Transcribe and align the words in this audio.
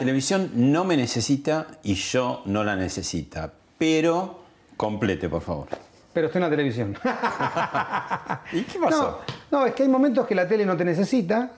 Televisión 0.00 0.50
no 0.54 0.84
me 0.84 0.96
necesita 0.96 1.66
y 1.82 1.92
yo 1.92 2.42
no 2.46 2.64
la 2.64 2.74
necesita. 2.74 3.52
Pero 3.76 4.40
complete, 4.76 5.28
por 5.28 5.42
favor. 5.42 5.68
Pero 6.14 6.26
estoy 6.26 6.38
en 6.38 6.44
la 6.44 6.50
televisión. 6.50 6.96
¿Y 8.52 8.62
qué 8.62 8.78
pasó? 8.80 9.20
No, 9.50 9.58
no, 9.58 9.66
es 9.66 9.74
que 9.74 9.82
hay 9.82 9.90
momentos 9.90 10.26
que 10.26 10.34
la 10.34 10.48
tele 10.48 10.64
no 10.64 10.74
te 10.74 10.86
necesita 10.86 11.50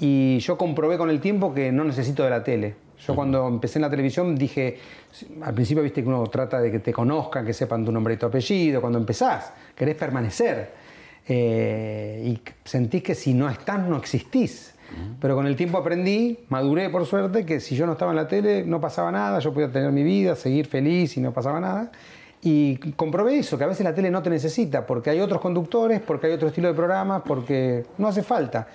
y 0.00 0.38
yo 0.38 0.56
comprobé 0.56 0.96
con 0.96 1.10
el 1.10 1.20
tiempo 1.20 1.52
que 1.52 1.70
no 1.70 1.84
necesito 1.84 2.24
de 2.24 2.30
la 2.30 2.42
tele. 2.42 2.74
Yo 3.06 3.14
cuando 3.14 3.46
empecé 3.46 3.78
en 3.78 3.82
la 3.82 3.90
televisión 3.90 4.34
dije, 4.34 4.78
al 5.42 5.52
principio 5.52 5.82
viste 5.82 6.02
que 6.02 6.08
uno 6.08 6.26
trata 6.28 6.58
de 6.58 6.70
que 6.70 6.78
te 6.78 6.94
conozcan, 6.94 7.44
que 7.44 7.52
sepan 7.52 7.84
tu 7.84 7.92
nombre 7.92 8.14
y 8.14 8.16
tu 8.16 8.26
apellido, 8.26 8.80
cuando 8.80 8.98
empezás, 8.98 9.52
querés 9.74 9.96
permanecer. 9.96 10.72
Eh, 11.28 12.22
y 12.24 12.40
sentís 12.64 13.02
que 13.02 13.14
si 13.14 13.34
no 13.34 13.48
estás, 13.48 13.78
no 13.86 13.98
existís. 13.98 14.74
Pero 15.20 15.36
con 15.36 15.46
el 15.46 15.56
tiempo 15.56 15.78
aprendí, 15.78 16.38
maduré 16.48 16.88
por 16.90 17.06
suerte, 17.06 17.44
que 17.44 17.60
si 17.60 17.76
yo 17.76 17.86
no 17.86 17.92
estaba 17.92 18.12
en 18.12 18.16
la 18.16 18.28
tele 18.28 18.64
no 18.64 18.80
pasaba 18.80 19.12
nada, 19.12 19.38
yo 19.38 19.52
podía 19.52 19.70
tener 19.70 19.92
mi 19.92 20.02
vida, 20.02 20.34
seguir 20.34 20.66
feliz 20.66 21.16
y 21.16 21.20
no 21.20 21.32
pasaba 21.32 21.60
nada. 21.60 21.92
Y 22.42 22.76
comprobé 22.92 23.38
eso, 23.38 23.58
que 23.58 23.64
a 23.64 23.66
veces 23.66 23.84
la 23.84 23.94
tele 23.94 24.10
no 24.10 24.22
te 24.22 24.30
necesita, 24.30 24.86
porque 24.86 25.10
hay 25.10 25.20
otros 25.20 25.40
conductores, 25.40 26.00
porque 26.00 26.28
hay 26.28 26.32
otro 26.32 26.48
estilo 26.48 26.68
de 26.68 26.74
programas, 26.74 27.22
porque 27.26 27.84
no 27.98 28.08
hace 28.08 28.22
falta. 28.22 28.68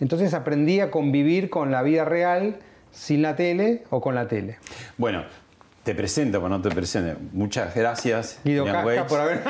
Entonces 0.00 0.32
aprendí 0.32 0.80
a 0.80 0.90
convivir 0.90 1.50
con 1.50 1.70
la 1.70 1.82
vida 1.82 2.04
real 2.04 2.56
sin 2.90 3.22
la 3.22 3.36
tele 3.36 3.84
o 3.90 4.00
con 4.00 4.14
la 4.14 4.26
tele. 4.26 4.58
Bueno, 4.96 5.22
te 5.90 5.96
presento, 5.96 6.38
pero 6.38 6.48
no 6.48 6.62
te 6.62 6.70
presento. 6.70 7.20
Muchas 7.32 7.74
gracias, 7.74 8.38
Guido 8.44 8.64
Casca, 8.64 9.06
por 9.08 9.20
haber... 9.20 9.42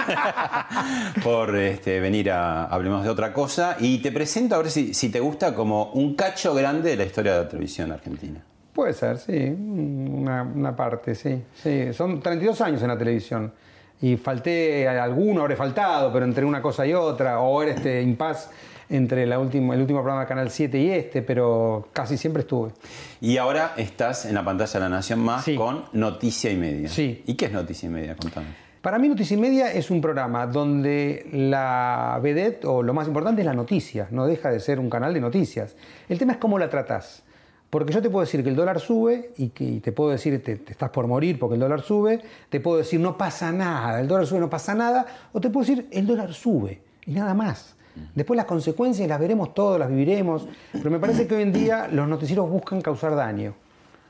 por, 1.23 1.55
este, 1.55 2.01
venir 2.01 2.31
a 2.31 2.65
Hablemos 2.65 3.05
de 3.05 3.11
otra 3.11 3.35
cosa. 3.35 3.77
Y 3.79 3.99
te 3.99 4.11
presento, 4.11 4.55
a 4.55 4.59
ver 4.59 4.71
si, 4.71 4.95
si 4.95 5.11
te 5.11 5.21
gusta, 5.21 5.55
como 5.55 5.93
un 5.93 6.15
cacho 6.15 6.55
grande 6.55 6.91
de 6.91 6.97
la 6.97 7.05
historia 7.05 7.35
de 7.35 7.43
la 7.43 7.49
televisión 7.49 7.93
argentina. 7.93 8.41
Puede 8.73 8.95
ser, 8.95 9.19
sí, 9.19 9.55
una, 9.55 10.43
una 10.43 10.75
parte, 10.75 11.15
sí, 11.15 11.43
sí. 11.63 11.93
Son 11.93 12.21
32 12.21 12.59
años 12.63 12.81
en 12.81 12.89
la 12.89 12.97
televisión 12.97 13.53
y 14.01 14.17
falté 14.17 14.89
alguno, 14.89 15.43
habré 15.43 15.57
faltado, 15.57 16.11
pero 16.11 16.25
entre 16.25 16.47
una 16.47 16.63
cosa 16.63 16.87
y 16.87 16.95
otra, 16.95 17.41
o 17.41 17.63
era 17.63 17.73
este 17.73 18.01
impas 18.01 18.49
entre 18.91 19.27
la 19.27 19.39
última, 19.39 19.75
el 19.75 19.81
último 19.81 20.01
programa 20.01 20.23
de 20.23 20.27
Canal 20.29 20.51
7 20.51 20.79
y 20.79 20.91
este, 20.91 21.23
pero 21.23 21.89
casi 21.93 22.17
siempre 22.19 22.43
estuve. 22.43 22.73
Y 23.21 23.37
ahora 23.39 23.73
estás 23.77 24.27
en 24.27 24.35
la 24.35 24.45
pantalla 24.45 24.73
de 24.73 24.81
La 24.81 24.89
Nación 24.89 25.21
Más 25.21 25.45
Sí. 25.45 25.55
con 25.57 25.85
Noticia 25.93 26.51
y 26.51 26.57
Media. 26.57 26.89
Sí. 26.89 27.23
¿Y 27.27 27.35
qué 27.35 27.47
es 27.47 27.53
Noticia 27.53 27.87
y 27.87 27.91
Media? 27.91 28.17
Contame. 28.17 28.49
Para 28.83 28.99
mí 28.99 29.09
Noticia 29.09 29.37
y 29.37 29.41
Media 29.41 29.73
es 29.73 29.91
un 29.91 30.01
programa 30.01 30.47
donde 30.47 31.27
la 31.33 32.19
vedette, 32.23 32.65
o 32.65 32.83
lo 32.83 32.93
más 32.95 33.07
importante, 33.07 33.43
es 33.43 33.47
la 33.47 33.53
noticia, 33.55 34.09
no 34.11 34.27
deja 34.27 34.51
de 34.51 34.59
ser 34.61 34.81
un 34.81 34.89
canal 34.91 35.13
de 35.15 35.21
noticias. 35.21 35.77
El 36.09 36.19
tema 36.19 36.33
es 36.33 36.39
cómo 36.39 36.59
la 36.59 36.69
tratás. 36.71 37.23
Porque 37.69 37.93
yo 37.93 38.03
te 38.03 38.11
puedo 38.11 38.25
decir 38.25 38.43
que 38.43 38.49
el 38.49 38.57
dólar 38.57 38.81
sube 38.81 39.31
y 39.37 39.51
que 39.51 39.63
y 39.63 39.79
te 39.81 39.93
puedo 39.93 40.11
decir 40.11 40.43
te, 40.43 40.57
te 40.57 40.73
estás 40.73 40.91
por 40.91 41.07
morir 41.07 41.39
porque 41.39 41.55
el 41.55 41.61
dólar 41.61 41.83
sube, 41.83 42.21
te 42.49 42.59
puedo 42.59 42.79
decir 42.79 42.99
no 42.99 43.17
pasa 43.17 43.53
nada, 43.53 44.01
el 44.01 44.09
dólar 44.09 44.27
sube, 44.27 44.41
no 44.41 44.51
pasa 44.51 44.75
nada, 44.75 45.07
o 45.33 45.41
te 45.41 45.51
puedo 45.51 45.65
decir 45.65 45.87
el 45.93 46.05
dólar 46.05 46.33
sube 46.35 46.83
y 47.07 47.13
nada 47.13 47.33
más. 47.33 47.77
Después 48.15 48.37
las 48.37 48.47
consecuencias 48.47 49.09
las 49.09 49.21
veremos 49.21 49.55
todos, 49.55 49.79
las 49.79 49.89
viviremos, 49.89 50.47
pero 50.73 50.91
me 50.91 50.99
parece 50.99 51.27
que 51.27 51.35
hoy 51.35 51.43
en 51.43 51.53
día 51.53 51.89
los 51.91 52.09
noticieros 52.09 52.49
buscan 52.49 52.81
causar 52.81 53.15
daño, 53.15 53.55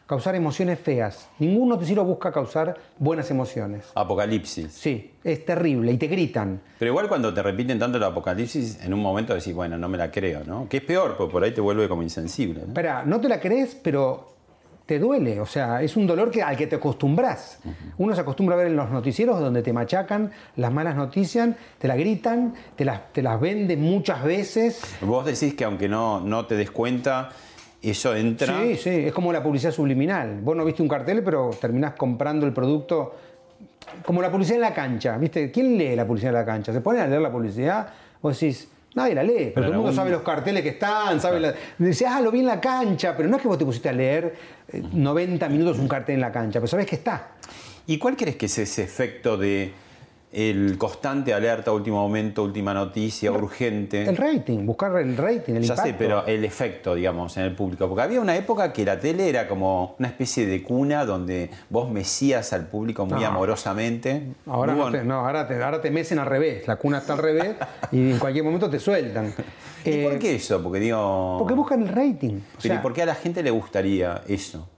causar 0.07 0.35
emociones 0.35 0.79
feas. 0.79 1.29
Ningún 1.39 1.69
noticiero 1.69 2.05
busca 2.05 2.33
causar 2.33 2.77
buenas 2.99 3.31
emociones. 3.31 3.87
Apocalipsis. 3.95 4.73
Sí, 4.73 5.13
es 5.23 5.45
terrible 5.45 5.93
y 5.93 5.99
te 5.99 6.07
gritan. 6.09 6.61
Pero 6.79 6.91
igual 6.91 7.09
cuando 7.09 7.33
te 7.33 7.43
repiten 7.43 7.79
tanto 7.79 7.99
el 7.99 8.05
apocalipsis, 8.05 8.83
en 8.83 8.93
un 8.93 9.01
momento 9.01 9.35
decís, 9.35 9.55
bueno, 9.55 9.79
no 9.79 9.89
me 9.89 9.99
la 9.99 10.11
creo, 10.11 10.45
¿no? 10.45 10.69
Que 10.69 10.79
es 10.79 10.83
peor, 10.83 11.17
porque 11.17 11.33
por 11.33 11.45
ahí 11.45 11.53
te 11.53 11.61
vuelve 11.61 11.89
como 11.89 12.03
insensible. 12.03 12.61
¿no? 12.61 12.69
Espera, 12.69 13.05
no 13.05 13.21
te 13.21 13.29
la 13.29 13.41
crees, 13.41 13.75
pero 13.75 14.30
te 14.91 14.99
duele. 14.99 15.39
O 15.41 15.47
sea, 15.47 15.83
es 15.83 15.97
un 15.97 16.05
dolor 16.05 16.33
que, 16.33 16.43
al 16.43 16.57
que 16.57 16.67
te 16.67 16.75
acostumbras. 16.75 17.61
Uno 17.97 18.13
se 18.13 18.23
acostumbra 18.23 18.57
a 18.57 18.59
ver 18.59 18.67
en 18.67 18.75
los 18.75 18.91
noticieros 18.91 19.39
donde 19.39 19.63
te 19.63 19.73
machacan 19.73 20.33
las 20.57 20.73
malas 20.73 20.97
noticias, 20.97 21.51
te 21.79 21.87
la 21.87 21.95
gritan, 21.95 22.55
te 22.75 22.85
las, 22.85 23.13
te 23.13 23.23
las 23.23 23.41
venden 23.41 23.81
muchas 23.83 24.25
veces. 24.25 24.81
Vos 25.03 25.25
decís 25.25 25.55
que 25.55 25.63
aunque 25.63 25.89
no, 25.89 26.21
no 26.21 26.45
te 26.47 26.57
des 26.57 26.73
cuenta, 26.73 27.29
eso 27.81 28.17
entra. 28.17 28.63
Sí, 28.63 28.75
sí, 28.75 28.91
es 28.91 29.13
como 29.13 29.33
la 29.33 29.45
publicidad 29.45 29.71
subliminal. 29.71 30.41
Vos 30.43 30.57
no 30.57 30.65
viste 30.65 30.83
un 30.83 30.89
cartel, 30.89 31.23
pero 31.23 31.51
terminás 31.61 31.95
comprando 31.95 32.45
el 32.45 32.53
producto. 32.53 33.15
Como 34.05 34.21
la 34.21 34.33
publicidad 34.33 34.57
en 34.57 34.63
la 34.63 34.75
cancha, 34.75 35.17
¿viste? 35.19 35.53
¿Quién 35.53 35.79
lee 35.79 35.95
la 35.95 36.05
publicidad 36.05 36.31
en 36.33 36.41
la 36.41 36.45
cancha? 36.45 36.73
Se 36.73 36.81
ponen 36.81 37.03
a 37.03 37.07
leer 37.07 37.23
la 37.23 37.31
publicidad, 37.31 37.87
vos 38.21 38.41
decís, 38.41 38.69
nadie 38.95 39.15
la 39.15 39.23
lee, 39.23 39.53
pero, 39.55 39.55
todo 39.55 39.65
el 39.67 39.73
mundo 39.73 39.89
algún- 39.91 39.95
sabe 39.95 40.11
los 40.11 40.23
carteles 40.23 40.63
que 40.65 40.71
están, 40.71 41.21
sabe 41.21 41.39
la... 41.39 41.55
Decís, 41.79 42.05
ah, 42.09 42.21
lo 42.21 42.33
vi 42.33 42.41
en 42.41 42.47
la 42.47 42.61
cancha, 42.61 43.17
pero 43.17 43.29
no 43.29 43.37
es 43.37 43.43
que 43.43 43.47
vos 43.47 43.57
te 43.57 43.65
pusiste 43.65 43.89
a 43.89 43.93
leer 43.93 44.35
90 44.73 45.49
minutos 45.49 45.79
un 45.79 45.89
cartel 45.89 46.17
en 46.17 46.21
la 46.21 46.33
cancha, 46.33 46.61
pero 46.61 46.69
sabés 46.69 46.87
que 46.87 46.97
está. 46.97 47.33
¿Y 47.87 47.99
cuál 47.99 48.17
crees 48.17 48.37
que 48.37 48.47
es 48.47 48.59
ese 48.59 48.83
efecto 48.83 49.37
de 49.37 49.73
el 50.33 50.79
constante 50.79 51.35
alerta, 51.35 51.73
último 51.73 51.97
momento, 51.97 52.45
última 52.45 52.73
noticia, 52.73 53.33
urgente? 53.33 54.05
El 54.09 54.17
rating, 54.17 54.65
buscar 54.65 54.97
el 54.99 55.17
rating, 55.17 55.55
el 55.55 55.63
Ya 55.63 55.75
impacto. 55.75 55.83
sé, 55.91 55.95
pero 55.99 56.25
el 56.27 56.45
efecto, 56.45 56.95
digamos, 56.95 57.37
en 57.37 57.45
el 57.45 57.55
público. 57.57 57.89
Porque 57.89 58.03
había 58.03 58.21
una 58.21 58.37
época 58.37 58.73
que 58.73 58.85
la 58.85 59.01
tele 59.01 59.29
era 59.29 59.49
como 59.49 59.97
una 59.99 60.07
especie 60.09 60.47
de 60.47 60.63
cuna 60.63 61.05
donde 61.05 61.51
vos 61.69 61.91
mecías 61.91 62.53
al 62.53 62.67
público 62.69 63.07
muy 63.07 63.21
No. 63.21 63.27
amorosamente. 63.27 64.23
Ahora, 64.47 64.73
Muy 64.75 64.85
no 64.85 64.91
te, 64.93 65.05
no, 65.05 65.15
ahora, 65.27 65.49
te, 65.49 65.61
ahora 65.63 65.81
te 65.81 65.91
mecen 65.91 66.19
al 66.21 66.27
revés, 66.27 66.67
la 66.69 66.77
cuna 66.77 66.99
está 66.99 67.15
al 67.15 67.19
revés 67.19 67.57
y 67.91 68.13
en 68.13 68.19
cualquier 68.19 68.45
momento 68.45 68.71
te 68.71 68.79
sueltan. 68.79 69.35
¿Y 69.85 69.91
Eh, 69.91 70.09
por 70.09 70.19
qué 70.19 70.35
eso? 70.37 70.63
Porque 70.63 70.79
digo. 70.79 71.37
Porque 71.39 71.55
buscan 71.55 71.83
el 71.83 71.89
rating. 71.89 72.35
O 72.37 72.59
Pero 72.63 72.75
¿y 72.75 72.79
por 72.79 72.93
qué 72.93 73.03
a 73.03 73.07
la 73.07 73.15
gente 73.15 73.43
le 73.43 73.51
gustaría 73.51 74.23
eso? 74.29 74.69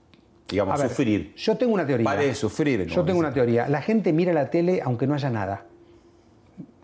Digamos, 0.49 0.79
ver, 0.79 0.89
sufrir. 0.89 1.33
Yo 1.35 1.57
tengo 1.57 1.73
una 1.73 1.85
teoría. 1.85 2.11
De 2.15 2.35
sufrir. 2.35 2.85
Yo 2.85 3.03
tengo 3.03 3.19
una 3.19 3.33
teoría. 3.33 3.67
La 3.69 3.81
gente 3.81 4.13
mira 4.13 4.33
la 4.33 4.49
tele 4.49 4.81
aunque 4.83 5.07
no 5.07 5.13
haya 5.15 5.29
nada. 5.29 5.65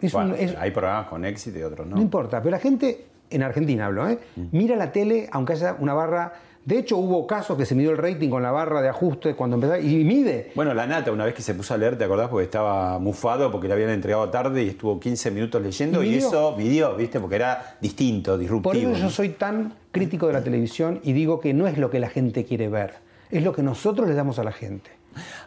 Es 0.01 0.13
un- 0.13 0.29
Bueno, 0.29 0.35
es- 0.35 0.55
hay 0.57 0.71
programas 0.71 1.07
con 1.07 1.25
éxito 1.25 1.59
y 1.59 1.63
otros 1.63 1.85
no. 1.87 1.97
no. 1.97 2.01
importa, 2.01 2.39
pero 2.41 2.51
la 2.51 2.59
gente, 2.59 3.05
en 3.29 3.43
Argentina 3.43 3.87
hablo, 3.87 4.07
¿eh? 4.09 4.17
mira 4.51 4.75
la 4.75 4.91
tele 4.91 5.27
aunque 5.31 5.53
haya 5.53 5.75
una 5.79 5.93
barra. 5.93 6.33
De 6.65 6.77
hecho, 6.77 6.97
hubo 6.97 7.25
casos 7.25 7.57
que 7.57 7.65
se 7.65 7.73
midió 7.73 7.91
el 7.91 7.97
rating 7.97 8.29
con 8.29 8.43
la 8.43 8.51
barra 8.51 8.81
de 8.81 8.89
ajuste 8.89 9.33
cuando 9.33 9.55
empezaba. 9.55 9.79
Y 9.79 10.03
mide. 10.03 10.51
Bueno, 10.55 10.73
la 10.73 10.85
nata, 10.85 11.11
una 11.11 11.25
vez 11.25 11.33
que 11.33 11.41
se 11.41 11.53
puso 11.53 11.73
a 11.73 11.77
leer, 11.77 11.97
¿te 11.97 12.03
acordás? 12.03 12.27
Porque 12.29 12.43
estaba 12.45 12.99
mufado 12.99 13.51
porque 13.51 13.67
le 13.67 13.73
habían 13.73 13.89
entregado 13.89 14.29
tarde 14.29 14.63
y 14.63 14.69
estuvo 14.69 14.99
15 14.99 15.31
minutos 15.31 15.61
leyendo 15.61 16.03
¿Y 16.03 16.07
y, 16.07 16.09
midió? 16.11 16.27
eso 16.27 16.55
vivió, 16.55 16.95
¿viste? 16.95 17.19
Porque 17.19 17.37
era 17.37 17.75
distinto, 17.81 18.31
Por 18.33 18.39
disruptivo. 18.39 18.91
eso 18.91 19.01
yo 19.01 19.09
soy 19.09 19.29
tan 19.29 19.73
crítico 19.91 20.27
de 20.27 20.33
la 20.33 20.43
televisión 20.43 20.99
y 21.03 21.13
digo 21.13 21.39
que 21.39 21.53
no 21.53 21.65
es 21.67 21.77
lo 21.77 21.89
que 21.89 22.00
la 22.00 22.09
gente 22.09 22.45
quiere 22.45 22.67
ver, 22.67 22.95
es 23.29 23.43
lo 23.43 23.53
que 23.53 23.63
nosotros 23.63 24.07
le 24.07 24.15
damos 24.15 24.39
a 24.39 24.43
la 24.43 24.51
gente. 24.51 24.91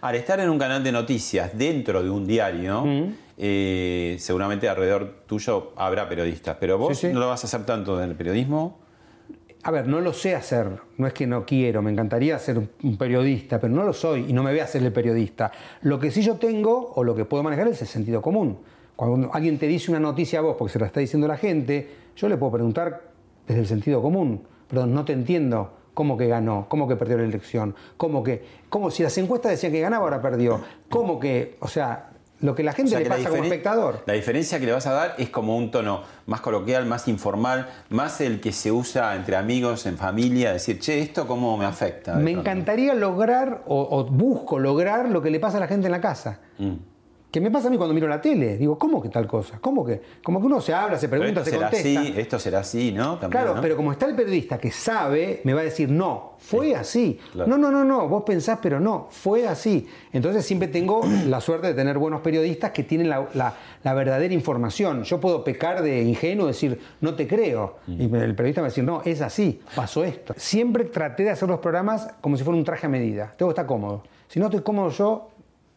Al 0.01 0.15
estar 0.17 0.39
en 0.41 0.51
un 0.51 0.59
canal 0.59 0.83
de 0.83 0.93
noticias 0.93 1.57
dentro 1.57 2.03
de 2.03 2.11
un 2.11 2.27
diario, 2.27 2.85
eh, 3.39 4.17
seguramente 4.19 4.69
alrededor 4.69 5.23
tuyo 5.27 5.73
habrá 5.77 6.09
periodistas, 6.09 6.57
pero 6.61 6.79
vos 6.79 6.99
Sí, 6.99 7.09
sí. 7.09 7.13
no 7.13 7.21
lo 7.21 7.29
vas 7.29 7.45
a 7.45 7.47
hacer 7.47 7.65
tanto 7.65 8.03
en 8.03 8.11
el 8.11 8.17
periodismo. 8.17 8.79
A 9.65 9.71
ver, 9.71 9.87
no 9.87 10.01
lo 10.01 10.13
sé 10.13 10.35
hacer, 10.35 10.67
no 10.99 11.07
es 11.07 11.13
que 11.13 11.25
no 11.27 11.47
quiero, 11.47 11.83
me 11.83 11.93
encantaría 11.93 12.37
ser 12.41 12.59
un- 12.59 12.97
periodista, 12.97 13.61
pero 13.61 13.73
no 13.73 13.85
lo 13.85 13.93
soy 13.93 14.27
y 14.29 14.33
no 14.33 14.43
me 14.43 14.51
voy 14.51 14.59
a 14.59 14.65
hacer 14.65 14.83
el 14.83 14.93
periodista. 14.93 15.53
Lo 15.83 16.01
que 16.01 16.11
sí 16.11 16.21
yo 16.23 16.35
tengo 16.35 16.93
o 16.97 17.05
lo 17.05 17.15
que 17.15 17.25
puedo 17.25 17.45
manejar 17.45 17.69
es 17.69 17.81
el 17.81 17.87
sentido 17.89 18.21
común. 18.21 18.59
Cuando 18.97 19.31
alguien 19.33 19.59
te 19.59 19.69
dice 19.69 19.91
una 19.93 20.01
noticia 20.01 20.41
a 20.41 20.43
vos 20.43 20.57
porque 20.59 20.73
se 20.73 20.79
la 20.81 20.87
está 20.87 20.99
diciendo 20.99 21.29
la 21.29 21.37
gente, 21.37 21.89
yo 22.17 22.29
le 22.29 22.37
puedo 22.37 22.53
preguntar 22.53 23.03
desde 23.47 23.61
el 23.61 23.67
sentido 23.69 24.03
común, 24.03 24.43
pero 24.69 24.85
no 24.87 25.05
te 25.05 25.13
entiendo 25.13 25.73
cómo 25.95 26.17
que 26.17 26.27
ganó, 26.27 26.67
cómo 26.69 26.89
que 26.89 26.97
perdió 26.97 27.19
la 27.19 27.25
elección, 27.25 27.75
cómo 27.97 28.23
que, 28.23 28.45
cómo 28.69 28.91
si 28.91 29.03
las 29.03 29.17
encuestas 29.19 29.53
decían 29.53 29.73
que 29.73 29.81
ganaba 29.81 30.05
ahora 30.05 30.23
perdió, 30.23 30.61
cómo 30.89 31.21
que, 31.21 31.57
o 31.61 31.69
sea, 31.69 32.11
lo 32.41 32.55
que 32.57 32.65
la 32.65 32.73
O 32.73 32.75
gente 32.75 32.91
sea 32.91 33.01
le 33.01 33.09
pasa 33.09 33.29
como 33.31 33.45
espectador. 33.45 34.03
La 34.05 34.15
diferencia 34.15 34.59
que 34.59 34.67
le 34.67 34.73
vas 34.73 34.87
a 34.87 34.93
dar 34.93 35.15
es 35.17 35.31
como 35.31 35.57
un 35.57 35.71
tono 35.71 36.03
más 36.27 36.41
coloquial, 36.41 36.87
más 36.87 37.07
informal, 37.07 37.69
más 37.89 38.21
el 38.21 38.41
que 38.41 38.53
se 38.53 38.73
usa 38.73 39.15
entre 39.15 39.37
amigos, 39.37 39.87
en 39.87 39.97
familia, 39.97 40.53
decir, 40.53 40.81
che, 40.81 41.01
¿esto 41.01 41.27
cómo 41.27 41.57
me 41.57 41.67
afecta? 41.67 42.15
Me 42.15 42.33
pronto? 42.33 42.41
encantaría 42.41 42.95
lograr, 42.95 43.63
o, 43.67 43.87
o 43.91 44.05
busco 44.05 44.59
lograr, 44.59 45.09
lo 45.09 45.23
que 45.23 45.31
le 45.31 45.39
pasa 45.39 45.59
a 45.59 45.61
la 45.61 45.69
gente 45.69 45.87
en 45.87 45.93
la 45.93 46.01
casa. 46.01 46.41
Mm. 46.59 46.92
Que 47.33 47.41
me 47.41 47.51
pasa 47.51 47.69
a 47.69 47.71
mí 47.71 47.79
cuando 47.79 47.95
miro 47.95 48.07
la 48.07 48.21
tele. 48.21 48.59
Digo, 48.59 48.79
¿cómo 48.79 49.01
que 49.03 49.09
tal 49.09 49.27
cosa? 49.27 49.59
¿Cómo 49.59 49.85
que? 49.87 50.03
Como 50.23 50.39
que 50.39 50.47
uno 50.47 50.61
se 50.61 50.75
habla, 50.75 50.99
se 50.99 51.09
pregunta, 51.09 51.41
esto 51.41 51.45
se 51.45 51.51
será 51.53 51.71
contesta. 51.71 52.01
así, 52.01 52.15
esto 52.21 52.39
será 52.39 52.59
así, 52.61 52.93
¿no? 52.93 53.13
También, 53.19 53.31
Claro, 53.31 53.55
¿no? 53.57 53.63
pero 53.63 53.75
como 53.75 53.91
está 53.91 54.05
el 54.05 54.15
periodista 54.15 54.59
que 54.59 54.71
sabe, 54.71 55.41
me 55.45 55.55
va 55.55 55.63
a 55.63 55.65
decir, 55.65 55.89
no, 55.89 56.35
fue 56.39 56.75
así. 56.75 57.19
claro. 57.33 57.49
No, 57.49 57.57
no, 57.57 57.71
no, 57.71 57.85
no, 57.85 58.07
vos 58.07 58.23
pensás, 58.27 58.59
pero 58.61 58.81
no, 58.81 59.07
fue 59.11 59.49
así. 59.49 59.89
Entonces 60.13 60.45
siempre 60.45 60.69
tengo 60.69 61.01
la 61.27 61.41
suerte 61.41 61.69
de 61.69 61.75
tener 61.75 61.97
buenos 61.97 62.21
periodistas 62.21 62.71
que 62.73 62.83
tienen 62.83 63.09
la, 63.09 63.27
la- 63.33 63.55
la 63.83 63.95
verdadera 63.95 64.35
información. 64.35 65.03
Yo 65.05 65.19
puedo 65.19 65.43
pecar 65.43 65.83
de 65.83 66.03
ingenuo, 66.03 66.47
decir, 66.49 66.79
no 67.01 67.15
te 67.15 67.27
creo. 67.27 67.77
Mm. 67.87 68.01
Y 68.01 68.05
el 68.05 68.35
periodista 68.35 68.61
me 68.61 68.65
va 68.65 68.67
a 68.67 68.71
decir, 68.71 68.85
no, 68.85 69.01
es 69.07 69.23
así, 69.23 69.59
pasó 69.75 70.05
esto. 70.05 70.35
Siempre 70.37 70.85
traté 70.85 71.23
de 71.25 71.31
hacer 71.31 71.49
los 71.49 71.61
programas 71.61 72.09
como 72.21 72.37
si 72.37 72.45
fuera 72.45 72.59
un 72.59 72.65
traje 72.65 72.85
a 72.87 72.91
medida. 72.91 73.33
Tengo 73.39 73.49
que 73.49 73.55
estar 73.55 73.67
cómodo. 73.67 74.03
Si 74.29 74.39
no 74.39 74.47
estoy 74.47 74.61
cómodo 74.61 74.91
yo, 74.91 75.31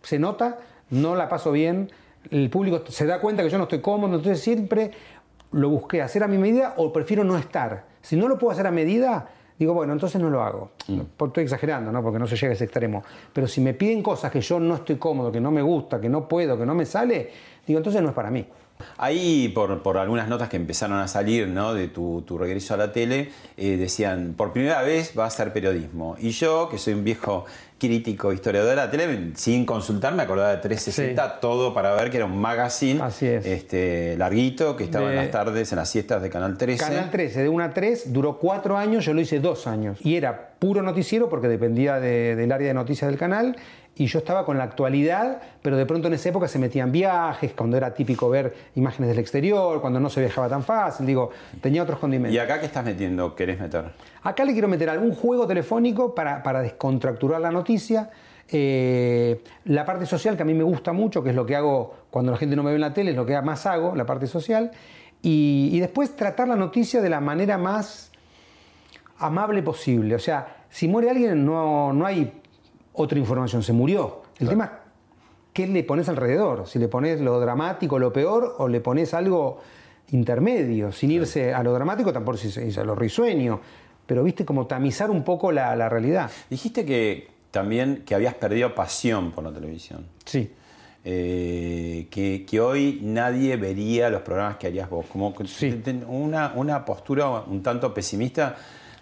se 0.03 0.19
nota, 0.19 0.59
no 0.89 1.15
la 1.15 1.27
paso 1.29 1.51
bien, 1.51 1.91
el 2.31 2.49
público 2.49 2.83
se 2.89 3.05
da 3.05 3.19
cuenta 3.19 3.43
que 3.43 3.49
yo 3.49 3.57
no 3.57 3.63
estoy 3.65 3.81
cómodo, 3.81 4.15
entonces 4.15 4.41
siempre 4.41 4.91
lo 5.51 5.69
busqué 5.69 6.01
hacer 6.01 6.23
a 6.23 6.27
mi 6.27 6.37
medida 6.37 6.73
o 6.77 6.91
prefiero 6.91 7.23
no 7.23 7.37
estar. 7.37 7.85
Si 8.01 8.15
no 8.15 8.27
lo 8.27 8.37
puedo 8.37 8.51
hacer 8.51 8.67
a 8.67 8.71
medida, 8.71 9.29
digo, 9.57 9.73
bueno, 9.73 9.93
entonces 9.93 10.19
no 10.21 10.29
lo 10.29 10.41
hago. 10.43 10.71
Por- 11.17 11.29
Estoy 11.29 11.43
exagerando, 11.45 11.91
¿no? 11.91 12.01
Porque 12.03 12.19
no 12.19 12.27
se 12.27 12.35
llega 12.35 12.49
a 12.51 12.53
ese 12.55 12.65
extremo. 12.65 13.03
Pero 13.31 13.47
si 13.47 13.61
me 13.61 13.73
piden 13.73 14.03
cosas 14.03 14.31
que 14.31 14.41
yo 14.41 14.59
no 14.59 14.75
estoy 14.75 14.97
cómodo, 14.97 15.31
que 15.31 15.39
no 15.39 15.51
me 15.51 15.61
gusta, 15.61 16.01
que 16.01 16.09
no 16.09 16.27
puedo, 16.27 16.57
que 16.57 16.65
no 16.65 16.75
me 16.75 16.85
sale, 16.85 17.31
digo, 17.65 17.77
entonces 17.79 18.01
no 18.01 18.09
es 18.09 18.15
para 18.15 18.31
mí. 18.31 18.45
Ahí, 18.97 19.47
por, 19.55 19.81
por 19.81 19.97
algunas 19.97 20.27
notas 20.27 20.49
que 20.49 20.57
empezaron 20.57 20.97
a 20.99 21.07
salir 21.07 21.47
¿no? 21.47 21.73
de 21.73 21.87
tu, 21.87 22.23
tu 22.23 22.37
regreso 22.37 22.73
a 22.73 22.77
la 22.77 22.91
tele, 22.91 23.29
eh, 23.55 23.77
decían, 23.77 24.33
por 24.35 24.51
primera 24.51 24.81
vez 24.81 25.13
va 25.17 25.25
a 25.25 25.29
ser 25.29 25.53
periodismo. 25.53 26.17
Y 26.19 26.31
yo, 26.31 26.67
que 26.69 26.77
soy 26.77 26.93
un 26.93 27.05
viejo 27.05 27.45
crítico 27.77 28.31
historiador 28.31 28.69
de 28.69 28.75
la 28.77 28.89
tele, 28.89 29.31
sin 29.35 29.65
consultar 29.65 30.13
me 30.15 30.23
acordaba 30.23 30.51
de 30.51 30.57
360, 30.57 31.39
todo 31.41 31.73
para 31.73 31.93
ver 31.93 32.09
que 32.09 32.17
era 32.17 32.25
un 32.25 32.39
magazine 32.39 33.01
Así 33.01 33.27
es. 33.27 33.45
Este, 33.45 34.15
larguito, 34.17 34.75
que 34.77 34.85
estaba 34.85 35.09
en 35.09 35.17
las 35.17 35.31
tardes, 35.31 35.71
en 35.71 35.77
las 35.79 35.89
siestas 35.89 36.21
de 36.21 36.29
Canal 36.29 36.57
13. 36.57 36.83
Canal 36.83 37.09
13, 37.11 37.43
de 37.43 37.49
1 37.49 37.63
a 37.63 37.73
3, 37.73 38.13
duró 38.13 38.37
cuatro 38.39 38.77
años, 38.77 39.03
yo 39.05 39.13
lo 39.13 39.21
hice 39.21 39.39
dos 39.39 39.67
años. 39.67 39.99
Y 40.03 40.15
era 40.15 40.51
puro 40.57 40.81
noticiero 40.81 41.27
porque 41.29 41.47
dependía 41.49 41.99
de- 41.99 42.35
del 42.35 42.51
área 42.51 42.69
de 42.69 42.73
noticias 42.73 43.09
del 43.09 43.19
canal. 43.19 43.57
Y 43.97 44.07
yo 44.07 44.19
estaba 44.19 44.45
con 44.45 44.57
la 44.57 44.65
actualidad, 44.65 45.41
pero 45.61 45.77
de 45.77 45.85
pronto 45.85 46.09
en 46.09 46.15
esa 46.15 46.27
época 46.27 46.49
se 46.49 46.59
metían 46.59 46.91
viajes, 46.91 47.53
cuando 47.53 47.77
era 47.77 47.93
típico 47.93 48.29
ver 48.29 48.53
imágenes 48.75 49.09
del 49.09 49.19
exterior, 49.19 49.79
cuando 49.79 50.01
no 50.01 50.09
se 50.09 50.19
viajaba 50.19 50.49
tan 50.49 50.63
fácil. 50.63 51.05
Digo, 51.05 51.29
tenía 51.61 51.81
otros 51.81 51.99
condimentos. 51.99 52.35
¿Y 52.35 52.39
acá 52.39 52.59
qué 52.59 52.65
estás 52.65 52.83
metiendo? 52.83 53.33
¿Querés 53.35 53.57
meter? 53.57 53.85
Acá 54.21 54.43
le 54.43 54.51
quiero 54.51 54.67
meter 54.67 54.89
algún 54.89 55.15
juego 55.15 55.47
telefónico 55.47 56.13
para, 56.13 56.43
para 56.43 56.61
descontracturar 56.61 57.39
la 57.39 57.51
noticia. 57.51 58.09
Eh, 58.49 59.41
la 59.63 59.85
parte 59.85 60.05
social 60.05 60.35
que 60.35 60.43
a 60.43 60.45
mí 60.45 60.53
me 60.53 60.63
gusta 60.63 60.91
mucho, 60.91 61.23
que 61.23 61.29
es 61.29 61.35
lo 61.35 61.45
que 61.45 61.55
hago 61.55 61.95
cuando 62.09 62.33
la 62.33 62.37
gente 62.37 62.57
no 62.57 62.63
me 62.63 62.71
ve 62.71 62.75
en 62.75 62.81
la 62.81 62.93
tele, 62.93 63.11
es 63.11 63.17
lo 63.17 63.25
que 63.25 63.41
más 63.41 63.65
hago, 63.65 63.95
la 63.95 64.05
parte 64.05 64.27
social. 64.27 64.71
Y, 65.21 65.69
y 65.71 65.79
después 65.79 66.17
tratar 66.17 66.49
la 66.49 66.57
noticia 66.57 67.01
de 67.01 67.09
la 67.09 67.21
manera 67.21 67.57
más 67.57 68.11
amable 69.19 69.63
posible. 69.63 70.15
O 70.15 70.19
sea, 70.19 70.65
si 70.69 70.89
muere 70.89 71.09
alguien 71.09 71.45
no, 71.45 71.93
no 71.93 72.05
hay 72.05 72.41
otra 72.97 73.17
información, 73.19 73.63
se 73.63 73.73
murió. 73.73 74.23
El 74.39 74.49
tema 74.49 74.65
es 74.65 74.71
qué 75.53 75.67
le 75.67 75.83
pones 75.83 76.09
alrededor, 76.09 76.67
si 76.67 76.79
le 76.79 76.87
pones 76.87 77.21
lo 77.21 77.39
dramático, 77.39 77.97
lo 77.99 78.11
peor, 78.11 78.55
o 78.57 78.67
le 78.67 78.81
pones 78.81 79.13
algo 79.13 79.59
intermedio, 80.11 80.91
sin 80.91 81.11
irse 81.11 81.53
a 81.53 81.63
lo 81.63 81.73
dramático, 81.73 82.11
tampoco 82.13 82.37
irse 82.43 82.79
a 82.79 82.83
lo 82.83 82.93
risueño, 82.95 83.59
pero 84.05 84.23
viste 84.23 84.45
como 84.45 84.67
tamizar 84.67 85.09
un 85.09 85.23
poco 85.23 85.51
la, 85.51 85.75
la 85.75 85.89
realidad. 85.89 86.29
Dijiste 86.49 86.85
que 86.85 87.27
también 87.51 88.03
que 88.05 88.13
habías 88.15 88.33
perdido 88.35 88.75
pasión 88.75 89.31
por 89.31 89.43
la 89.43 89.51
televisión. 89.51 90.05
Sí. 90.25 90.51
Eh, 91.07 92.07
que, 92.09 92.45
que 92.49 92.59
hoy 92.59 92.99
nadie 93.03 93.55
vería 93.57 94.09
los 94.09 94.21
programas 94.23 94.57
que 94.57 94.67
harías 94.67 94.89
vos. 94.89 95.05
Como 95.05 95.33
Sí. 95.45 95.81
una, 96.07 96.51
una 96.55 96.83
postura 96.83 97.29
un 97.41 97.61
tanto 97.61 97.93
pesimista 97.93 98.55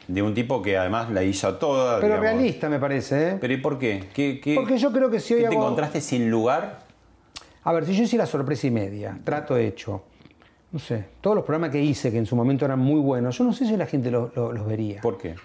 de 0.07 0.21
un 0.21 0.33
tipo 0.33 0.61
que 0.61 0.77
además 0.77 1.09
la 1.11 1.23
hizo 1.23 1.55
toda. 1.55 1.99
Pero 1.99 2.15
digamos. 2.15 2.23
realista 2.33 2.69
me 2.69 2.79
parece, 2.79 3.29
¿eh? 3.31 3.37
¿Pero 3.39 3.53
y 3.53 3.57
por 3.57 3.77
qué? 3.79 4.03
¿Qué, 4.13 4.39
qué- 4.41 4.55
Porque 4.55 4.77
yo 4.77 4.91
creo 4.91 5.09
que 5.09 5.19
si 5.19 5.33
hoy 5.33 5.41
qué 5.43 5.49
te 5.49 5.55
encontraste 5.55 6.01
sin 6.01 6.29
lugar? 6.29 6.79
A 7.63 7.71
ver, 7.71 7.85
si 7.85 7.95
yo 7.95 8.03
hiciera 8.03 8.25
sorpresa 8.25 8.67
y 8.67 8.71
media, 8.71 9.17
trato 9.23 9.55
hecho, 9.57 10.03
no 10.71 10.79
sé, 10.79 11.05
todos 11.21 11.35
los 11.35 11.45
programas 11.45 11.69
que 11.71 11.81
hice 11.81 12.11
que 12.11 12.17
en 12.17 12.25
su 12.25 12.35
momento 12.35 12.65
eran 12.65 12.79
muy 12.79 12.99
buenos, 12.99 13.37
yo 13.37 13.43
no 13.45 13.53
sé 13.53 13.65
si 13.65 13.77
la 13.77 13.85
gente 13.85 14.11
lo- 14.11 14.31
lo- 14.35 14.51
los 14.51 14.65
vería. 14.65 14.99
¿Por 15.01 15.17
qué? 15.17 15.35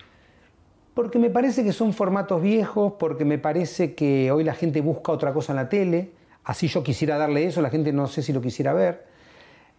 Porque 0.94 1.18
me 1.20 1.30
parece 1.30 1.62
que 1.62 1.72
son 1.72 1.92
formatos 1.92 2.42
viejos, 2.42 2.94
porque 2.98 3.24
me 3.24 3.38
parece 3.38 3.94
que 3.94 4.32
hoy 4.32 4.42
la 4.42 4.54
gente 4.54 4.80
busca 4.80 5.12
otra 5.12 5.32
cosa 5.32 5.52
en 5.52 5.56
la 5.56 5.68
tele, 5.68 6.10
así 6.42 6.66
yo 6.66 6.82
quisiera 6.82 7.16
darle 7.18 7.46
eso, 7.46 7.62
la 7.62 7.70
gente 7.70 7.92
no 7.92 8.08
sé 8.08 8.20
si 8.22 8.32
lo 8.32 8.40
quisiera 8.40 8.72
ver 8.72 9.06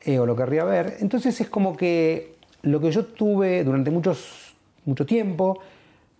eh, 0.01 0.17
o 0.19 0.25
lo 0.25 0.33
querría 0.37 0.63
ver. 0.63 0.95
Entonces 1.01 1.41
es 1.41 1.49
como 1.49 1.75
que 1.75 2.35
lo 2.61 2.79
que 2.79 2.89
yo 2.91 3.03
tuve 3.05 3.65
durante 3.65 3.91
muchos, 3.91 4.48
mucho 4.85 5.05
tiempo 5.05 5.59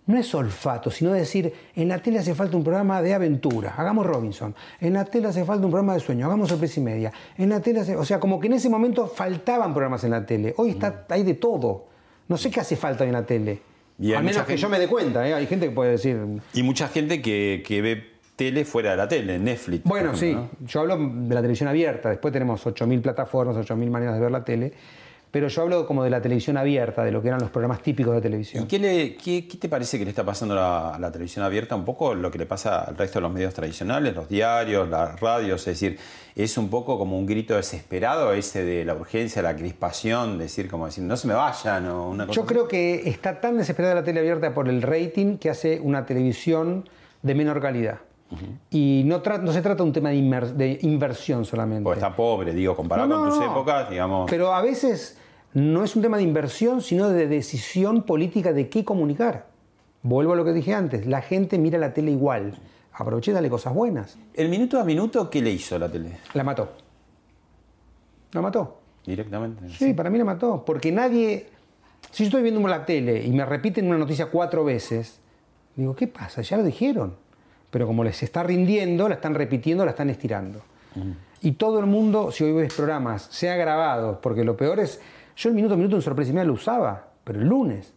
no 0.06 0.18
es 0.18 0.34
olfato, 0.34 0.90
sino 0.90 1.12
decir, 1.12 1.52
en 1.76 1.86
la 1.88 1.98
tele 1.98 2.18
hace 2.18 2.34
falta 2.34 2.56
un 2.56 2.64
programa 2.64 3.00
de 3.00 3.14
aventura, 3.14 3.74
hagamos 3.76 4.04
Robinson, 4.06 4.54
en 4.80 4.94
la 4.94 5.04
tele 5.04 5.28
hace 5.28 5.44
falta 5.44 5.64
un 5.64 5.70
programa 5.70 5.94
de 5.94 6.00
sueño, 6.00 6.26
hagamos 6.26 6.48
sorpresa 6.48 6.80
y 6.80 6.82
media, 6.82 7.12
en 7.38 7.48
la 7.48 7.60
tele 7.60 7.80
hace... 7.80 7.94
O 7.96 8.04
sea, 8.04 8.18
como 8.18 8.40
que 8.40 8.48
en 8.48 8.54
ese 8.54 8.68
momento 8.68 9.06
faltaban 9.06 9.72
programas 9.72 10.02
en 10.04 10.10
la 10.10 10.26
tele, 10.26 10.52
hoy 10.56 10.70
está, 10.70 11.06
hay 11.10 11.22
de 11.22 11.34
todo. 11.34 11.86
No 12.26 12.36
sé 12.36 12.50
qué 12.50 12.58
hace 12.60 12.74
falta 12.76 13.04
hoy 13.04 13.08
en 13.10 13.14
la 13.14 13.24
tele. 13.26 13.60
Y 14.00 14.08
hay 14.08 14.14
A 14.14 14.18
menos 14.20 14.32
mucha 14.36 14.46
que 14.46 14.52
gente- 14.54 14.62
yo 14.62 14.68
me 14.68 14.78
dé 14.80 14.88
cuenta, 14.88 15.28
¿eh? 15.28 15.34
hay 15.34 15.46
gente 15.46 15.66
que 15.68 15.72
puede 15.74 15.92
decir. 15.92 16.18
Y 16.54 16.62
mucha 16.64 16.88
gente 16.88 17.22
que, 17.22 17.62
que 17.64 17.80
ve 17.82 18.02
tele 18.34 18.64
fuera 18.64 18.92
de 18.92 18.96
la 18.96 19.06
tele, 19.06 19.38
Netflix. 19.38 19.84
Bueno, 19.84 20.16
sí, 20.16 20.30
ejemplo, 20.30 20.48
¿no? 20.60 20.66
yo 20.66 20.80
hablo 20.80 20.96
de 20.96 21.34
la 21.34 21.40
televisión 21.40 21.68
abierta, 21.68 22.08
después 22.08 22.32
tenemos 22.32 22.64
8.000 22.66 23.00
plataformas, 23.02 23.54
8.000 23.56 23.90
maneras 23.90 24.14
de 24.14 24.20
ver 24.20 24.30
la 24.32 24.42
tele, 24.44 24.72
pero 25.30 25.48
yo 25.48 25.62
hablo 25.62 25.86
como 25.86 26.02
de 26.02 26.10
la 26.10 26.20
televisión 26.20 26.56
abierta, 26.56 27.04
de 27.04 27.12
lo 27.12 27.22
que 27.22 27.28
eran 27.28 27.40
los 27.40 27.50
programas 27.50 27.82
típicos 27.82 28.12
de 28.14 28.18
¿Y 28.18 28.22
televisión. 28.22 28.66
qué, 28.66 28.78
le- 28.78 29.14
qué- 29.16 29.46
qué 29.46 29.56
te 29.58 29.68
parece 29.68 29.98
que 29.98 30.04
le 30.04 30.10
está 30.10 30.24
pasando 30.24 30.54
a 30.60 30.98
la, 30.98 31.10
televisión 31.12 31.44
abierta? 31.44 31.76
Un 31.76 31.84
poco 31.84 32.14
lo 32.14 32.30
que 32.30 32.38
le 32.38 32.46
pasa 32.46 32.80
al 32.82 32.96
resto 32.96 33.18
de 33.18 33.22
los 33.22 33.32
medios 33.32 33.54
tradicionales, 33.54 34.14
los 34.14 34.28
diarios, 34.28 34.88
las 34.88 35.20
radios, 35.20 35.60
es 35.68 35.80
decir, 35.80 35.98
es 36.34 36.56
un 36.58 36.68
poco 36.68 36.98
como 36.98 37.18
un 37.18 37.26
grito 37.26 37.54
desesperado 37.56 38.32
ese 38.32 38.64
de 38.64 38.84
la 38.84 38.94
urgencia, 38.94 39.40
la 39.42 39.54
crispación, 39.54 40.38
decir 40.38 40.68
como 40.68 40.86
decir, 40.86 41.04
no 41.04 41.16
se 41.16 41.28
me 41.28 41.34
vayan 41.34 41.86
o 41.88 42.08
una 42.08 42.26
cosa 42.26 42.36
Yo 42.36 42.42
así. 42.42 42.48
creo 42.54 42.68
que 42.68 43.08
está 43.08 43.40
tan 43.40 43.56
desesperada 43.58 43.94
la 43.94 44.04
tele 44.04 44.20
abierta 44.20 44.52
por 44.54 44.68
el 44.68 44.82
rating 44.82 45.36
que 45.38 45.50
hace 45.50 45.80
una 45.80 46.06
televisión 46.06 46.88
de 47.22 47.34
menor 47.34 47.60
calidad. 47.60 47.98
Y 48.70 49.02
no, 49.06 49.20
no 49.42 49.52
se 49.52 49.62
trata 49.62 49.82
de 49.82 49.88
un 49.88 49.92
tema 49.92 50.10
de, 50.10 50.78
inversión 50.82 51.44
solamente. 51.44 51.82
Porque 51.82 51.98
está 51.98 52.14
pobre, 52.14 52.52
digo, 52.52 52.76
comparado 52.76 53.08
No, 53.08 53.20
con 53.20 53.30
tus 53.30 53.44
épocas, 53.44 53.90
digamos. 53.90 54.30
Pero 54.30 54.54
a 54.54 54.62
veces 54.62 55.18
no 55.52 55.82
es 55.82 55.96
un 55.96 56.02
tema 56.02 56.16
de 56.16 56.22
inversión, 56.22 56.80
sino 56.80 57.08
de 57.08 57.26
decisión 57.26 58.02
política 58.02 58.52
de 58.52 58.68
qué 58.68 58.84
comunicar. 58.84 59.46
Vuelvo 60.02 60.32
a 60.32 60.36
lo 60.36 60.44
que 60.44 60.52
dije 60.52 60.74
antes, 60.74 61.06
la 61.06 61.22
gente 61.22 61.58
mira 61.58 61.78
la 61.78 61.92
tele 61.92 62.12
igual. 62.12 62.54
Aproveché 62.92 63.32
y 63.32 63.34
dale 63.34 63.50
cosas 63.50 63.74
buenas. 63.74 64.18
¿El 64.34 64.48
minuto 64.48 64.78
a 64.78 64.84
minuto 64.84 65.28
qué 65.28 65.42
le 65.42 65.50
hizo 65.50 65.78
la 65.78 65.90
tele? 65.90 66.18
La 66.34 66.44
mató. 66.44 66.70
La 68.32 68.40
mató. 68.40 68.78
Directamente. 69.04 69.68
Sí, 69.70 69.92
para 69.92 70.10
mí 70.10 70.18
la 70.18 70.24
mató. 70.24 70.64
Porque 70.64 70.92
nadie. 70.92 71.48
Si 72.10 72.24
yo 72.24 72.28
estoy 72.28 72.42
viendo 72.42 72.66
la 72.66 72.84
tele 72.84 73.24
y 73.24 73.30
me 73.30 73.44
repiten 73.44 73.86
una 73.86 73.98
noticia 73.98 74.26
cuatro 74.26 74.64
veces, 74.64 75.20
digo, 75.76 75.94
¿qué 75.94 76.06
pasa? 76.06 76.42
Ya 76.42 76.56
lo 76.56 76.62
dijeron. 76.62 77.16
Pero 77.70 77.86
como 77.86 78.04
les 78.04 78.22
está 78.22 78.42
rindiendo, 78.42 79.08
la 79.08 79.16
están 79.16 79.34
repitiendo, 79.34 79.84
la 79.84 79.92
están 79.92 80.10
estirando. 80.10 80.60
Y 81.40 81.52
todo 81.52 81.78
el 81.78 81.86
mundo, 81.86 82.32
si 82.32 82.44
hoy 82.44 82.52
ves 82.52 82.74
programas, 82.74 83.28
sea 83.30 83.56
grabado, 83.56 84.20
porque 84.20 84.44
lo 84.44 84.56
peor 84.56 84.80
es. 84.80 85.00
Yo 85.36 85.48
el 85.48 85.54
minuto 85.54 85.74
a 85.74 85.76
minuto 85.76 85.96
en 85.96 86.02
sorpresa 86.02 86.32
media 86.32 86.44
lo 86.44 86.54
usaba, 86.54 87.08
pero 87.24 87.40
el 87.40 87.46
lunes. 87.46 87.92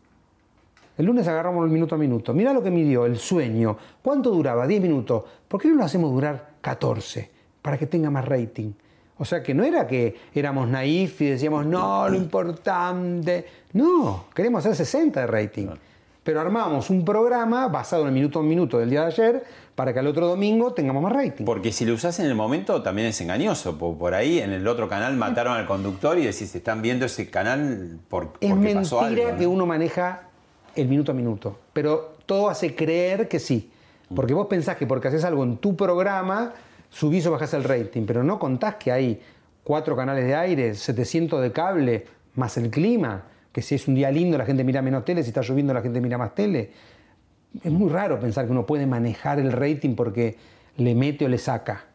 El 0.98 1.08
lunes 1.08 1.28
agarramos 1.28 1.66
el 1.66 1.72
minuto 1.72 1.96
a 1.96 1.98
minuto. 1.98 2.34
Mira 2.34 2.54
lo 2.54 2.62
que 2.62 2.70
midió, 2.70 3.06
el 3.06 3.18
sueño. 3.18 3.76
¿Cuánto 4.02 4.30
duraba? 4.30 4.68
10 4.68 4.82
minutos. 4.82 5.24
¿Por 5.48 5.60
qué 5.60 5.68
no 5.68 5.76
lo 5.76 5.84
hacemos 5.84 6.12
durar 6.12 6.52
14? 6.62 7.32
Para 7.62 7.78
que 7.78 7.88
tenga 7.88 8.12
más 8.12 8.26
rating. 8.26 8.74
O 9.18 9.26
sea 9.26 9.42
que 9.42 9.54
no 9.54 9.64
era 9.64 9.88
que 9.88 10.16
éramos 10.34 10.68
naif 10.68 11.22
y 11.22 11.30
decíamos, 11.30 11.66
no, 11.66 12.08
lo 12.10 12.16
importante. 12.16 13.46
No, 13.74 14.26
queremos 14.36 14.66
hacer 14.66 14.76
60 14.76 15.22
de 15.22 15.28
rating. 15.28 15.68
Pero 16.24 16.40
armamos 16.40 16.90
un 16.90 17.04
programa 17.04 17.68
basado 17.68 18.04
en 18.04 18.10
el 18.10 18.14
minuto 18.14 18.40
a 18.40 18.44
minuto 18.44 18.80
del 18.80 18.90
día 18.90 19.02
de 19.02 19.08
ayer 19.08 19.44
para 19.76 19.94
que 19.94 20.00
al 20.00 20.08
otro 20.08 20.28
domingo 20.28 20.74
tengamos 20.74 21.04
más 21.04 21.12
rating. 21.12 21.46
Porque 21.46 21.72
si 21.72 21.86
lo 21.86 21.94
usás 21.94 22.20
en 22.20 22.28
el 22.28 22.36
momento 22.36 22.82
también 22.82 23.10
es 23.10 23.20
engañoso. 23.20 23.78
Por, 23.78 24.14
ahí 24.14 24.40
en 24.40 24.52
el 24.52 24.68
otro 24.68 24.88
canal 24.88 25.16
mataron 25.18 25.58
al 25.58 25.66
conductor 25.66 26.18
y 26.18 26.22
decís, 26.22 26.56
están 26.56 26.82
viendo 26.82 27.06
ese 27.06 27.30
canal 27.30 28.00
por, 28.08 28.34
Es 28.40 28.52
porque 28.52 28.74
pasó 28.74 29.02
mentira 29.02 29.28
algo. 29.28 29.40
que 29.40 29.44
¿no? 29.46 29.52
uno 29.52 29.66
maneja 29.66 30.24
el 30.76 30.88
minuto 30.88 31.12
a 31.12 31.16
minuto, 31.16 31.60
pero 31.74 32.16
todo 32.26 32.50
hace 32.50 32.74
creer 32.74 33.28
que 33.28 33.40
sí. 33.40 33.72
Porque 34.16 34.34
vos 34.34 34.48
pensás 34.48 34.78
que 34.78 34.86
porque 34.86 35.08
haces 35.08 35.24
algo 35.24 35.44
en 35.44 35.58
tu 35.58 35.76
programa, 35.76 36.54
subís 36.90 37.26
o 37.26 37.32
bajás 37.32 37.54
el 37.54 37.64
rating, 37.64 38.04
pero 38.06 38.24
no 38.24 38.40
contás 38.40 38.76
que 38.76 38.92
hay 38.92 39.22
cuatro 39.64 39.96
canales 39.96 40.26
de 40.26 40.36
aire, 40.36 40.76
700 40.76 41.42
de 41.42 41.52
cable, 41.52 42.06
más 42.36 42.58
el 42.58 42.70
clima, 42.70 43.24
que 43.54 43.62
si 43.62 43.76
es 43.76 43.88
un 43.88 43.96
día 43.96 44.12
lindo 44.12 44.38
la 44.38 44.46
gente 44.46 44.64
mira 44.64 44.82
menos 44.82 45.06
tele, 45.06 45.24
si 45.24 45.30
está 45.30 45.42
lloviendo 45.42 45.74
la 45.74 45.82
gente 45.82 46.02
mira 46.02 46.18
más 46.18 46.36
tele. 46.36 46.72
Es 47.64 47.72
muy 47.72 47.90
raro 47.90 48.20
pensar 48.20 48.46
que 48.46 48.52
uno 48.52 48.66
puede 48.66 48.88
manejar 48.88 49.40
el 49.40 49.52
rating 49.52 49.96
porque 49.96 50.36
le 50.78 50.96
mete 50.96 51.26
o 51.26 51.30
le 51.30 51.38
saca. 51.38 51.86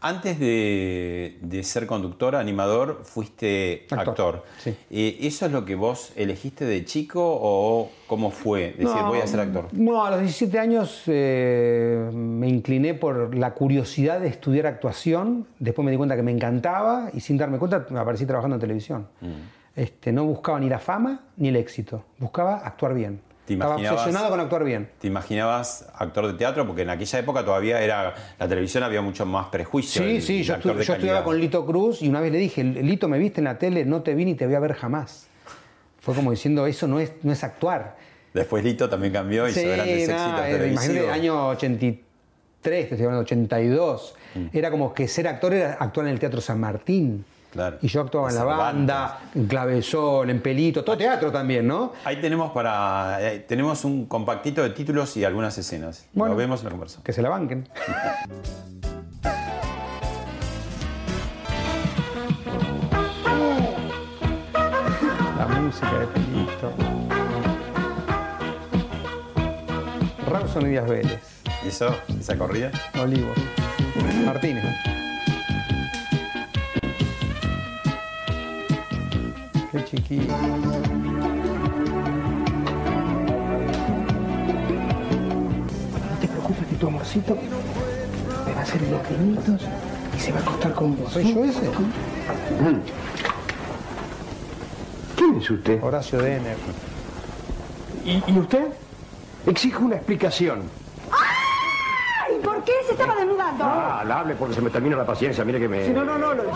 Antes 0.00 0.38
de, 0.38 1.60
ser 1.62 1.86
conductor, 1.86 2.34
animador, 2.34 3.02
fuiste 3.04 3.86
actor. 3.90 4.44
Eh, 4.90 5.18
¿Eso 5.20 5.46
es 5.46 5.52
lo 5.52 5.64
que 5.64 5.74
vos 5.74 6.12
elegiste 6.16 6.64
de 6.64 6.84
chico 6.84 7.20
o 7.22 7.90
cómo 8.06 8.30
fue? 8.30 8.74
Decir, 8.78 9.02
voy 9.06 9.20
a 9.20 9.26
ser 9.26 9.40
actor. 9.40 9.68
No, 9.72 10.04
a 10.04 10.10
los 10.10 10.20
17 10.20 10.58
años 10.58 11.02
eh, 11.06 12.10
me 12.12 12.48
incliné 12.48 12.94
por 12.94 13.36
la 13.36 13.52
curiosidad 13.54 14.20
de 14.20 14.28
estudiar 14.28 14.66
actuación. 14.66 15.46
Después 15.58 15.84
me 15.84 15.90
di 15.90 15.96
cuenta 15.96 16.16
que 16.16 16.22
me 16.22 16.32
encantaba 16.32 17.10
y 17.12 17.20
sin 17.20 17.36
darme 17.36 17.58
cuenta 17.58 17.86
me 17.90 17.98
aparecí 17.98 18.24
trabajando 18.24 18.56
en 18.56 18.60
televisión. 18.60 19.08
Mm. 19.20 19.61
Este, 19.74 20.12
no 20.12 20.24
buscaba 20.24 20.60
ni 20.60 20.68
la 20.68 20.78
fama 20.78 21.24
ni 21.36 21.48
el 21.48 21.56
éxito, 21.56 22.04
buscaba 22.18 22.58
actuar 22.58 22.94
bien. 22.94 23.20
Estaba 23.48 23.76
obsesionado 23.76 24.30
con 24.30 24.40
actuar 24.40 24.64
bien. 24.64 24.88
¿Te 25.00 25.08
imaginabas 25.08 25.86
actor 25.94 26.26
de 26.28 26.34
teatro? 26.34 26.66
Porque 26.66 26.82
en 26.82 26.90
aquella 26.90 27.18
época 27.18 27.44
todavía 27.44 27.82
era 27.82 28.14
la 28.38 28.48
televisión 28.48 28.84
había 28.84 29.02
mucho 29.02 29.26
más 29.26 29.48
prejuicio. 29.48 30.02
Sí, 30.02 30.20
sí, 30.20 30.42
yo, 30.42 30.54
estudiaba 30.54 31.24
con 31.24 31.38
Lito 31.38 31.66
Cruz 31.66 32.02
y 32.02 32.08
una 32.08 32.20
vez 32.20 32.32
le 32.32 32.38
dije, 32.38 32.62
Lito, 32.62 33.08
me 33.08 33.18
viste 33.18 33.40
en 33.40 33.44
la 33.44 33.58
tele, 33.58 33.84
no 33.84 34.02
te 34.02 34.14
vi 34.14 34.24
ni 34.24 34.34
te 34.34 34.46
voy 34.46 34.54
a 34.54 34.60
ver 34.60 34.74
jamás. 34.74 35.26
Fue 36.00 36.14
como 36.14 36.30
diciendo, 36.30 36.66
eso 36.66 36.86
no 36.86 37.00
es, 37.00 37.12
no 37.22 37.32
es 37.32 37.42
actuar. 37.44 37.96
Después 38.32 38.64
Lito 38.64 38.88
también 38.88 39.12
cambió 39.12 39.46
y 39.48 39.52
sí, 39.52 39.64
grandes 39.64 40.08
éxitos 40.08 40.40
eh, 40.46 40.68
Imagínate 40.70 41.10
año 41.10 41.48
83, 41.48 42.04
que 42.62 42.94
estoy 42.94 43.04
hablando, 43.04 43.22
82. 43.22 44.14
Mm. 44.34 44.46
Era 44.52 44.70
como 44.70 44.94
que 44.94 45.08
ser 45.08 45.28
actor 45.28 45.52
era 45.52 45.74
actuar 45.74 46.06
en 46.06 46.12
el 46.12 46.18
Teatro 46.18 46.40
San 46.40 46.60
Martín. 46.60 47.24
Y 47.80 47.88
yo 47.88 48.00
actuaba 48.00 48.30
en 48.30 48.34
la 48.34 48.44
banda, 48.44 49.20
en 49.34 49.46
Clavesol, 49.46 50.30
en 50.30 50.40
Pelito, 50.40 50.82
todo 50.82 50.96
teatro 50.96 51.30
también, 51.30 51.66
¿no? 51.66 51.92
Ahí 52.04 52.20
tenemos 52.20 52.52
para 52.52 53.18
eh, 53.20 53.40
tenemos 53.40 53.84
un 53.84 54.06
compactito 54.06 54.62
de 54.62 54.70
títulos 54.70 55.16
y 55.16 55.24
algunas 55.24 55.58
escenas. 55.58 56.06
Lo 56.14 56.34
vemos 56.34 56.60
en 56.60 56.64
la 56.64 56.70
conversación. 56.70 57.04
Que 57.04 57.12
se 57.12 57.20
la 57.20 57.28
banquen. 57.28 57.68
la 65.38 65.46
música 65.46 65.98
de 65.98 66.06
Pelito. 66.06 66.72
Rawson 70.30 70.66
y 70.66 70.70
Díaz 70.70 70.88
Vélez. 70.88 71.42
¿Y 71.64 71.68
eso? 71.68 71.94
¿Esa 72.18 72.38
corrida? 72.38 72.70
Olivo. 72.98 73.32
Martínez. 74.24 75.01
Qué 79.72 79.82
chiquito. 79.84 80.34
No 86.10 86.18
te 86.20 86.28
preocupes 86.28 86.66
que 86.66 86.76
tu 86.76 86.86
amorcito 86.88 87.38
me 88.46 88.52
va 88.52 88.60
a 88.60 88.62
hacer 88.62 88.82
los 88.82 89.00
pinitos 89.06 89.62
y 90.14 90.20
se 90.20 90.30
va 90.30 90.40
a 90.40 90.42
acostar 90.42 90.74
con 90.74 90.94
vos. 90.94 91.10
¿Soy 91.10 91.32
yo 91.32 91.42
ese? 91.42 91.62
Mm. 91.62 92.80
¿Quién 95.16 95.36
es 95.38 95.50
usted? 95.50 95.82
Horacio 95.82 96.18
Denner. 96.18 96.56
¿Y, 98.04 98.22
¿Y 98.26 98.38
usted? 98.38 98.66
Exijo 99.46 99.86
una 99.86 99.96
explicación. 99.96 100.64
¿Por 102.44 102.62
qué 102.64 102.72
se 102.86 102.92
estaba 102.92 103.16
desnudando? 103.16 103.64
Ah, 103.64 104.04
la 104.06 104.20
hable 104.20 104.34
porque 104.34 104.54
se 104.54 104.60
me 104.60 104.68
termina 104.68 104.96
la 104.96 105.06
paciencia. 105.06 105.44
Mire 105.44 105.60
que 105.60 105.68
me. 105.68 105.88
no, 105.88 106.04
no, 106.04 106.18
no. 106.18 106.28
hola. 106.28 106.50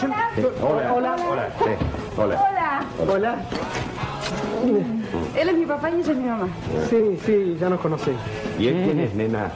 hola. 0.61 0.93
Hola. 0.93 1.17
Hola. 1.31 1.49
Hola. 2.17 2.47
Hola. 2.51 2.66
Él 5.37 5.49
es 5.49 5.57
mi 5.57 5.67
papá 5.67 5.91
y 5.91 6.01
ella 6.01 6.13
es 6.13 6.19
mi 6.19 6.25
mamá. 6.25 6.49
Sí, 6.89 7.19
sí, 7.25 7.57
ya 7.61 7.69
nos 7.69 7.81
conocéis. 7.81 8.17
¿Y 8.59 8.69
él 8.69 8.83
quién 8.85 9.01
es, 9.01 9.15
nena? 9.15 9.51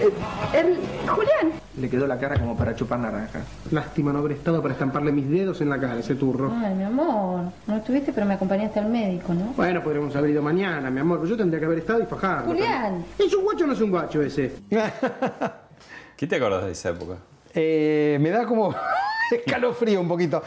Eh, 0.00 0.10
él, 0.58 0.78
Julián. 1.06 1.60
Le 1.78 1.88
quedó 1.88 2.06
la 2.06 2.18
cara 2.18 2.38
como 2.38 2.56
para 2.56 2.74
chupar 2.74 2.98
naranja. 2.98 3.40
Lástima 3.70 4.12
no 4.12 4.18
haber 4.18 4.32
estado 4.32 4.60
para 4.60 4.74
estamparle 4.74 5.12
mis 5.12 5.30
dedos 5.30 5.60
en 5.60 5.70
la 5.70 5.78
cara, 5.80 5.98
ese 5.98 6.16
turro. 6.16 6.52
Ay, 6.52 6.74
mi 6.74 6.84
amor. 6.84 7.44
No 7.66 7.76
estuviste, 7.76 8.12
pero 8.12 8.26
me 8.26 8.34
acompañaste 8.34 8.80
al 8.80 8.88
médico, 8.88 9.32
¿no? 9.32 9.54
Bueno, 9.56 9.82
podríamos 9.82 10.14
haber 10.16 10.30
ido 10.30 10.42
mañana, 10.42 10.90
mi 10.90 11.00
amor. 11.00 11.26
Yo 11.26 11.36
tendría 11.36 11.60
que 11.60 11.66
haber 11.66 11.78
estado 11.78 12.02
y 12.02 12.06
fajarlo. 12.06 12.52
Julián. 12.52 13.04
¿Es 13.18 13.32
un 13.34 13.44
guacho 13.44 13.64
o 13.64 13.66
no 13.68 13.72
es 13.72 13.80
un 13.80 13.90
guacho 13.90 14.20
ese? 14.20 14.52
¿Qué 16.16 16.26
te 16.26 16.36
acordás 16.36 16.64
de 16.66 16.72
esa 16.72 16.90
época? 16.90 17.18
Eh, 17.54 18.18
me 18.20 18.30
da 18.30 18.44
como 18.44 18.74
escalofrío 19.30 20.00
un 20.00 20.08
poquito. 20.08 20.42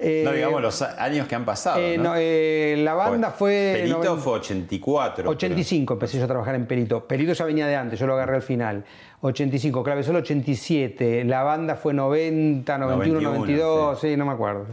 Eh, 0.00 0.22
no 0.24 0.32
digamos 0.32 0.62
los 0.62 0.80
años 0.82 1.26
que 1.26 1.34
han 1.34 1.44
pasado. 1.44 1.80
Eh, 1.80 1.98
¿no? 1.98 2.14
Eh, 2.16 2.76
la 2.78 2.94
banda 2.94 3.30
fue. 3.30 3.74
Perito 3.80 4.16
fue 4.16 4.34
84. 4.34 5.28
85 5.28 5.94
empecé 5.94 6.18
yo 6.18 6.24
a 6.24 6.28
trabajar 6.28 6.54
en 6.54 6.66
Perito. 6.66 7.04
Perito 7.06 7.32
ya 7.32 7.44
venía 7.44 7.66
de 7.66 7.74
antes, 7.74 7.98
yo 7.98 8.06
lo 8.06 8.14
agarré 8.14 8.36
al 8.36 8.42
final. 8.42 8.84
85, 9.20 9.84
solo 10.04 10.18
87. 10.20 11.24
La 11.24 11.42
banda 11.42 11.74
fue 11.74 11.92
90, 11.92 12.78
91, 12.78 13.20
92, 13.20 14.00
sí. 14.00 14.16
no 14.16 14.24
me 14.24 14.32
acuerdo. 14.32 14.66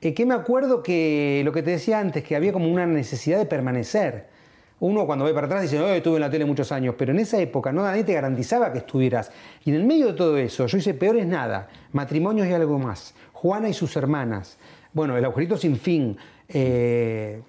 ¿Qué 0.00 0.24
me 0.24 0.34
acuerdo 0.34 0.82
que 0.82 1.42
lo 1.44 1.52
que 1.52 1.62
te 1.62 1.72
decía 1.72 1.98
antes, 1.98 2.22
que 2.22 2.36
había 2.36 2.52
como 2.52 2.70
una 2.72 2.86
necesidad 2.86 3.38
de 3.38 3.46
permanecer. 3.46 4.28
Uno 4.80 5.04
cuando 5.04 5.26
ve 5.26 5.34
para 5.34 5.46
atrás 5.46 5.60
dice, 5.60 5.78
oh, 5.78 5.88
estuve 5.88 6.14
en 6.14 6.22
la 6.22 6.30
tele 6.30 6.46
muchos 6.46 6.72
años, 6.72 6.94
pero 6.96 7.12
en 7.12 7.18
esa 7.18 7.38
época 7.38 7.70
no 7.70 7.82
nadie 7.82 8.02
te 8.02 8.14
garantizaba 8.14 8.72
que 8.72 8.78
estuvieras. 8.78 9.30
Y 9.62 9.70
en 9.70 9.76
el 9.76 9.84
medio 9.84 10.06
de 10.06 10.12
todo 10.14 10.38
eso, 10.38 10.66
yo 10.66 10.78
hice 10.78 10.94
peor 10.94 11.18
es 11.18 11.26
nada, 11.26 11.68
matrimonios 11.92 12.46
y 12.46 12.54
algo 12.54 12.78
más. 12.78 13.14
Juana 13.40 13.70
y 13.70 13.72
sus 13.72 13.96
hermanas. 13.96 14.58
Bueno, 14.92 15.16
El 15.16 15.24
agujerito 15.24 15.56
sin 15.56 15.78
fin. 15.78 16.14
Eh, 16.46 17.40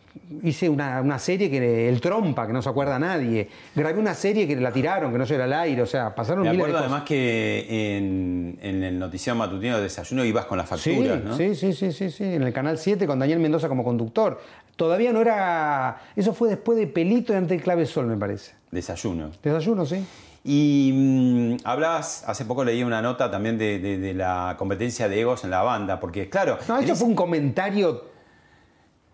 hice 0.44 0.70
una, 0.70 1.20
serie 1.20 1.50
que 1.50 1.90
el 1.90 2.00
trompa, 2.00 2.48
que 2.48 2.54
no 2.54 2.62
se 2.62 2.70
acuerda 2.70 2.98
nadie. 2.98 3.50
Grabé 3.76 4.00
una 4.00 4.14
serie 4.14 4.48
que 4.48 4.56
la 4.56 4.72
tiraron, 4.72 5.12
que 5.12 5.18
no 5.18 5.26
se 5.26 5.36
era 5.36 5.44
al 5.44 5.54
aire. 5.54 5.82
O 5.82 5.86
sea, 5.86 6.16
pasaron 6.16 6.44
Me 6.44 6.52
miles 6.52 6.64
acuerdo 6.64 6.80
además 6.80 7.04
que 7.04 7.98
en, 7.98 8.58
el 8.62 8.98
noticiero 8.98 9.36
matutino 9.36 9.78
de 9.78 9.84
desayuno 9.84 10.24
ibas 10.24 10.46
con 10.46 10.60
las 10.60 10.70
facturas, 10.70 11.20
sí, 11.20 11.28
¿no? 11.28 11.36
Sí, 11.36 11.56
sí, 11.56 11.74
sí, 11.74 11.92
sí, 11.92 12.10
sí. 12.10 12.24
En 12.24 12.44
el 12.44 12.54
canal 12.54 12.78
7 12.78 13.06
con 13.06 13.20
Daniel 13.20 13.40
Mendoza 13.40 13.68
como 13.68 13.84
conductor. 13.84 14.40
Todavía 14.78 15.12
no 15.12 15.20
era. 15.20 16.04
Eso 16.16 16.34
fue 16.34 16.48
después 16.48 16.78
de 16.78 16.88
Pelito 16.88 17.34
y 17.34 17.36
antes 17.36 17.58
de 17.58 17.64
Clave 17.64 17.86
Sol, 17.86 18.08
me 18.08 18.16
parece. 18.16 18.54
Desayuno. 18.72 19.32
Desayuno, 19.44 19.86
sí. 19.86 20.06
Y 20.44 20.92
mmm, 20.94 21.58
hablabas, 21.64 22.24
hace 22.28 22.46
poco 22.46 22.64
leí 22.64 22.84
una 22.84 23.02
nota 23.02 23.30
también 23.30 23.58
de, 23.58 24.14
la 24.16 24.56
competencia 24.58 25.08
de 25.08 25.22
egos 25.22 25.44
en 25.44 25.52
la 25.52 25.62
banda, 25.62 26.00
porque 26.00 26.30
claro... 26.30 26.58
No, 26.68 26.80
eso 26.80 26.96
fue 26.96 27.08
un 27.08 27.16
comentario 27.16 28.11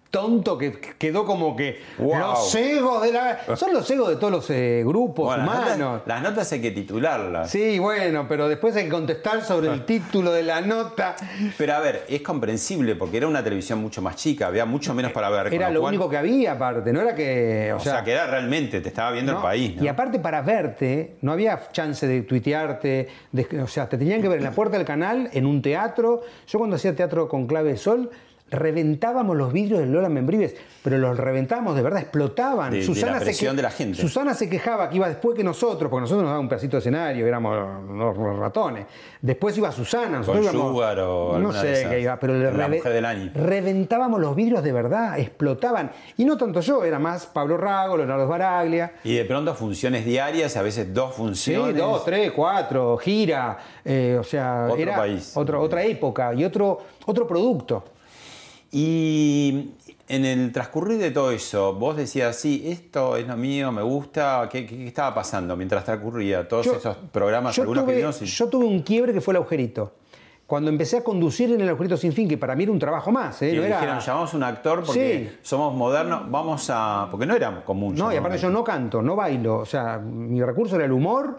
tonto 0.10 0.58
que 0.58 0.72
quedó 0.98 1.26
como 1.26 1.56
que 1.56 1.82
los 2.00 2.56
egos 2.56 3.04
de 3.04 3.12
la... 3.12 3.40
Son 3.56 3.74
los 3.74 3.90
egos 3.90 4.10
de 4.10 4.16
todos 4.16 4.32
los 4.32 4.50
eh, 4.50 4.84
grupos 4.86 5.38
humanos. 5.38 6.02
Las 6.06 6.22
notas, 6.22 6.52
hay 6.52 6.62
que 6.62 6.72
titularlas. 6.72 7.50
Sí, 7.50 7.80
bueno, 7.80 8.26
pero 8.28 8.48
después 8.48 8.76
hay 8.76 8.86
que 8.86 8.90
contestar 8.90 9.44
sobre 9.44 9.72
el 9.72 9.86
título 9.86 10.32
de 10.32 10.44
la 10.44 10.62
nota. 10.62 11.16
Pero 11.58 11.74
a 11.74 11.80
ver, 11.80 12.06
es 12.08 12.22
comprensible 12.22 12.96
porque 12.96 13.18
era 13.18 13.28
una 13.28 13.44
televisión 13.44 13.80
mucho 13.80 14.02
más 14.02 14.16
chica, 14.16 14.48
había 14.48 14.66
mucho 14.66 14.94
menos 14.94 15.12
para 15.12 15.30
ver. 15.30 15.54
Era 15.54 15.70
lo, 15.70 15.84
único 15.84 16.10
que 16.10 16.18
había 16.18 16.54
aparte, 16.54 16.92
no 16.94 17.02
era 17.02 17.14
que... 17.16 17.74
O, 17.74 17.80
sea, 17.80 18.04
que 18.04 18.12
era 18.12 18.28
realmente, 18.28 18.82
te 18.82 18.90
estaba 18.90 19.12
viendo 19.12 19.34
el 19.34 19.40
país. 19.40 19.82
Y 19.82 19.88
aparte 19.88 20.20
para 20.20 20.42
verte, 20.42 21.18
no 21.22 21.32
había 21.32 21.70
chance 21.72 22.08
de 22.08 22.22
tuitearte, 22.22 23.08
o 23.62 23.68
sea, 23.68 23.88
te 23.88 23.98
tenían 23.98 24.22
que 24.22 24.30
ver 24.30 24.40
en 24.40 24.46
la 24.46 24.52
puerta 24.52 24.78
del 24.78 24.86
canal, 24.86 25.30
en 25.34 25.46
un 25.46 25.62
teatro. 25.62 26.22
Yo 26.48 26.60
cuando 26.60 26.76
hacía 26.76 26.96
teatro 26.96 27.28
con 27.28 27.48
clave 27.48 27.72
de 27.72 27.78
sol, 27.78 28.10
reventábamos 28.50 29.36
los 29.36 29.52
vidrios 29.52 29.80
del 29.80 29.92
Lola 29.92 30.10
Membrives, 30.10 30.56
pero 30.84 30.98
los 30.98 31.18
reventábamos 31.18 31.76
de 31.76 31.82
verdad, 31.82 32.02
explotaban. 32.02 32.72
De, 32.72 32.84
Susana 32.84 33.20
la 33.20 33.34
se 33.34 33.54
de 33.54 33.62
la 33.62 33.72
gente. 33.72 34.00
Susana 34.00 34.34
se 34.34 34.50
quejaba 34.50 34.90
que 34.90 34.96
iba 34.96 35.10
después 35.10 35.36
que 35.36 35.44
nosotros, 35.44 35.90
porque 35.90 36.02
nosotros 36.02 36.24
nos 36.24 36.30
daban 36.30 36.44
un 36.44 36.50
pedacito 36.50 36.78
de 36.78 36.80
escenario, 36.80 37.28
éramos 37.28 37.58
los, 37.90 38.38
ratones. 38.38 38.86
Después 39.22 39.58
iba 39.58 39.72
Susana, 39.72 40.20
nosotros 40.20 40.46
Con 40.48 40.56
íbamos, 40.56 40.98
o 41.00 41.40
no 41.40 41.52
sé 41.52 41.88
qué 41.90 42.00
iba, 42.00 42.18
pero 42.20 42.36
le 42.36 42.52
la 42.52 42.68
mujer 42.70 42.94
del 42.94 43.06
año. 43.06 43.32
reventábamos 43.36 44.22
los 44.22 44.36
vidrios 44.36 44.64
de 44.64 44.72
verdad, 44.72 45.20
explotaban. 45.20 45.92
Y 46.16 46.24
no 46.24 46.38
tanto 46.38 46.62
yo, 46.62 46.86
era 46.86 47.00
más 47.00 47.26
Pablo 47.26 47.58
Rago, 47.58 47.98
Leonardo 47.98 48.28
Baraglia. 48.28 48.94
Y 49.04 49.16
de 49.16 49.26
pronto 49.26 49.54
funciones 49.56 50.06
diarias, 50.06 50.56
a 50.56 50.62
veces 50.62 50.94
dos 50.94 51.14
funciones. 51.14 51.74
Sí, 51.74 51.80
dos, 51.80 52.06
tres, 52.06 52.32
cuatro, 52.32 52.98
gira, 52.98 53.58
eh, 53.84 54.18
o 54.20 54.24
sea, 54.24 54.68
otro 54.70 54.78
era 54.78 54.96
país. 54.96 55.34
otra 55.36 55.84
época 55.84 56.34
y 56.34 56.46
otro, 56.46 56.80
otro 57.06 57.28
producto. 57.28 57.84
Y 58.72 59.72
en 60.08 60.26
el 60.26 60.52
transcurrir 60.52 61.00
de 61.00 61.12
todo 61.12 61.32
eso, 61.32 61.74
vos 61.74 61.96
decías, 61.98 62.36
sí, 62.36 62.64
esto 62.66 63.18
es 63.18 63.28
lo 63.28 63.36
mío, 63.38 63.72
me 63.72 63.82
gusta, 63.82 64.48
¿qué, 64.52 64.86
estaba 64.88 65.14
pasando 65.14 65.56
mientras 65.56 65.84
transcurría 65.84 66.48
todos 66.48 66.68
esos 66.68 66.96
programas, 67.12 67.56
yo 67.56 67.66
tuve, 67.66 68.12
Yo 68.26 68.48
tuve 68.48 68.66
un 68.66 68.82
quiebre 68.82 69.14
que 69.14 69.22
fue 69.22 69.34
el 69.34 69.38
agujerito. 69.38 69.94
Cuando 70.46 70.70
empecé 70.70 70.98
a 70.98 71.04
conducir 71.04 71.52
en 71.52 71.60
el 71.60 71.68
agujerito 71.68 71.98
sin 71.98 72.14
fin, 72.14 72.30
que 72.30 72.38
para 72.38 72.56
mí 72.56 72.64
era 72.64 72.72
un 72.72 72.80
trabajo 72.80 73.12
más. 73.12 73.42
¿eh? 73.42 73.54
No 73.54 73.64
dijeron, 73.64 74.00
llamamos 74.00 74.34
un 74.34 74.44
actor 74.44 74.82
porque 74.86 75.40
somos 75.42 75.76
modernos, 75.76 76.32
vamos 76.32 76.70
a. 76.70 77.10
porque 77.12 77.26
no 77.26 77.36
era 77.36 77.66
común. 77.66 77.96
No, 77.96 78.14
y 78.14 78.16
aparte 78.16 78.38
yo 78.38 78.50
no 78.50 78.64
canto, 78.64 79.02
no 79.02 79.14
bailo. 79.14 79.58
O 79.58 79.66
sea, 79.66 79.98
mi 79.98 80.42
recurso 80.42 80.78
era 80.78 80.86
el 80.86 80.94
humor 80.94 81.38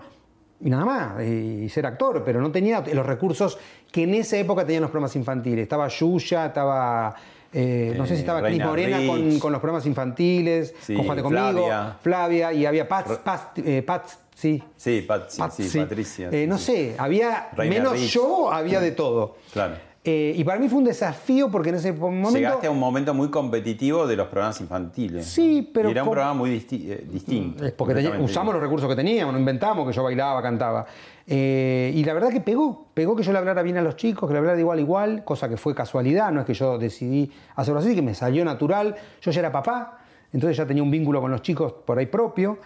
y 0.60 0.70
nada 0.70 0.84
más, 0.84 1.22
y 1.24 1.68
ser 1.68 1.86
actor, 1.86 2.22
pero 2.24 2.40
no 2.40 2.50
tenía 2.50 2.82
los 2.92 3.06
recursos 3.06 3.58
que 3.92 4.02
en 4.02 4.14
esa 4.14 4.36
época 4.36 4.64
tenían 4.64 4.82
los 4.82 4.90
programas 4.90 5.14
infantiles. 5.16 5.62
Estaba 5.62 5.88
Yuya, 5.88 6.46
estaba, 6.46 7.14
eh, 7.52 7.94
no 7.96 8.06
sé 8.06 8.14
si 8.14 8.20
estaba 8.20 8.40
Cris 8.40 8.50
Reina 8.58 8.66
Morena 8.66 9.06
con, 9.06 9.38
con 9.38 9.52
los 9.52 9.60
programas 9.60 9.86
infantiles, 9.86 10.74
Sí, 10.80 10.94
con 10.94 11.04
Juan 11.04 11.16
de 11.16 11.22
Conmigo, 11.22 11.44
Flavia. 11.66 11.96
Flavia, 12.02 12.52
y 12.52 12.66
había 12.66 12.88
Pats, 12.88 13.18
Pats, 13.18 13.58
eh, 13.64 13.82
Pats, 13.82 14.18
sí. 14.34 14.62
Sí, 14.76 15.04
Pat- 15.06 15.30
sí, 15.30 15.68
sí. 15.68 15.78
Patricia. 15.78 16.28
Eh, 16.32 16.46
no 16.46 16.58
sé, 16.58 16.94
había 16.98 17.50
Reina 17.56 17.74
menos 17.76 17.92
Rich. 17.94 18.10
yo, 18.14 18.50
había 18.52 18.80
de 18.80 18.90
todo. 18.92 19.36
Claro. 19.52 19.76
Eh, 20.04 20.32
y 20.36 20.44
para 20.44 20.58
mí 20.58 20.68
fue 20.68 20.78
un 20.78 20.84
desafío 20.84 21.50
porque 21.50 21.68
en 21.70 21.74
ese 21.74 21.92
momento... 21.92 22.30
Llegaste 22.30 22.66
a 22.68 22.70
un 22.70 22.78
momento 22.78 23.12
muy 23.12 23.28
competitivo 23.30 24.06
de 24.06 24.16
los 24.16 24.28
programas 24.28 24.60
infantiles. 24.60 25.26
Sí, 25.26 25.68
pero 25.74 25.88
Y 25.88 25.92
era 25.92 26.02
un 26.04 26.10
programa 26.10 26.34
muy 26.34 26.50
disti- 26.50 26.84
eh, 26.88 27.04
distinto. 27.10 27.64
Es 27.66 27.72
porque 27.72 27.94
tenía- 27.94 28.18
usamos 28.18 28.54
los 28.54 28.62
recursos 28.62 28.88
que 28.88 28.94
teníamos, 28.96 29.32
no 29.34 29.38
inventamos 29.40 29.86
que 29.86 29.92
yo 29.92 30.02
bailaba, 30.04 30.40
cantaba. 30.40 30.86
Eh, 31.26 31.92
y 31.94 32.04
la 32.04 32.14
verdad 32.14 32.30
que 32.30 32.40
pegó, 32.40 32.86
pegó 32.94 33.14
que 33.16 33.22
yo 33.22 33.32
le 33.32 33.38
hablara 33.38 33.60
bien 33.62 33.76
a 33.76 33.82
los 33.82 33.96
chicos, 33.96 34.28
que 34.28 34.32
le 34.32 34.38
hablara 34.38 34.54
de 34.56 34.62
igual 34.62 34.78
a 34.78 34.80
igual, 34.80 35.24
cosa 35.24 35.48
que 35.48 35.56
fue 35.58 35.74
casualidad, 35.74 36.30
no 36.32 36.40
es 36.40 36.46
que 36.46 36.54
yo 36.54 36.78
decidí 36.78 37.30
hacerlo 37.56 37.80
así, 37.80 37.94
que 37.94 38.00
me 38.02 38.14
salió 38.14 38.44
natural. 38.44 38.94
Yo 39.20 39.30
ya 39.30 39.40
era 39.40 39.52
papá, 39.52 39.98
entonces 40.32 40.56
ya 40.56 40.64
tenía 40.64 40.82
un 40.82 40.90
vínculo 40.90 41.20
con 41.20 41.30
los 41.30 41.42
chicos 41.42 41.72
por 41.84 41.98
ahí 41.98 42.06
propio. 42.06 42.58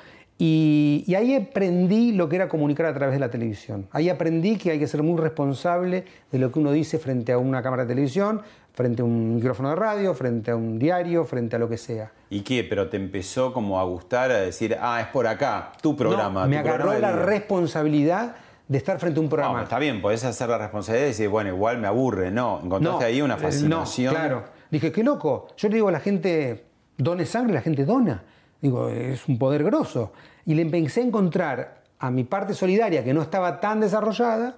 Y, 0.45 1.05
y 1.07 1.15
ahí 1.15 1.37
aprendí 1.37 2.11
lo 2.11 2.29
que 2.29 2.35
era 2.35 2.49
comunicar 2.49 2.87
a 2.87 2.93
través 2.93 3.15
de 3.15 3.21
la 3.21 3.31
televisión. 3.31 3.87
Ahí 3.93 4.09
aprendí 4.09 4.57
que 4.59 4.73
hay 4.73 4.79
que 4.81 4.89
ser 4.89 5.05
muy 5.05 5.17
responsable 5.21 6.05
de 6.33 6.39
lo 6.41 6.51
que 6.51 6.59
uno 6.59 6.73
dice 6.73 6.99
frente 6.99 7.31
a 7.31 7.39
una 7.39 7.63
cámara 7.63 7.85
de 7.85 7.91
televisión, 7.91 8.43
frente 8.73 9.03
a 9.03 9.05
un 9.05 9.37
micrófono 9.37 9.69
de 9.69 9.77
radio, 9.77 10.13
frente 10.15 10.51
a 10.51 10.57
un 10.57 10.81
diario, 10.81 11.25
frente 11.27 11.55
a 11.55 11.61
lo 11.61 11.69
que 11.69 11.79
sea. 11.79 12.11
¿Y 12.29 12.41
qué? 12.41 12.65
Pero 12.65 12.89
te 12.89 12.97
empezó 12.97 13.53
como 13.53 13.79
a 13.79 13.85
gustar, 13.85 14.33
a 14.33 14.41
decir, 14.41 14.77
ah, 14.81 15.01
es 15.01 15.07
por 15.09 15.29
acá, 15.29 15.75
tu 15.81 15.95
programa. 15.95 16.43
No, 16.43 16.49
me 16.49 16.57
tu 16.57 16.69
agarró 16.69 16.89
programa 16.89 17.17
la 17.19 17.25
responsabilidad 17.25 18.35
de 18.67 18.79
estar 18.79 18.99
frente 18.99 19.19
a 19.19 19.21
un 19.21 19.27
No, 19.27 19.31
programa. 19.31 19.55
pero 19.55 19.63
está 19.63 19.79
bien, 19.79 20.03
podés 20.03 20.25
hacer 20.25 20.49
la 20.49 20.59
responsabilidad 20.59 21.07
y 21.07 21.11
decir, 21.11 21.29
bueno, 21.29 21.51
igual 21.51 21.79
me 21.79 21.87
aburre. 21.87 22.33
No, 22.33 22.61
encontraste 22.65 23.05
ahí 23.05 23.23
una 23.23 23.35
eh, 23.37 23.39
fascinación. 23.39 24.13
No, 24.13 24.19
claro. 24.19 24.45
Dije, 24.73 24.91
qué 24.91 25.05
loco. 25.05 25.47
Yo 25.57 25.69
le 25.69 25.77
digo 25.77 25.87
a 25.87 25.93
la 25.93 26.01
gente, 26.01 26.65
done 26.99 27.27
sangre, 27.27 27.55
la 27.55 27.61
gente 27.61 27.85
dona. 27.85 28.25
Digo, 28.61 28.89
es 28.89 29.29
un 29.29 29.39
poder 29.39 29.63
grosso. 29.63 30.13
Y 30.47 30.55
le 30.55 30.63
empecé 30.63 31.01
a 31.01 31.05
encontrar 31.05 31.83
a 31.99 32.11
mi 32.11 32.25
parte 32.25 32.55
solidaria, 32.55 33.05
que 33.05 33.15
no 33.15 33.23
estaba 33.23 33.61
tan 33.61 33.81
desarrollada, 33.81 34.57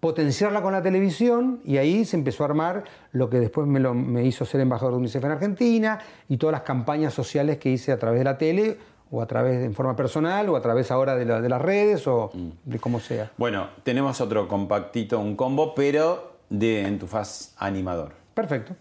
potenciarla 0.00 0.62
con 0.62 0.72
la 0.72 0.80
televisión 0.82 1.60
y 1.64 1.76
ahí 1.76 2.04
se 2.04 2.16
empezó 2.16 2.44
a 2.44 2.46
armar 2.46 2.84
lo 3.12 3.28
que 3.28 3.40
después 3.40 3.66
me, 3.66 3.80
lo- 3.80 3.94
me 3.94 4.24
hizo 4.24 4.44
ser 4.44 4.60
embajador 4.60 4.92
de 4.94 4.98
UNICEF 5.00 5.24
en 5.24 5.30
Argentina 5.32 5.98
y 6.28 6.36
todas 6.36 6.52
las 6.52 6.62
campañas 6.62 7.12
sociales 7.12 7.58
que 7.58 7.68
hice 7.70 7.90
a 7.92 7.98
través 7.98 8.20
de 8.20 8.24
la 8.24 8.38
tele 8.38 8.78
o 9.10 9.20
a 9.22 9.26
través 9.26 9.58
de, 9.58 9.64
en 9.64 9.74
forma 9.74 9.96
personal 9.96 10.48
o 10.50 10.56
a 10.56 10.62
través 10.62 10.90
ahora 10.92 11.16
de, 11.16 11.24
la- 11.24 11.40
de 11.40 11.48
las 11.48 11.60
redes 11.60 12.06
o 12.06 12.30
de 12.64 12.78
como 12.78 13.00
sea. 13.00 13.32
Bueno, 13.36 13.68
tenemos 13.82 14.20
otro 14.20 14.46
compactito, 14.46 15.18
un 15.18 15.34
combo, 15.34 15.74
pero 15.74 16.38
de 16.48 16.82
en 16.86 16.98
tu 17.00 17.06
faz 17.08 17.54
animador. 17.58 18.12
Perfecto. 18.34 18.76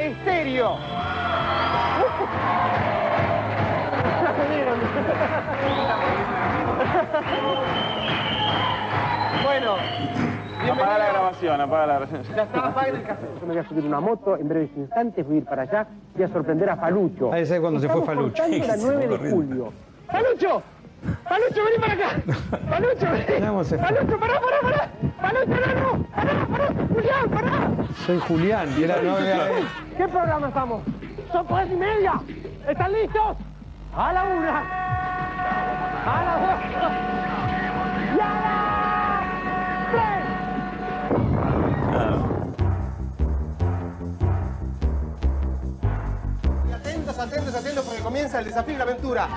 Estéreo. 0.00 0.78
bueno, 9.44 9.76
Apaga 10.72 10.98
la 10.98 11.08
grabación, 11.08 11.60
apaga 11.60 11.86
la 11.86 11.92
grabación. 11.94 12.22
ya 12.36 12.42
está, 12.42 12.66
apaguen 12.66 12.96
el 12.96 13.02
café. 13.02 13.26
Yo 13.40 13.46
me 13.46 13.54
voy 13.54 13.58
a 13.64 13.68
subir 13.68 13.84
una 13.84 14.00
moto, 14.00 14.36
en 14.36 14.48
breves 14.48 14.70
instantes 14.76 15.26
voy 15.26 15.36
a 15.36 15.38
ir 15.38 15.44
para 15.46 15.62
allá, 15.62 15.86
voy 16.14 16.24
a 16.24 16.28
sorprender 16.28 16.68
a 16.70 16.76
Falucho. 16.76 17.32
Ahí 17.32 17.46
sé 17.46 17.60
cuando 17.60 17.80
se 17.80 17.88
fue 17.88 18.02
Falucho. 18.04 18.42
la 18.46 18.76
9 18.76 19.06
de 19.08 19.30
julio. 19.30 19.72
¡Palucho! 20.06 20.62
¡Palucho, 21.26 21.64
vení 21.64 21.78
para 21.80 21.92
acá! 21.94 22.08
¡Palucho, 22.70 23.06
vení! 23.10 23.80
¡Palucho, 23.80 24.18
pará, 24.20 24.34
pará, 24.40 24.60
pará! 24.62 24.88
¡Palucho, 25.22 25.60
no, 25.60 25.80
no! 25.96 26.04
¡Pará, 26.14 26.32
pará! 26.50 26.66
¡Julián, 26.94 27.30
pará! 27.30 27.70
Soy 28.06 28.18
Julián 28.18 28.68
y 28.78 28.84
era 28.84 28.96
no, 29.02 29.18
era- 29.18 29.48
¿Qué 30.00 30.08
programa 30.08 30.48
estamos? 30.48 30.82
Son 31.30 31.46
tres 31.46 31.70
y 31.70 31.76
media. 31.76 32.14
¿Están 32.66 32.90
listos? 32.90 33.36
A 33.94 34.14
la 34.14 34.22
una. 34.22 34.60
A 36.06 36.24
la 36.24 36.38
dos. 36.40 36.58
Y 38.16 38.18
a 38.18 38.28
la 38.40 39.20
tres. 39.92 40.24
Atentos, 46.74 47.18
atentos, 47.18 47.54
atentos 47.54 47.84
porque 47.84 48.00
comienza 48.00 48.38
el 48.38 48.46
desafío 48.46 48.76
y 48.76 48.78
la 48.78 48.84
aventura. 48.84 49.28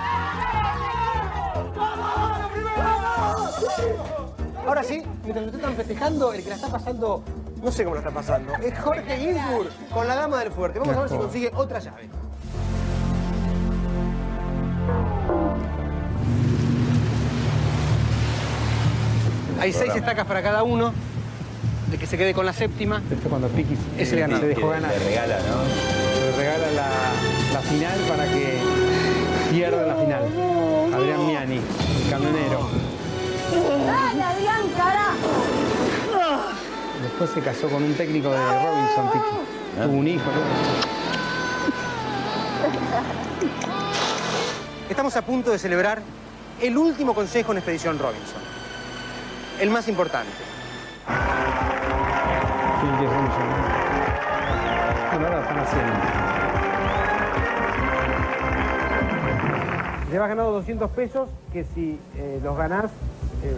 Ahora 4.66 4.82
sí, 4.82 5.04
mientras 5.24 5.46
ustedes 5.46 5.56
están 5.56 5.76
festejando, 5.76 6.32
el 6.32 6.42
que 6.42 6.48
la 6.48 6.56
está 6.56 6.70
pasando, 6.70 7.22
no 7.64 7.72
sé 7.72 7.84
cómo 7.84 7.96
la 7.96 8.02
está 8.02 8.12
pasando, 8.14 8.54
es 8.62 8.78
Jorge 8.78 9.18
Ginsburg 9.18 9.70
con 9.92 10.08
la 10.08 10.16
dama 10.16 10.40
del 10.40 10.52
fuerte. 10.52 10.80
Vamos 10.80 10.96
a 10.98 11.00
ver 11.02 11.10
si 11.10 11.18
consigue 11.18 11.52
otra 11.56 11.80
llave. 11.80 12.10
Hay 19.60 19.72
seis 19.72 19.96
estacas 19.96 20.26
para 20.26 20.42
cada 20.42 20.64
uno. 20.64 20.94
El 21.92 22.00
que 22.00 22.08
se 22.08 22.18
quede 22.18 22.34
con 22.34 22.44
la 22.44 22.54
séptima 22.54 23.04
Esto 23.12 23.30
cuando 23.30 23.48
Piqui 23.50 23.78
es 24.00 24.12
el 24.12 24.20
ganador. 24.20 24.42
se 24.42 24.48
dejó 24.48 24.70
ganar. 24.70 24.92
Le 24.92 25.00
regala, 25.00 25.38
¿no? 25.38 26.26
Le 26.26 26.38
regala 26.38 26.72
la, 26.72 26.90
la 27.54 27.60
final 27.60 28.00
para 28.10 28.26
que 28.26 28.58
pierda 29.52 29.86
la 29.86 29.96
final. 29.96 30.24
Adrián 30.92 31.28
Miani, 31.28 31.56
el 31.58 32.10
camionero. 32.10 32.68
¡Dale, 33.86 34.24
Adrián, 34.24 34.62
carajo! 34.76 35.63
Después 37.04 37.30
se 37.32 37.42
casó 37.42 37.68
con 37.68 37.84
un 37.84 37.94
técnico 37.96 38.30
de 38.30 38.38
Robinson, 38.38 39.12
Piqui. 39.12 39.26
Tuvo 39.76 39.98
un 39.98 40.08
hijo, 40.08 40.24
¿no? 40.24 40.42
Estamos 44.90 45.16
a 45.18 45.22
punto 45.22 45.52
de 45.52 45.60
celebrar 45.60 46.02
el 46.62 46.78
último 46.78 47.14
consejo 47.14 47.52
en 47.52 47.58
Expedición 47.58 48.00
Robinson. 48.00 48.42
El 49.60 49.70
más 49.70 49.90
importante. 49.90 50.32
Bueno, 55.12 55.26
ahora 55.26 55.36
lo 55.36 55.42
están 55.42 55.60
haciendo. 55.60 55.94
Llevas 60.10 60.30
ganado 60.30 60.52
200 60.54 60.90
pesos 60.92 61.28
que 61.52 61.66
si 61.66 62.00
eh, 62.16 62.40
los 62.42 62.56
ganás 62.56 62.92
eh, 63.44 63.56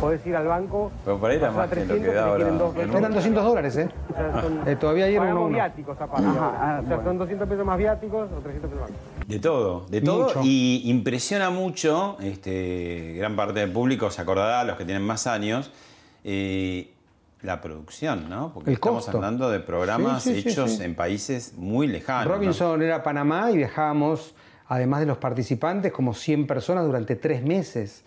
podés 0.00 0.26
ir 0.26 0.36
al 0.36 0.46
banco. 0.46 0.90
Pero 1.04 1.28
era 1.28 1.48
pasar 1.48 1.48
a 1.48 1.52
más 1.66 1.68
que 1.70 1.76
lo 1.76 1.80
que 1.82 1.86
300, 2.00 2.14
da 2.14 2.26
ahora. 2.26 2.50
dos 2.50 2.74
veces. 2.74 2.94
Eran 2.94 3.12
200 3.14 3.44
dólares, 3.44 3.76
¿eh? 3.76 3.88
O 4.10 4.14
sea, 4.14 4.42
son- 4.42 4.68
Eh, 4.68 4.76
todavía 4.76 5.04
ayer 5.06 5.20
uno 5.20 5.48
viáticos 5.48 6.00
aparte. 6.00 6.26
o 6.28 6.32
sea, 6.34 7.00
son 7.04 7.18
200 7.18 7.48
pesos 7.48 7.64
más 7.66 7.78
viáticos 7.78 8.28
o 8.30 8.40
300 8.40 8.70
pesos 8.70 8.90
más. 8.90 9.28
De 9.28 9.38
todo, 9.38 9.86
de 9.88 10.00
todo. 10.00 10.24
Mucho. 10.24 10.40
Y 10.44 10.82
impresiona 10.90 11.50
mucho, 11.50 12.16
este, 12.20 13.14
gran 13.16 13.34
parte 13.36 13.60
del 13.60 13.72
público 13.72 14.10
se 14.10 14.22
acordará, 14.22 14.64
los 14.64 14.76
que 14.76 14.84
tienen 14.84 15.02
más 15.02 15.26
años, 15.26 15.72
eh, 16.24 16.92
la 17.42 17.60
producción, 17.60 18.28
¿no? 18.28 18.52
Porque 18.52 18.70
El 18.70 18.74
estamos 18.74 19.04
costo. 19.04 19.18
hablando 19.18 19.50
de 19.50 19.60
programas 19.60 20.22
Sí, 20.22 20.34
sí, 20.36 20.42
sí, 20.42 20.48
hechos 20.48 20.70
sí. 20.78 20.82
en 20.84 20.94
países 20.94 21.54
muy 21.56 21.86
lejanos. 21.86 22.26
¿no? 22.26 22.34
Robinson 22.34 22.82
era 22.82 23.02
Panamá 23.02 23.50
y 23.52 23.56
viajábamos, 23.58 24.34
además 24.68 25.00
de 25.00 25.06
los 25.06 25.18
participantes, 25.18 25.92
como 25.92 26.14
100 26.14 26.46
personas 26.46 26.84
durante 26.86 27.14
tres 27.14 27.42
meses. 27.44 28.02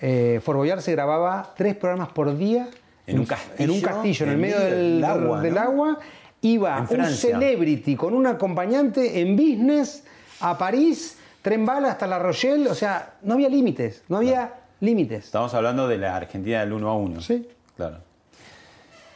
Eh, 0.00 0.40
Fort 0.42 0.58
Boyard 0.58 0.80
se 0.80 0.92
grababa 0.92 1.54
tres 1.56 1.76
programas 1.76 2.08
por 2.08 2.36
día 2.36 2.68
En 3.06 3.20
un 3.20 3.26
castillo, 3.26 3.54
en 3.58 3.70
un 3.70 3.80
castillo, 3.80 4.26
en 4.26 4.32
el 4.32 4.38
medio 4.38 4.60
del, 4.60 5.04
agua, 5.04 5.40
del 5.40 5.54
¿no? 5.54 5.60
agua. 5.60 5.98
Iba 6.40 6.86
un 6.90 7.06
celebrity 7.06 7.96
con 7.96 8.12
un 8.12 8.26
acompañante 8.26 9.20
en 9.20 9.34
business 9.34 10.04
a 10.40 10.58
París, 10.58 11.16
tren 11.40 11.64
bala 11.64 11.92
hasta 11.92 12.06
La 12.06 12.18
Rochelle. 12.18 12.68
O 12.68 12.74
sea, 12.74 13.14
no 13.22 13.34
había 13.34 13.48
límites, 13.48 14.02
no 14.08 14.18
había 14.18 14.52
límites. 14.80 15.24
Estamos 15.26 15.54
hablando 15.54 15.88
de 15.88 15.96
la 15.96 16.16
Argentina 16.16 16.60
del 16.60 16.72
1 16.74 16.88
a 16.88 16.96
1. 16.96 17.20
Sí. 17.22 17.48
Claro. 17.76 17.98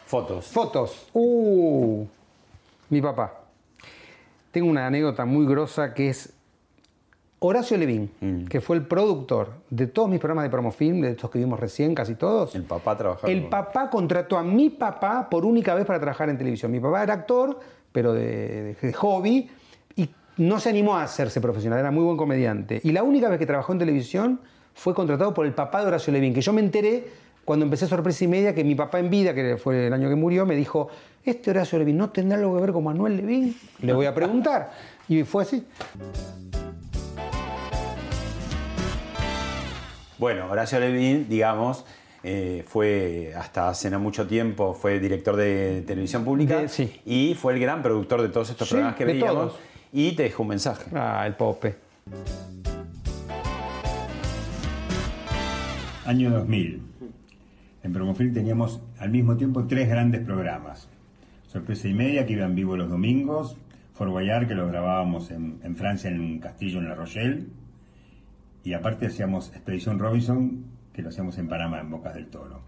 Fotos. 0.06 0.46
Fotos. 0.46 1.08
Uh, 1.12 2.06
mi 2.88 3.02
papá. 3.02 3.42
Tengo 4.50 4.70
una 4.70 4.86
anécdota 4.86 5.26
muy 5.26 5.46
grosa 5.46 5.92
que 5.92 6.08
es 6.08 6.32
Horacio 7.40 7.76
Levín, 7.76 8.10
Mm. 8.20 8.44
que 8.46 8.60
fue 8.60 8.76
el 8.76 8.82
productor 8.86 9.50
de 9.70 9.86
todos 9.86 10.08
mis 10.08 10.18
programas 10.18 10.44
de 10.44 10.50
promofilm, 10.50 11.00
de 11.02 11.10
estos 11.10 11.30
que 11.30 11.38
vimos 11.38 11.60
recién, 11.60 11.94
casi 11.94 12.14
todos. 12.16 12.54
el 12.54 12.64
papá 12.64 12.96
trabajaba. 12.96 13.32
El 13.32 13.44
papá 13.48 13.88
contrató 13.90 14.36
a 14.36 14.42
mi 14.42 14.70
papá 14.70 15.28
por 15.30 15.44
única 15.44 15.74
vez 15.74 15.84
para 15.86 16.00
trabajar 16.00 16.28
en 16.30 16.36
televisión. 16.38 16.72
Mi 16.72 16.80
papá 16.80 17.02
era 17.04 17.14
actor, 17.14 17.60
pero 17.92 18.12
de, 18.12 18.24
de- 18.26 18.74
de 18.80 18.92
hobby, 18.92 19.48
y 19.96 20.08
no 20.36 20.58
se 20.58 20.68
animó 20.70 20.96
a 20.96 21.04
hacerse 21.04 21.40
profesional, 21.40 21.78
era 21.78 21.90
muy 21.92 22.02
buen 22.02 22.16
comediante. 22.16 22.80
Y 22.82 22.90
la 22.92 23.02
única 23.04 23.28
vez 23.28 23.38
que 23.38 23.46
trabajó 23.46 23.72
en 23.72 23.78
televisión 23.78 24.40
fue 24.74 24.92
contratado 24.94 25.32
por 25.32 25.46
el 25.46 25.52
papá 25.54 25.80
de 25.80 25.86
Horacio 25.86 26.12
Levín, 26.12 26.34
que 26.34 26.40
yo 26.40 26.52
me 26.52 26.60
enteré 26.60 27.04
cuando 27.44 27.64
empecé 27.64 27.86
Sorpresa 27.86 28.24
y 28.24 28.28
Media, 28.28 28.54
que 28.54 28.62
mi 28.64 28.74
papá 28.74 28.98
en 28.98 29.08
vida, 29.10 29.32
que 29.32 29.56
fue 29.56 29.86
el 29.86 29.92
año 29.92 30.08
que 30.08 30.14
murió, 30.16 30.44
me 30.44 30.54
dijo, 30.56 30.88
¿este 31.24 31.50
Horacio 31.50 31.78
Levín 31.78 31.96
no 31.96 32.10
tendrá 32.10 32.36
algo 32.36 32.54
que 32.56 32.60
ver 32.60 32.72
con 32.72 32.84
Manuel 32.84 33.16
Levín? 33.16 33.56
Le 33.80 33.92
voy 33.92 34.06
a 34.06 34.14
preguntar. 34.14 34.70
Y 35.08 35.22
fue 35.22 35.44
así. 35.44 35.64
Bueno, 40.18 40.50
Horacio 40.50 40.80
Levín, 40.80 41.28
digamos, 41.28 41.84
eh, 42.24 42.64
fue 42.66 43.32
hasta 43.36 43.68
hace 43.68 43.88
no 43.90 44.00
mucho 44.00 44.26
tiempo, 44.26 44.74
fue 44.74 44.98
director 44.98 45.36
de 45.36 45.82
televisión 45.86 46.24
pública 46.24 46.60
De- 46.62 46.68
sí. 46.68 47.00
y 47.06 47.34
fue 47.34 47.54
el 47.54 47.60
gran 47.60 47.82
productor 47.82 48.22
de 48.22 48.28
todos 48.28 48.50
estos 48.50 48.68
Sí, 48.68 48.74
programas 48.74 48.96
que 48.96 49.04
de 49.06 49.12
veíamos. 49.12 49.34
todos. 49.34 49.58
Y 49.92 50.12
te 50.12 50.24
dejó 50.24 50.42
un 50.42 50.48
mensaje. 50.50 50.84
Ah, 50.94 51.24
el 51.26 51.34
Pope. 51.34 51.76
Año 56.04 56.30
2000. 56.30 56.82
En 57.84 57.92
Promofil 57.92 58.32
teníamos 58.32 58.80
al 58.98 59.10
mismo 59.10 59.36
tiempo 59.36 59.64
tres 59.66 59.88
grandes 59.88 60.22
programas. 60.22 60.88
Sorpresa 61.46 61.88
y 61.88 61.94
Media, 61.94 62.26
que 62.26 62.32
iba 62.34 62.44
en 62.44 62.54
vivo 62.54 62.76
los 62.76 62.90
domingos. 62.90 63.56
Fort 63.94 64.10
Boyard, 64.10 64.46
que 64.48 64.54
lo 64.54 64.66
grabábamos 64.68 65.30
en, 65.30 65.58
en 65.62 65.76
Francia, 65.76 66.10
en 66.10 66.20
un 66.20 66.38
castillo 66.38 66.78
en 66.78 66.88
La 66.88 66.94
Rochelle. 66.94 67.46
Y 68.64 68.72
aparte 68.72 69.06
hacíamos 69.06 69.48
Expedición 69.50 69.98
Robinson, 69.98 70.64
que 70.92 71.02
lo 71.02 71.08
hacíamos 71.08 71.38
en 71.38 71.48
Panamá, 71.48 71.80
en 71.80 71.90
Bocas 71.90 72.14
del 72.14 72.26
Toro. 72.26 72.60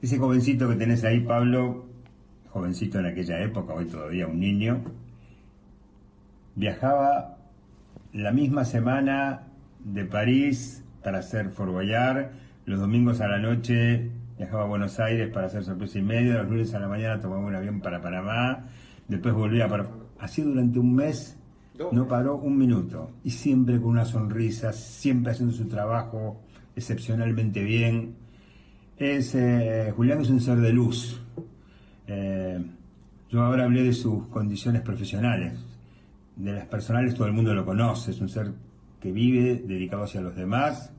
Ese 0.00 0.18
jovencito 0.18 0.68
que 0.68 0.76
tenés 0.76 1.02
ahí, 1.04 1.20
Pablo, 1.20 1.86
jovencito 2.50 2.98
en 2.98 3.06
aquella 3.06 3.40
época, 3.40 3.74
hoy 3.74 3.86
todavía 3.86 4.26
un 4.26 4.38
niño, 4.38 4.82
viajaba 6.54 7.38
la 8.12 8.30
misma 8.30 8.64
semana 8.64 9.42
de 9.80 10.04
París 10.04 10.84
para 11.02 11.18
hacer 11.18 11.50
Fort 11.50 11.74
los 12.66 12.80
domingos 12.80 13.20
a 13.20 13.28
la 13.28 13.38
noche 13.38 14.10
viajaba 14.38 14.64
a 14.64 14.66
Buenos 14.66 14.98
Aires 15.00 15.30
para 15.32 15.46
hacer 15.46 15.64
sorpresa 15.64 15.98
y 15.98 16.02
media, 16.02 16.34
los 16.34 16.48
lunes 16.48 16.74
a 16.74 16.80
la 16.80 16.88
mañana 16.88 17.20
tomaba 17.20 17.42
un 17.42 17.54
avión 17.54 17.80
para 17.80 18.00
Panamá, 18.00 18.64
después 19.08 19.34
volvía 19.34 19.68
para... 19.68 19.88
Así 20.18 20.42
durante 20.42 20.78
un 20.78 20.94
mes 20.94 21.36
no 21.78 22.06
paró 22.06 22.36
un 22.36 22.56
minuto 22.56 23.10
y 23.24 23.30
siempre 23.30 23.80
con 23.80 23.90
una 23.90 24.04
sonrisa, 24.04 24.72
siempre 24.72 25.32
haciendo 25.32 25.54
su 25.54 25.66
trabajo 25.66 26.40
excepcionalmente 26.76 27.62
bien. 27.62 28.14
Es, 28.96 29.34
eh, 29.34 29.92
Julián 29.94 30.20
es 30.20 30.30
un 30.30 30.40
ser 30.40 30.60
de 30.60 30.72
luz. 30.72 31.20
Eh, 32.06 32.64
yo 33.30 33.42
ahora 33.42 33.64
hablé 33.64 33.82
de 33.82 33.92
sus 33.92 34.26
condiciones 34.28 34.82
profesionales. 34.82 35.58
De 36.36 36.52
las 36.52 36.66
personales 36.66 37.14
todo 37.14 37.26
el 37.26 37.32
mundo 37.32 37.54
lo 37.54 37.64
conoce, 37.64 38.10
es 38.10 38.20
un 38.20 38.28
ser 38.28 38.52
que 39.00 39.12
vive 39.12 39.62
dedicado 39.66 40.04
hacia 40.04 40.20
los 40.20 40.36
demás. 40.36 40.92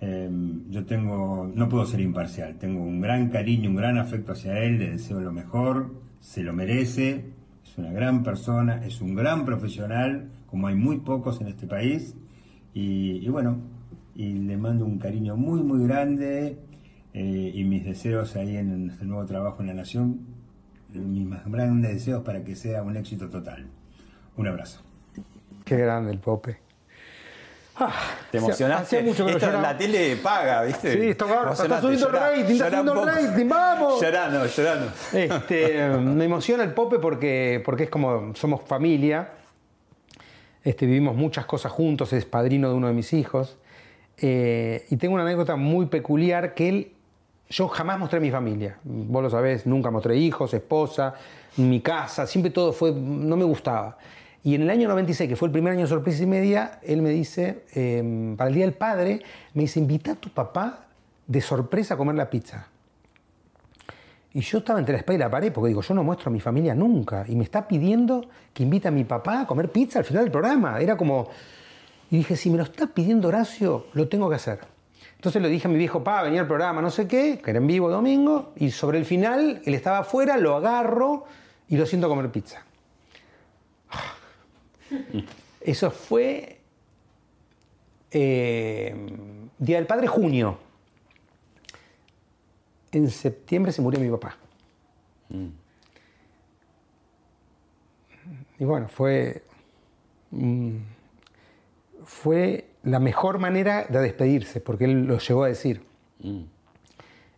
Eh, 0.00 0.30
yo 0.70 0.84
tengo, 0.84 1.50
no 1.54 1.68
puedo 1.68 1.86
ser 1.86 2.00
imparcial, 2.00 2.56
tengo 2.58 2.82
un 2.82 3.00
gran 3.00 3.28
cariño, 3.28 3.70
un 3.70 3.76
gran 3.76 3.98
afecto 3.98 4.32
hacia 4.32 4.58
él, 4.58 4.78
le 4.78 4.90
deseo 4.90 5.20
lo 5.20 5.32
mejor, 5.32 5.94
se 6.20 6.42
lo 6.42 6.52
merece, 6.52 7.24
es 7.72 7.78
una 7.78 7.90
gran 7.90 8.22
persona, 8.22 8.84
es 8.84 9.00
un 9.00 9.14
gran 9.14 9.46
profesional, 9.46 10.28
como 10.46 10.66
hay 10.66 10.74
muy 10.74 10.98
pocos 10.98 11.40
en 11.40 11.46
este 11.46 11.66
país, 11.66 12.14
y, 12.74 13.26
bueno, 13.30 13.56
y 14.14 14.34
le 14.34 14.58
mando 14.58 14.84
un 14.84 14.98
cariño 14.98 15.38
muy, 15.38 15.62
muy 15.62 15.86
grande, 15.86 16.58
eh, 17.14 17.52
y 17.54 17.64
mis 17.64 17.82
deseos 17.82 18.36
ahí 18.36 18.58
en 18.58 18.90
este 18.90 19.06
nuevo 19.06 19.24
trabajo 19.24 19.62
en 19.62 19.68
la 19.68 19.74
Nación, 19.74 20.20
mis 20.92 21.26
más 21.26 21.46
grandes 21.46 21.94
deseos 21.94 22.22
para 22.22 22.44
que 22.44 22.56
sea 22.56 22.82
un 22.82 22.94
éxito 22.94 23.30
total. 23.30 23.66
Un 24.36 24.48
abrazo. 24.48 24.82
Qué 25.64 25.78
grande 25.78 26.12
el 26.12 26.18
Pope. 26.18 26.58
Ah, 27.76 27.92
¿Te 28.30 28.38
emocionaste? 28.38 28.98
Hacía 28.98 29.08
mucho 29.08 29.24
que 29.24 29.32
no 29.32 29.36
Esto, 29.38 29.46
lloraba. 29.46 29.72
la 29.72 29.78
tele 29.78 30.16
paga, 30.16 30.62
¿viste? 30.62 30.92
Sí, 30.92 31.08
está 31.08 31.24
Emocionaste, 31.24 31.80
subiendo 31.80 32.06
el 32.06 32.12
llorá, 32.12 32.30
rating, 32.30 32.52
está 32.52 32.68
subiendo 32.68 33.04
rating, 33.04 33.48
vamos. 33.48 34.00
Llorando, 34.00 34.46
llorando. 34.46 34.92
Este, 35.12 35.88
me 35.98 36.24
emociona 36.24 36.64
el 36.64 36.74
Pope 36.74 36.98
porque, 36.98 37.62
porque 37.64 37.84
es 37.84 37.90
como 37.90 38.34
somos 38.34 38.60
familia. 38.66 39.30
Este, 40.62 40.86
vivimos 40.86 41.16
muchas 41.16 41.46
cosas 41.46 41.72
juntos, 41.72 42.12
es 42.12 42.24
padrino 42.24 42.68
de 42.68 42.74
uno 42.74 42.88
de 42.88 42.92
mis 42.92 43.12
hijos. 43.14 43.56
Eh, 44.18 44.86
y 44.90 44.96
tengo 44.96 45.14
una 45.14 45.24
anécdota 45.24 45.56
muy 45.56 45.86
peculiar 45.86 46.54
que 46.54 46.68
él, 46.68 46.92
yo 47.48 47.68
jamás 47.68 47.98
mostré 47.98 48.18
a 48.18 48.20
mi 48.20 48.30
familia. 48.30 48.76
Vos 48.84 49.22
lo 49.22 49.30
sabés, 49.30 49.66
nunca 49.66 49.90
mostré 49.90 50.16
hijos, 50.16 50.52
esposa, 50.54 51.14
mi 51.56 51.80
casa, 51.80 52.26
siempre 52.26 52.50
todo 52.50 52.72
fue, 52.72 52.92
no 52.92 53.36
me 53.36 53.44
gustaba. 53.44 53.96
Y 54.44 54.54
en 54.56 54.62
el 54.62 54.70
año 54.70 54.88
96, 54.88 55.28
que 55.28 55.36
fue 55.36 55.48
el 55.48 55.52
primer 55.52 55.72
año 55.72 55.82
de 55.82 55.86
sorpresa 55.86 56.22
y 56.22 56.26
media, 56.26 56.80
él 56.82 57.00
me 57.00 57.10
dice, 57.10 57.64
eh, 57.74 58.34
para 58.36 58.48
el 58.48 58.54
Día 58.54 58.64
del 58.64 58.74
Padre, 58.74 59.22
me 59.54 59.62
dice, 59.62 59.78
invita 59.78 60.12
a 60.12 60.14
tu 60.16 60.30
papá 60.30 60.86
de 61.26 61.40
sorpresa 61.40 61.94
a 61.94 61.96
comer 61.96 62.16
la 62.16 62.28
pizza. 62.28 62.66
Y 64.34 64.40
yo 64.40 64.58
estaba 64.58 64.78
entre 64.78 64.94
la 64.94 64.98
espalda 64.98 65.16
y 65.16 65.26
la 65.26 65.30
pared 65.30 65.52
porque 65.52 65.68
digo, 65.68 65.82
yo 65.82 65.94
no 65.94 66.02
muestro 66.02 66.30
a 66.30 66.32
mi 66.32 66.40
familia 66.40 66.74
nunca. 66.74 67.24
Y 67.28 67.36
me 67.36 67.44
está 67.44 67.68
pidiendo 67.68 68.26
que 68.52 68.62
invite 68.62 68.88
a 68.88 68.90
mi 68.90 69.04
papá 69.04 69.42
a 69.42 69.46
comer 69.46 69.70
pizza 69.70 69.98
al 69.98 70.04
final 70.04 70.24
del 70.24 70.32
programa. 70.32 70.80
Era 70.80 70.96
como... 70.96 71.28
Y 72.10 72.18
dije, 72.18 72.36
si 72.36 72.50
me 72.50 72.58
lo 72.58 72.64
está 72.64 72.86
pidiendo 72.88 73.28
Horacio, 73.28 73.86
lo 73.92 74.08
tengo 74.08 74.28
que 74.28 74.36
hacer. 74.36 74.60
Entonces 75.14 75.40
le 75.40 75.48
dije 75.48 75.68
a 75.68 75.70
mi 75.70 75.78
viejo, 75.78 76.02
pa, 76.02 76.22
venía 76.22 76.40
al 76.40 76.46
programa, 76.46 76.82
no 76.82 76.90
sé 76.90 77.06
qué, 77.06 77.40
que 77.42 77.50
era 77.50 77.58
en 77.58 77.66
vivo 77.66 77.88
domingo, 77.88 78.52
y 78.56 78.70
sobre 78.70 78.98
el 78.98 79.04
final, 79.04 79.62
él 79.64 79.74
estaba 79.74 79.98
afuera, 79.98 80.36
lo 80.36 80.56
agarro 80.56 81.24
y 81.68 81.76
lo 81.76 81.86
siento 81.86 82.08
comer 82.08 82.30
pizza. 82.30 82.64
Eso 85.60 85.90
fue 85.90 86.58
eh, 88.10 88.94
Día 89.58 89.76
del 89.76 89.86
Padre, 89.86 90.06
junio. 90.06 90.58
En 92.90 93.08
septiembre 93.10 93.72
se 93.72 93.80
murió 93.80 94.00
mi 94.00 94.10
papá. 94.10 94.36
Y 98.58 98.64
bueno, 98.64 98.88
fue, 98.88 99.42
mm, 100.30 100.76
fue 102.04 102.66
la 102.82 102.98
mejor 102.98 103.38
manera 103.38 103.86
de 103.88 104.00
despedirse, 104.00 104.60
porque 104.60 104.84
él 104.84 105.06
lo 105.06 105.18
llegó 105.18 105.44
a 105.44 105.48
decir. 105.48 105.82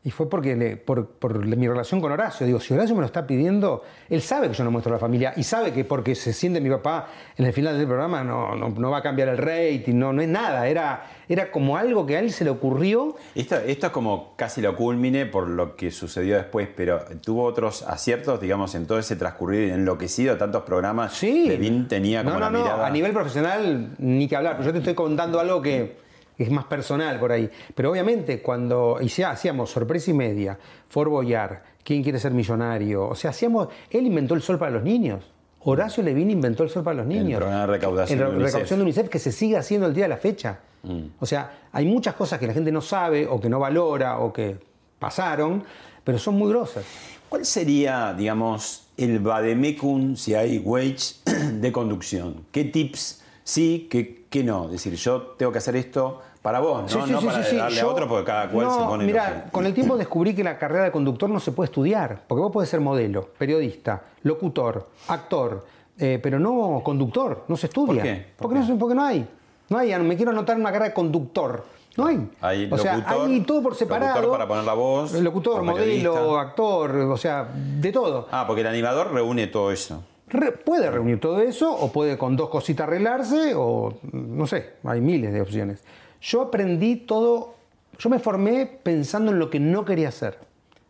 Y 0.06 0.10
fue 0.10 0.28
porque 0.28 0.54
le- 0.54 0.76
por, 0.76 1.06
por 1.06 1.46
mi 1.46 1.66
relación 1.66 1.98
con 2.02 2.12
Horacio. 2.12 2.44
Digo, 2.46 2.60
si 2.60 2.74
Horacio 2.74 2.94
me 2.94 3.00
lo 3.00 3.06
está 3.06 3.26
pidiendo, 3.26 3.82
él 4.10 4.20
sabe 4.20 4.48
que 4.48 4.54
yo 4.54 4.62
no 4.62 4.70
muestro 4.70 4.92
a 4.92 4.96
la 4.96 5.00
familia 5.00 5.32
y 5.34 5.42
sabe 5.44 5.72
que 5.72 5.82
porque 5.86 6.14
se 6.14 6.34
siente 6.34 6.60
mi 6.60 6.68
papá 6.68 7.08
en 7.38 7.46
el 7.46 7.54
final 7.54 7.78
del 7.78 7.86
programa 7.86 8.22
no, 8.22 8.54
no, 8.54 8.68
no 8.68 8.90
va 8.90 8.98
a 8.98 9.02
cambiar 9.02 9.28
el 9.28 9.38
rating, 9.38 9.94
no, 9.94 10.12
no 10.12 10.20
es 10.20 10.28
nada. 10.28 10.68
Era, 10.68 11.06
era 11.26 11.50
como 11.50 11.78
algo 11.78 12.04
que 12.04 12.18
a 12.18 12.20
él 12.20 12.30
se 12.32 12.44
le 12.44 12.50
ocurrió. 12.50 13.16
Esto, 13.34 13.56
esto 13.56 13.86
es 13.86 13.92
como 13.92 14.34
casi 14.36 14.60
lo 14.60 14.76
culmine 14.76 15.24
por 15.24 15.48
lo 15.48 15.74
que 15.74 15.90
sucedió 15.90 16.36
después, 16.36 16.68
pero 16.76 17.00
tuvo 17.24 17.44
otros 17.44 17.82
aciertos, 17.82 18.38
digamos, 18.42 18.74
en 18.74 18.86
todo 18.86 18.98
ese 18.98 19.16
transcurrir 19.16 19.72
enloquecido 19.72 20.36
tantos 20.36 20.64
programas. 20.64 21.14
Sí. 21.14 21.46
Levin 21.48 21.88
tenía 21.88 22.22
como 22.22 22.34
No, 22.34 22.40
la 22.40 22.50
no, 22.50 22.58
no, 22.58 22.64
mirada. 22.64 22.86
a 22.86 22.90
nivel 22.90 23.12
profesional 23.14 23.94
ni 23.96 24.28
que 24.28 24.36
hablar, 24.36 24.56
pero 24.58 24.66
yo 24.66 24.72
te 24.72 24.78
estoy 24.80 24.94
contando 24.94 25.40
algo 25.40 25.62
que 25.62 26.03
es 26.38 26.50
más 26.50 26.64
personal 26.64 27.18
por 27.18 27.32
ahí. 27.32 27.50
Pero 27.74 27.90
obviamente 27.90 28.42
cuando 28.42 28.98
y 29.00 29.08
ya 29.08 29.30
hacíamos 29.30 29.70
sorpresa 29.70 30.10
y 30.10 30.14
media, 30.14 30.58
Fort 30.88 31.10
Boyard, 31.10 31.62
¿Quién 31.84 32.02
quiere 32.02 32.18
ser 32.18 32.32
millonario? 32.32 33.08
O 33.08 33.14
sea, 33.14 33.30
hacíamos, 33.30 33.68
él 33.90 34.06
inventó 34.06 34.34
el 34.34 34.40
sol 34.40 34.58
para 34.58 34.70
los 34.70 34.82
niños. 34.82 35.30
Horacio 35.60 36.02
Levin 36.02 36.30
inventó 36.30 36.62
el 36.62 36.70
sol 36.70 36.82
para 36.82 36.96
los 36.96 37.06
niños. 37.06 37.38
programa 37.38 37.66
de 37.66 37.72
recaudación 37.72 38.18
El 38.18 38.24
de 38.24 38.30
UNICEF. 38.30 38.46
recaudación 38.46 38.78
de 38.78 38.82
UNICEF 38.84 39.08
que 39.08 39.18
se 39.18 39.32
sigue 39.32 39.56
haciendo 39.56 39.86
el 39.86 39.94
día 39.94 40.04
de 40.04 40.08
la 40.08 40.16
fecha. 40.16 40.60
Mm. 40.82 41.02
O 41.20 41.26
sea, 41.26 41.68
hay 41.72 41.84
muchas 41.84 42.14
cosas 42.14 42.38
que 42.38 42.46
la 42.46 42.54
gente 42.54 42.72
no 42.72 42.80
sabe 42.80 43.26
o 43.26 43.38
que 43.40 43.50
no 43.50 43.58
valora 43.58 44.18
o 44.18 44.32
que 44.32 44.56
pasaron, 44.98 45.62
pero 46.02 46.18
son 46.18 46.36
muy 46.36 46.48
grosas. 46.48 46.84
¿Cuál 47.28 47.44
sería, 47.44 48.14
digamos, 48.14 48.86
el 48.96 49.18
vademecum, 49.20 50.16
si 50.16 50.34
hay 50.34 50.58
wage, 50.58 51.16
de 51.52 51.72
conducción? 51.72 52.46
¿Qué 52.50 52.64
tips 52.64 53.23
sí, 53.44 53.86
qué, 53.90 54.24
qué 54.28 54.42
no? 54.42 54.64
Es 54.66 54.72
decir, 54.72 54.94
yo 54.94 55.22
tengo 55.38 55.52
que 55.52 55.58
hacer 55.58 55.76
esto 55.76 56.20
para 56.42 56.60
vos, 56.60 56.82
¿no? 56.82 56.88
Sí, 56.88 56.98
sí, 57.06 57.12
no 57.12 57.20
sí, 57.20 57.26
para 57.26 57.38
darle 57.42 57.80
a 57.80 57.86
otro 57.86 58.08
porque 58.08 58.24
cada 58.24 58.50
cual 58.50 58.66
no, 58.66 58.74
se 58.74 58.84
pone 58.84 59.04
lo 59.04 59.06
Mira, 59.06 59.44
que- 59.44 59.50
con 59.50 59.64
el 59.66 59.72
tiempo 59.72 59.96
descubrí 59.96 60.34
que 60.34 60.42
la 60.44 60.58
carrera 60.58 60.84
de 60.84 60.90
conductor 60.90 61.30
no 61.30 61.38
se 61.40 61.52
puede 61.52 61.66
estudiar, 61.66 62.22
porque 62.26 62.42
vos 62.42 62.50
podés 62.52 62.68
ser 62.68 62.80
modelo, 62.80 63.28
periodista, 63.38 64.02
locutor, 64.22 64.88
actor, 65.08 65.64
eh, 65.98 66.18
pero 66.22 66.38
no 66.40 66.80
conductor, 66.84 67.44
no 67.48 67.56
se 67.56 67.66
estudia. 67.68 67.94
¿Por 67.94 68.02
qué? 68.02 68.26
¿Por 68.36 68.48
porque, 68.50 68.58
No, 68.72 68.78
porque 68.78 68.94
no 68.94 69.04
hay. 69.04 69.26
No 69.70 69.78
hay, 69.78 69.98
me 70.00 70.16
quiero 70.16 70.32
anotar 70.32 70.56
una 70.56 70.70
carrera 70.70 70.88
de 70.88 70.94
conductor. 70.94 71.64
No 71.96 72.06
hay. 72.06 72.28
Hay 72.40 72.68
o 72.70 72.76
sea, 72.76 72.96
locutor, 72.96 73.28
hay 73.30 73.40
todo 73.42 73.62
por 73.62 73.74
separado. 73.76 74.14
locutor 74.16 74.30
para 74.32 74.48
poner 74.48 74.64
la 74.64 74.74
voz, 74.74 75.12
Locutor, 75.12 75.62
modelo, 75.62 76.38
actor, 76.38 76.94
o 76.96 77.16
sea, 77.16 77.48
de 77.54 77.92
todo. 77.92 78.26
Ah, 78.32 78.44
porque 78.46 78.62
el 78.62 78.66
animador 78.66 79.12
reúne 79.12 79.46
todo 79.46 79.70
eso. 79.70 80.02
Re- 80.34 80.52
puede 80.52 80.90
reunir 80.90 81.20
todo 81.20 81.40
eso 81.40 81.72
o 81.74 81.92
puede 81.92 82.18
con 82.18 82.36
dos 82.36 82.48
cositas 82.50 82.86
arreglarse 82.88 83.52
o 83.54 83.94
no 84.12 84.46
sé, 84.46 84.70
hay 84.84 85.00
miles 85.00 85.32
de 85.32 85.40
opciones. 85.40 85.82
Yo 86.20 86.42
aprendí 86.42 86.96
todo, 86.96 87.54
yo 87.98 88.10
me 88.10 88.18
formé 88.18 88.66
pensando 88.82 89.30
en 89.32 89.38
lo 89.38 89.48
que 89.50 89.60
no 89.60 89.84
quería 89.84 90.08
hacer. 90.08 90.38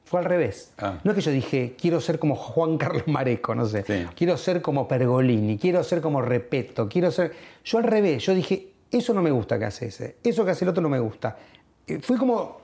Fue 0.05 0.21
al 0.21 0.27
revés. 0.27 0.73
Ah. 0.79 0.99
No 1.03 1.11
es 1.11 1.15
que 1.17 1.21
yo 1.23 1.31
dije, 1.31 1.75
quiero 1.81 2.01
ser 2.01 2.19
como 2.19 2.37
Juan 2.37 2.79
Carlos 2.79 3.07
Mareco, 3.09 3.55
no 3.55 3.67
sé. 3.67 3.85
Quiero 4.15 4.37
ser 4.37 4.63
como 4.63 4.87
Pergolini, 4.89 5.59
quiero 5.59 5.83
ser 5.85 6.01
como 6.01 6.23
Repeto, 6.23 6.89
quiero 6.89 7.11
ser... 7.11 7.33
Yo 7.65 7.79
al 7.79 7.85
revés, 7.85 8.23
yo 8.25 8.35
dije, 8.35 8.69
eso 8.91 9.13
no 9.15 9.23
me 9.23 9.31
gusta 9.31 9.59
que 9.59 9.65
hace 9.65 9.87
ese, 9.87 10.17
eso 10.23 10.45
que 10.45 10.53
hace 10.53 10.65
el 10.65 10.69
otro 10.71 10.83
no 10.83 10.89
me 10.89 11.01
gusta. 11.01 11.37
Eh, 11.87 11.99
Fui 12.01 12.17
como 12.17 12.59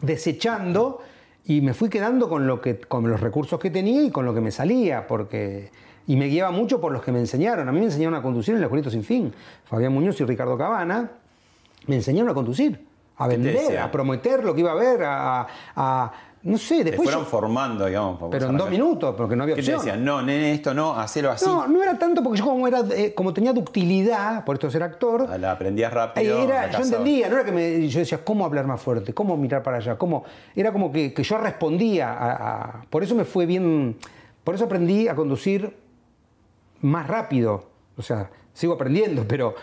desechando 0.00 1.00
y 1.46 1.60
me 1.60 1.74
fui 1.74 1.88
quedando 1.88 2.28
con, 2.28 2.46
lo 2.46 2.60
que, 2.60 2.78
con 2.78 3.08
los 3.10 3.20
recursos 3.20 3.58
que 3.60 3.70
tenía 3.70 4.02
y 4.02 4.10
con 4.10 4.24
lo 4.24 4.34
que 4.34 4.40
me 4.40 4.50
salía, 4.50 5.06
porque... 5.06 5.70
Y 6.08 6.16
me 6.16 6.26
guiaba 6.26 6.50
mucho 6.50 6.80
por 6.80 6.90
los 6.90 7.02
que 7.02 7.12
me 7.12 7.20
enseñaron. 7.20 7.68
A 7.68 7.72
mí 7.72 7.78
me 7.78 7.84
enseñaron 7.86 8.14
a 8.16 8.22
conducir 8.22 8.56
en 8.56 8.62
el 8.62 8.68
Juanito 8.68 8.90
Sin 8.90 9.04
Fin. 9.04 9.32
Fabián 9.64 9.92
Muñoz 9.92 10.20
y 10.20 10.24
Ricardo 10.24 10.58
Cabana 10.58 11.08
me 11.86 11.96
enseñaron 11.96 12.30
a 12.30 12.34
conducir, 12.34 12.84
a 13.16 13.28
¿Qué 13.28 13.36
te 13.36 13.42
vender, 13.42 13.78
a 13.78 13.90
prometer 13.90 14.42
lo 14.44 14.54
que 14.54 14.60
iba 14.60 14.72
a 14.72 14.74
ver, 14.74 15.02
a... 15.04 15.46
a- 15.76 16.12
no 16.40 16.56
sé, 16.56 16.78
Te 16.78 16.84
después... 16.84 17.08
fueron 17.08 17.24
yo- 17.24 17.30
formando, 17.30 17.84
digamos. 17.86 18.18
pero 18.30 18.46
en 18.46 18.56
dos 18.56 18.70
minutos, 18.70 19.12
porque 19.18 19.34
no 19.34 19.42
había 19.42 19.56
¿Qué 19.56 19.62
te 19.62 19.74
opción. 19.74 19.84
decían? 19.84 20.04
No, 20.04 20.22
nene, 20.22 20.52
esto 20.52 20.72
no, 20.72 20.94
hacelo 20.94 21.32
así. 21.32 21.44
No, 21.44 21.66
no 21.66 21.82
era 21.82 21.98
tanto 21.98 22.22
porque 22.22 22.38
yo 22.38 22.44
como, 22.46 22.66
era, 22.68 22.80
eh, 22.94 23.12
como 23.12 23.32
tenía 23.34 23.52
ductilidad, 23.52 24.44
por 24.44 24.54
esto 24.54 24.68
de 24.68 24.72
ser 24.72 24.84
actor, 24.84 25.28
La 25.38 25.50
aprendías 25.52 25.92
rápido. 25.92 26.38
era, 26.44 26.70
yo 26.70 26.78
entendía, 26.78 27.28
no 27.28 27.34
era 27.36 27.44
que 27.44 27.50
me, 27.52 27.88
yo 27.88 27.98
decía, 27.98 28.24
¿cómo 28.24 28.44
hablar 28.46 28.66
más 28.68 28.80
fuerte? 28.80 29.12
¿Cómo 29.12 29.36
mirar 29.36 29.62
para 29.64 29.78
allá? 29.78 29.98
¿Cómo? 29.98 30.24
Era 30.54 30.72
como 30.72 30.92
que, 30.92 31.12
que 31.12 31.22
yo 31.24 31.36
respondía 31.38 32.12
a, 32.12 32.32
a- 32.32 32.82
Por 32.88 33.02
eso 33.02 33.14
me 33.16 33.24
fue 33.24 33.44
bien... 33.44 33.96
Por 34.44 34.54
eso 34.54 34.64
aprendí 34.64 35.08
a 35.08 35.16
conducir 35.16 35.74
más 36.82 37.06
rápido. 37.06 37.64
O 37.96 38.02
sea, 38.02 38.30
sigo 38.52 38.74
aprendiendo, 38.74 39.26
pero 39.26 39.54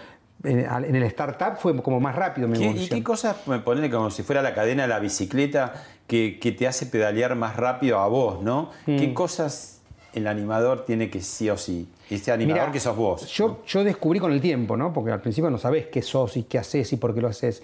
en, 0.44 0.66
al- 0.66 0.86
en 0.86 0.96
el 0.96 1.04
startup 1.04 1.58
fue 1.58 1.76
como 1.82 2.00
más 2.00 2.16
rápido 2.16 2.48
mi 2.48 2.58
¿Qué- 2.58 2.64
¿Y 2.64 2.68
evolución. 2.68 3.00
qué 3.00 3.04
cosas, 3.04 3.48
me 3.48 3.60
ponen 3.60 3.90
como 3.92 4.10
si 4.12 4.24
fuera 4.24 4.42
la 4.42 4.54
cadena 4.54 4.84
de 4.84 4.90
la 4.90 5.00
bicicleta, 5.00 5.74
que, 6.08 6.38
que 6.40 6.52
te 6.52 6.68
hace 6.68 6.86
pedalear 6.86 7.36
más 7.36 7.56
rápido 7.56 8.00
a 8.00 8.08
vos, 8.08 8.42
¿no? 8.44 8.70
Mm. 8.86 8.98
¿Qué 8.98 9.14
cosas 9.14 9.82
el 10.14 10.28
animador 10.28 10.86
tiene 10.86 11.10
que 11.10 11.22
sí 11.22 11.50
o 11.50 11.58
sí? 11.58 11.88
Este 12.10 12.32
animador 12.32 12.62
Mirá, 12.64 12.72
que 12.72 12.80
sos 12.80 12.96
vos. 12.96 13.26
Yo, 13.34 13.62
yo 13.66 13.84
descubrí 13.84 14.20
con 14.20 14.32
el 14.32 14.40
tiempo, 14.40 14.78
¿no? 14.78 14.94
Porque 14.94 15.12
al 15.12 15.20
principio 15.22 15.50
no 15.50 15.58
sabés 15.58 15.88
qué 15.88 16.02
sos 16.04 16.38
y 16.38 16.44
qué 16.44 16.60
haces 16.60 16.94
y 16.94 16.98
por 16.98 17.16
qué 17.16 17.22
lo 17.22 17.28
haces. 17.30 17.64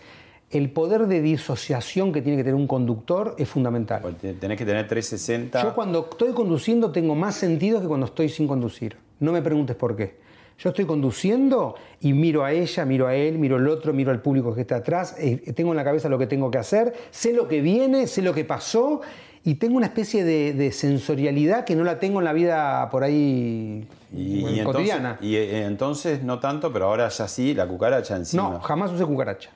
El 0.49 0.71
poder 0.71 1.05
de 1.07 1.21
disociación 1.21 2.11
que 2.11 2.21
tiene 2.21 2.37
que 2.37 2.43
tener 2.43 2.55
un 2.55 2.67
conductor 2.67 3.35
es 3.37 3.47
fundamental. 3.47 4.01
Te- 4.19 4.33
Tenés 4.33 4.57
que 4.57 4.65
tener 4.65 4.87
360. 4.87 5.61
Yo 5.61 5.73
cuando 5.75 6.07
estoy 6.11 6.33
conduciendo 6.33 6.91
tengo 6.91 7.13
más 7.15 7.35
sentido 7.35 7.79
que 7.79 7.87
cuando 7.87 8.07
estoy 8.07 8.27
sin 8.29 8.47
conducir. 8.47 8.97
No 9.21 9.31
me 9.31 9.41
preguntes 9.41 9.75
por 9.77 9.95
qué. 9.95 10.19
Yo 10.57 10.69
estoy 10.69 10.85
conduciendo 10.85 11.75
y 12.01 12.13
miro 12.13 12.43
a 12.43 12.51
ella, 12.51 12.85
miro 12.85 13.07
a 13.07 13.15
él, 13.15 13.39
miro 13.39 13.55
al 13.55 13.67
otro, 13.67 13.93
miro 13.93 14.11
al 14.11 14.21
público 14.21 14.53
que 14.53 14.61
está 14.61 14.75
atrás, 14.75 15.15
eh, 15.17 15.53
tengo 15.55 15.71
en 15.71 15.77
la 15.77 15.83
cabeza 15.83 16.09
lo 16.09 16.19
que 16.19 16.27
tengo 16.27 16.51
que 16.51 16.59
hacer, 16.59 16.93
sé 17.09 17.33
lo 17.33 17.47
que 17.47 17.61
viene, 17.61 18.05
sé 18.05 18.21
lo 18.21 18.33
que 18.33 18.45
pasó 18.45 19.01
y 19.43 19.55
tengo 19.55 19.77
una 19.77 19.87
especie 19.87 20.23
de, 20.23 20.53
de 20.53 20.71
sensorialidad 20.71 21.65
que 21.65 21.75
no 21.75 21.83
la 21.83 21.97
tengo 21.97 22.19
en 22.19 22.25
la 22.25 22.33
vida 22.33 22.89
por 22.91 23.03
ahí 23.03 23.87
y, 24.15 24.59
y 24.59 24.63
cotidiana. 24.63 25.11
Entonces, 25.11 25.27
y 25.27 25.35
eh, 25.35 25.65
entonces 25.65 26.23
no 26.23 26.39
tanto, 26.39 26.71
pero 26.71 26.85
ahora 26.85 27.09
ya 27.09 27.27
sí, 27.27 27.55
la 27.55 27.67
cucaracha 27.67 28.15
encima. 28.15 28.43
No, 28.43 28.59
jamás 28.59 28.91
usé 28.91 29.03
cucaracha. 29.05 29.49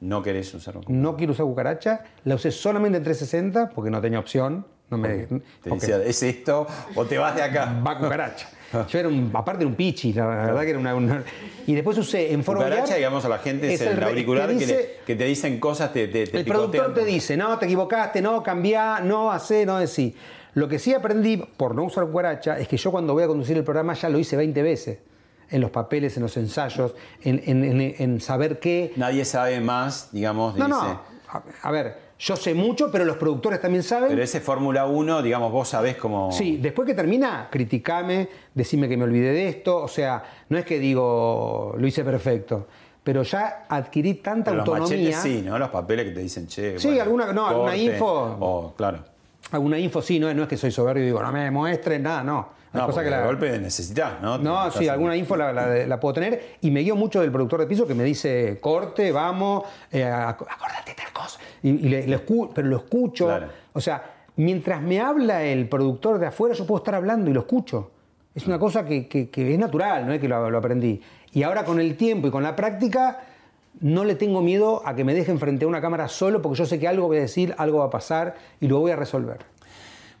No 0.00 0.22
querés 0.22 0.52
usar 0.54 0.76
No 0.88 1.16
quiero 1.16 1.32
usar 1.32 1.46
cucaracha, 1.46 2.04
la 2.24 2.34
usé 2.34 2.50
solamente 2.50 2.98
en 2.98 3.04
360 3.04 3.70
porque 3.70 3.90
no 3.90 4.00
tenía 4.00 4.18
opción. 4.18 4.66
No 4.90 4.98
me, 4.98 5.08
Te 5.08 5.70
decía, 5.70 6.02
¿es 6.02 6.22
esto 6.22 6.66
o 6.94 7.04
te 7.04 7.18
vas 7.18 7.34
de 7.34 7.42
acá? 7.42 7.80
Va 7.84 7.98
cucaracha. 7.98 8.48
Yo 8.88 8.98
era 8.98 9.08
un, 9.08 9.30
aparte 9.32 9.62
era 9.62 9.68
un 9.68 9.74
pichi, 9.76 10.12
la 10.12 10.26
verdad 10.26 10.62
que 10.62 10.70
era 10.70 10.78
una, 10.78 10.94
una- 10.94 11.24
Y 11.66 11.74
después 11.74 11.96
usé 11.98 12.32
en 12.32 12.42
Foro 12.44 12.58
Cucaracha, 12.60 12.94
digamos, 12.96 13.24
a 13.24 13.28
la 13.28 13.38
gente 13.38 13.72
es, 13.72 13.80
el 13.80 14.02
auricular 14.02 14.48
que, 14.48 14.54
dice- 14.54 14.76
le- 14.98 15.04
que 15.06 15.16
te 15.16 15.24
dicen 15.24 15.58
cosas, 15.60 15.92
te, 15.92 16.08
te, 16.08 16.26
te 16.26 16.38
el 16.38 16.44
picotean. 16.44 16.70
productor 16.82 16.94
te 16.94 17.04
dice, 17.04 17.36
no, 17.36 17.58
te 17.58 17.66
equivocaste, 17.66 18.20
no, 18.22 18.42
cambiá, 18.42 19.00
no, 19.00 19.30
hacé, 19.30 19.64
no 19.66 19.78
decí. 19.78 20.14
Lo 20.54 20.68
que 20.68 20.78
sí 20.78 20.94
aprendí, 20.94 21.36
por 21.36 21.74
no 21.74 21.84
usar 21.84 22.06
cucaracha, 22.06 22.58
es 22.58 22.66
que 22.66 22.76
yo 22.76 22.90
cuando 22.90 23.12
voy 23.12 23.22
a 23.24 23.26
conducir 23.26 23.56
el 23.56 23.64
programa 23.64 23.94
ya 23.94 24.08
lo 24.08 24.18
hice 24.18 24.36
20 24.36 24.62
veces. 24.62 24.98
En 25.48 25.60
los 25.60 25.70
papeles, 25.70 26.16
en 26.16 26.24
los 26.24 26.36
ensayos, 26.36 26.94
en, 27.22 27.40
en- 27.44 27.64
en- 27.64 27.94
en 27.98 28.20
saber 28.20 28.58
qué. 28.58 28.92
Nadie 28.96 29.24
sabe 29.24 29.60
más, 29.60 30.08
digamos, 30.12 30.56
No, 30.56 30.66
dice. 30.66 30.78
no. 30.78 31.00
A, 31.28 31.42
a 31.62 31.70
ver, 31.70 32.05
yo 32.18 32.34
sé 32.36 32.54
mucho, 32.54 32.90
pero 32.90 33.04
los 33.04 33.16
productores 33.16 33.60
también 33.60 33.82
saben. 33.82 34.08
Pero 34.08 34.22
ese 34.22 34.40
Fórmula 34.40 34.86
1, 34.86 35.22
digamos, 35.22 35.52
vos 35.52 35.68
sabés 35.68 35.96
cómo. 35.96 36.32
Sí, 36.32 36.56
después 36.56 36.86
que 36.86 36.94
termina, 36.94 37.48
criticame, 37.50 38.28
decime 38.54 38.88
que 38.88 38.96
me 38.96 39.04
olvidé 39.04 39.32
de 39.32 39.48
esto. 39.48 39.76
O 39.82 39.88
sea, 39.88 40.22
no 40.48 40.56
es 40.56 40.64
que 40.64 40.78
digo 40.78 41.74
lo 41.78 41.86
hice 41.86 42.04
perfecto, 42.04 42.66
pero 43.04 43.22
ya 43.22 43.66
adquirí 43.68 44.14
tanta 44.14 44.50
Pero 44.52 44.64
los 44.64 44.68
autonomía. 44.80 45.16
machetes 45.16 45.22
sí, 45.22 45.42
¿no? 45.42 45.58
Los 45.58 45.68
papeles 45.68 46.06
que 46.06 46.12
te 46.12 46.20
dicen, 46.20 46.46
che. 46.46 46.78
Sí, 46.78 46.98
alguna- 46.98 47.32
no, 47.32 47.46
alguna 47.46 47.76
info. 47.76 48.36
O, 48.40 48.74
claro. 48.76 49.04
Alguna 49.52 49.78
info 49.78 50.00
sí, 50.02 50.18
no, 50.18 50.32
no 50.32 50.42
es 50.42 50.48
que 50.48 50.56
soy 50.56 50.70
soberbio 50.72 51.02
y 51.04 51.06
digo, 51.06 51.22
no 51.22 51.30
me 51.30 51.50
muestres 51.50 52.00
nada, 52.00 52.24
no. 52.24 52.55
Hay 52.72 52.80
No, 52.80 52.86
porque 52.86 53.04
que 53.04 53.10
la- 53.10 53.20
de 53.20 53.26
golpe 53.26 53.58
necesitas, 53.58 54.20
¿no? 54.20 54.38
No, 54.38 54.70
sí, 54.70 54.84
en- 54.84 54.90
alguna 54.90 55.16
info 55.16 55.36
la, 55.36 55.52
la- 55.52 55.86
la 55.86 56.00
puedo 56.00 56.14
tener 56.14 56.56
y 56.60 56.70
me 56.70 56.80
guío 56.80 56.96
mucho 56.96 57.20
del 57.20 57.30
productor 57.32 57.60
de 57.60 57.66
piso 57.66 57.86
que 57.86 57.94
me 57.94 58.04
dice, 58.04 58.58
corte, 58.60 59.12
vamos, 59.12 59.64
eh, 59.90 60.04
ac- 60.04 60.46
acordate 60.48 60.94
tal 60.96 61.12
cosa. 61.12 61.38
Y, 61.62 61.70
y 61.70 61.88
le- 61.88 62.06
le 62.06 62.26
escu- 62.26 62.50
pero 62.54 62.68
lo 62.68 62.76
escucho. 62.76 63.26
Claro. 63.26 63.48
O 63.72 63.80
sea, 63.80 64.02
mientras 64.36 64.82
me 64.82 65.00
habla 65.00 65.42
el 65.44 65.68
productor 65.68 66.18
de 66.18 66.26
afuera, 66.26 66.54
yo 66.54 66.66
puedo 66.66 66.78
estar 66.78 66.94
hablando 66.94 67.30
y 67.30 67.32
lo 67.32 67.40
escucho. 67.40 67.90
Es 68.34 68.46
una 68.46 68.58
cosa 68.58 68.84
que, 68.84 69.08
que- 69.08 69.30
que 69.30 69.52
es 69.54 69.58
natural, 69.58 70.06
no 70.06 70.12
es 70.12 70.20
que 70.20 70.28
lo, 70.28 70.50
lo 70.50 70.58
aprendí. 70.58 71.00
Y 71.32 71.42
ahora 71.44 71.64
con 71.64 71.80
el 71.80 71.96
tiempo 71.96 72.28
y 72.28 72.30
con 72.30 72.42
la 72.42 72.54
práctica, 72.56 73.20
no 73.80 74.04
le 74.04 74.14
tengo 74.14 74.40
miedo 74.42 74.82
a 74.86 74.94
que 74.94 75.04
me 75.04 75.14
dejen 75.14 75.38
frente 75.38 75.64
a 75.64 75.68
una 75.68 75.80
cámara 75.80 76.08
solo 76.08 76.40
porque 76.42 76.58
yo 76.58 76.66
sé 76.66 76.78
que 76.78 76.88
algo 76.88 77.06
voy 77.08 77.18
a 77.18 77.20
decir, 77.20 77.54
algo 77.58 77.78
va 77.78 77.86
a 77.86 77.90
pasar 77.90 78.34
y 78.60 78.68
lo 78.68 78.80
voy 78.80 78.90
a 78.90 78.96
resolver. 78.96 79.38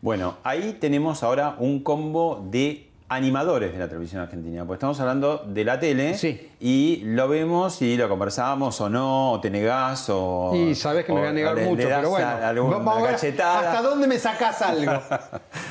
Bueno, 0.06 0.36
ahí 0.44 0.76
tenemos 0.80 1.24
ahora 1.24 1.56
un 1.58 1.82
combo 1.82 2.40
de 2.48 2.88
animadores 3.08 3.72
de 3.72 3.78
la 3.80 3.88
televisión 3.88 4.22
argentina, 4.22 4.64
porque 4.64 4.74
estamos 4.76 5.00
hablando 5.00 5.38
de 5.48 5.64
la 5.64 5.80
tele 5.80 6.14
y 6.60 7.02
lo 7.06 7.26
vemos 7.26 7.82
y 7.82 7.96
lo 7.96 8.08
conversamos 8.08 8.80
o 8.80 8.88
no, 8.88 9.32
o 9.32 9.40
te 9.40 9.50
negás 9.50 10.06
o... 10.08 10.52
Y 10.54 10.76
sabes 10.76 11.04
que 11.06 11.12
me 11.12 11.18
voy 11.18 11.28
a 11.28 11.32
negar 11.32 11.56
mucho, 11.56 11.88
pero 11.88 12.10
bueno. 12.10 12.24
a- 12.28 12.52
vamos 12.70 12.86
a 12.98 13.02
ver. 13.02 13.18
¿Hasta 13.68 13.82
dónde 13.82 14.06
me 14.06 14.18
sacás 14.20 14.62
algo? 14.62 14.92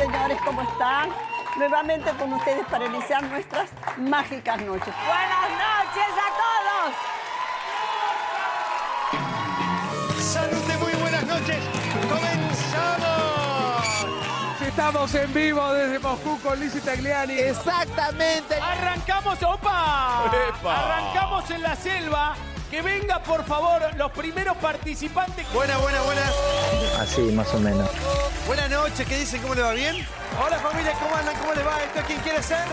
señores? 0.00 0.38
¿Cómo 0.44 0.62
están? 0.62 1.10
Nuevamente 1.56 2.10
con 2.12 2.32
ustedes 2.32 2.64
para 2.66 2.86
iniciar 2.86 3.22
nuestras 3.24 3.68
mágicas 3.98 4.60
noches. 4.62 4.94
¡Buenas 5.06 5.50
noches 5.50 6.12
a 6.16 6.30
todos! 6.42 6.94
Salute, 10.22 10.76
muy 10.78 10.92
buenas 10.94 11.24
noches. 11.26 11.58
¡Comenzamos! 12.08 13.10
Estamos 14.66 15.14
en 15.14 15.34
vivo 15.34 15.72
desde 15.72 15.98
Moscú 15.98 16.40
con 16.40 16.58
Lizzie 16.58 16.80
Tagliani. 16.80 17.34
Exactamente. 17.34 18.54
Arrancamos, 18.54 19.42
opa. 19.42 20.32
Epa. 20.48 20.78
Arrancamos 20.78 21.50
en 21.50 21.62
la 21.62 21.76
selva. 21.76 22.36
Que 22.70 22.82
venga, 22.82 23.20
por 23.20 23.42
favor, 23.42 23.82
los 23.96 24.12
primeros 24.12 24.56
participantes. 24.58 25.44
Buenas, 25.52 25.82
buenas, 25.82 26.04
buenas. 26.04 26.32
Así, 27.00 27.20
más 27.32 27.52
o 27.52 27.58
menos. 27.58 27.90
Buenas 28.46 28.70
noches, 28.70 29.04
¿qué 29.08 29.18
dicen? 29.18 29.42
¿Cómo 29.42 29.56
le 29.56 29.62
va? 29.62 29.72
¿Bien? 29.72 29.96
Hola 30.40 30.56
familia, 30.58 30.92
¿cómo 30.92 31.16
andan? 31.16 31.34
¿Cómo 31.40 31.52
les 31.52 31.66
va? 31.66 31.82
¿Esto 31.82 32.00
quién 32.06 32.20
quiere 32.20 32.40
ser? 32.40 32.64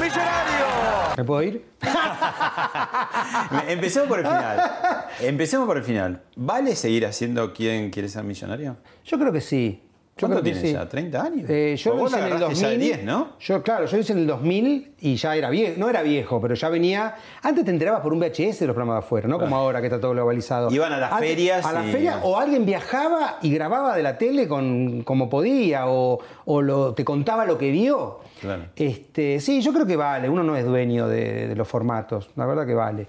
¡Millonario! 0.00 1.14
¿Me 1.16 1.24
puedo 1.24 1.42
ir? 1.44 1.64
Empecemos 3.68 4.08
por 4.08 4.18
el 4.18 4.26
final. 4.26 5.06
Empecemos 5.20 5.66
por 5.68 5.76
el 5.76 5.84
final. 5.84 6.22
¿Vale 6.34 6.74
seguir 6.74 7.06
haciendo 7.06 7.52
quién 7.52 7.90
quiere 7.90 8.08
ser 8.08 8.24
millonario? 8.24 8.78
Yo 9.04 9.20
creo 9.20 9.32
que 9.32 9.40
sí. 9.40 9.87
¿Cuánto 10.26 10.42
tienes 10.42 10.62
sí. 10.62 10.72
ya? 10.72 10.88
¿30 10.88 11.14
años? 11.20 11.50
Eh, 11.50 11.76
yo 11.78 11.94
lo 11.94 12.06
hice 12.06 12.16
en 12.18 12.24
el 12.24 12.32
agarraste 12.32 12.44
2000. 12.44 12.62
ya 12.62 12.68
de 12.68 12.78
10, 12.78 13.04
¿no? 13.04 13.28
Yo, 13.40 13.62
claro, 13.62 13.86
yo 13.86 13.96
lo 13.96 14.02
hice 14.02 14.12
en 14.12 14.18
el 14.20 14.26
2000 14.26 14.92
y 15.00 15.16
ya 15.16 15.36
era 15.36 15.50
viejo. 15.50 15.74
No 15.78 15.88
era 15.88 16.02
viejo, 16.02 16.40
pero 16.40 16.54
ya 16.54 16.68
venía. 16.68 17.14
Antes 17.42 17.64
te 17.64 17.70
enterabas 17.70 18.00
por 18.00 18.12
un 18.12 18.18
VHS 18.20 18.60
de 18.60 18.66
los 18.66 18.74
programas 18.74 18.94
de 18.96 18.98
afuera, 19.06 19.28
no 19.28 19.38
como 19.38 19.56
ahora 19.56 19.80
que 19.80 19.86
está 19.86 20.00
todo 20.00 20.10
globalizado. 20.12 20.70
Iban 20.70 20.92
a 20.92 20.98
las 20.98 21.12
Antes- 21.12 21.28
ferias 21.30 21.64
A 21.66 21.72
las 21.72 21.86
y- 21.86 21.92
ferias, 21.92 22.16
o 22.22 22.38
alguien 22.38 22.66
viajaba 22.66 23.38
y 23.42 23.52
grababa 23.52 23.96
de 23.96 24.02
la 24.02 24.18
tele 24.18 24.48
con, 24.48 25.02
como 25.02 25.28
podía, 25.30 25.86
o, 25.88 26.18
o 26.46 26.62
lo- 26.62 26.94
te 26.94 27.04
contaba 27.04 27.44
lo 27.44 27.56
que 27.58 27.70
vio. 27.70 28.20
Claro. 28.40 28.64
Este, 28.76 29.40
sí, 29.40 29.60
yo 29.60 29.72
creo 29.72 29.86
que 29.86 29.96
vale. 29.96 30.28
Uno 30.28 30.42
no 30.42 30.56
es 30.56 30.64
dueño 30.64 31.08
de, 31.08 31.48
de 31.48 31.54
los 31.56 31.66
formatos. 31.68 32.30
La 32.36 32.46
verdad 32.46 32.66
que 32.66 32.74
vale. 32.74 33.08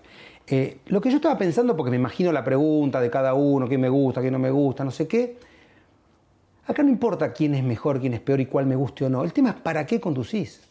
Eh, 0.52 0.80
lo 0.88 1.00
que 1.00 1.12
yo 1.12 1.18
estaba 1.18 1.38
pensando, 1.38 1.78
porque 1.78 1.92
me 1.92 1.98
imagino 1.98 2.32
la 2.32 2.44
pregunta 2.44 3.00
de 3.00 3.10
cada 3.12 3.36
uno, 3.36 3.70
qué 3.70 3.78
me 3.78 3.88
gusta, 3.90 4.20
qué 4.22 4.32
no 4.32 4.40
me 4.40 4.50
gusta, 4.50 4.84
no 4.84 4.90
sé 4.90 5.08
qué. 5.08 5.38
Acá 6.70 6.84
no 6.84 6.90
importa 6.90 7.34
quién 7.34 7.56
es 7.56 7.64
mejor, 7.64 8.00
quién 8.00 8.14
es 8.14 8.20
peor 8.20 8.40
y 8.40 8.46
cuál 8.46 8.68
me 8.68 8.76
guste 8.76 9.04
o 9.04 9.10
no. 9.10 9.24
El 9.24 9.34
tema 9.34 9.50
es 9.50 9.56
para 9.56 9.88
qué 9.88 10.00
conducís. 10.00 10.62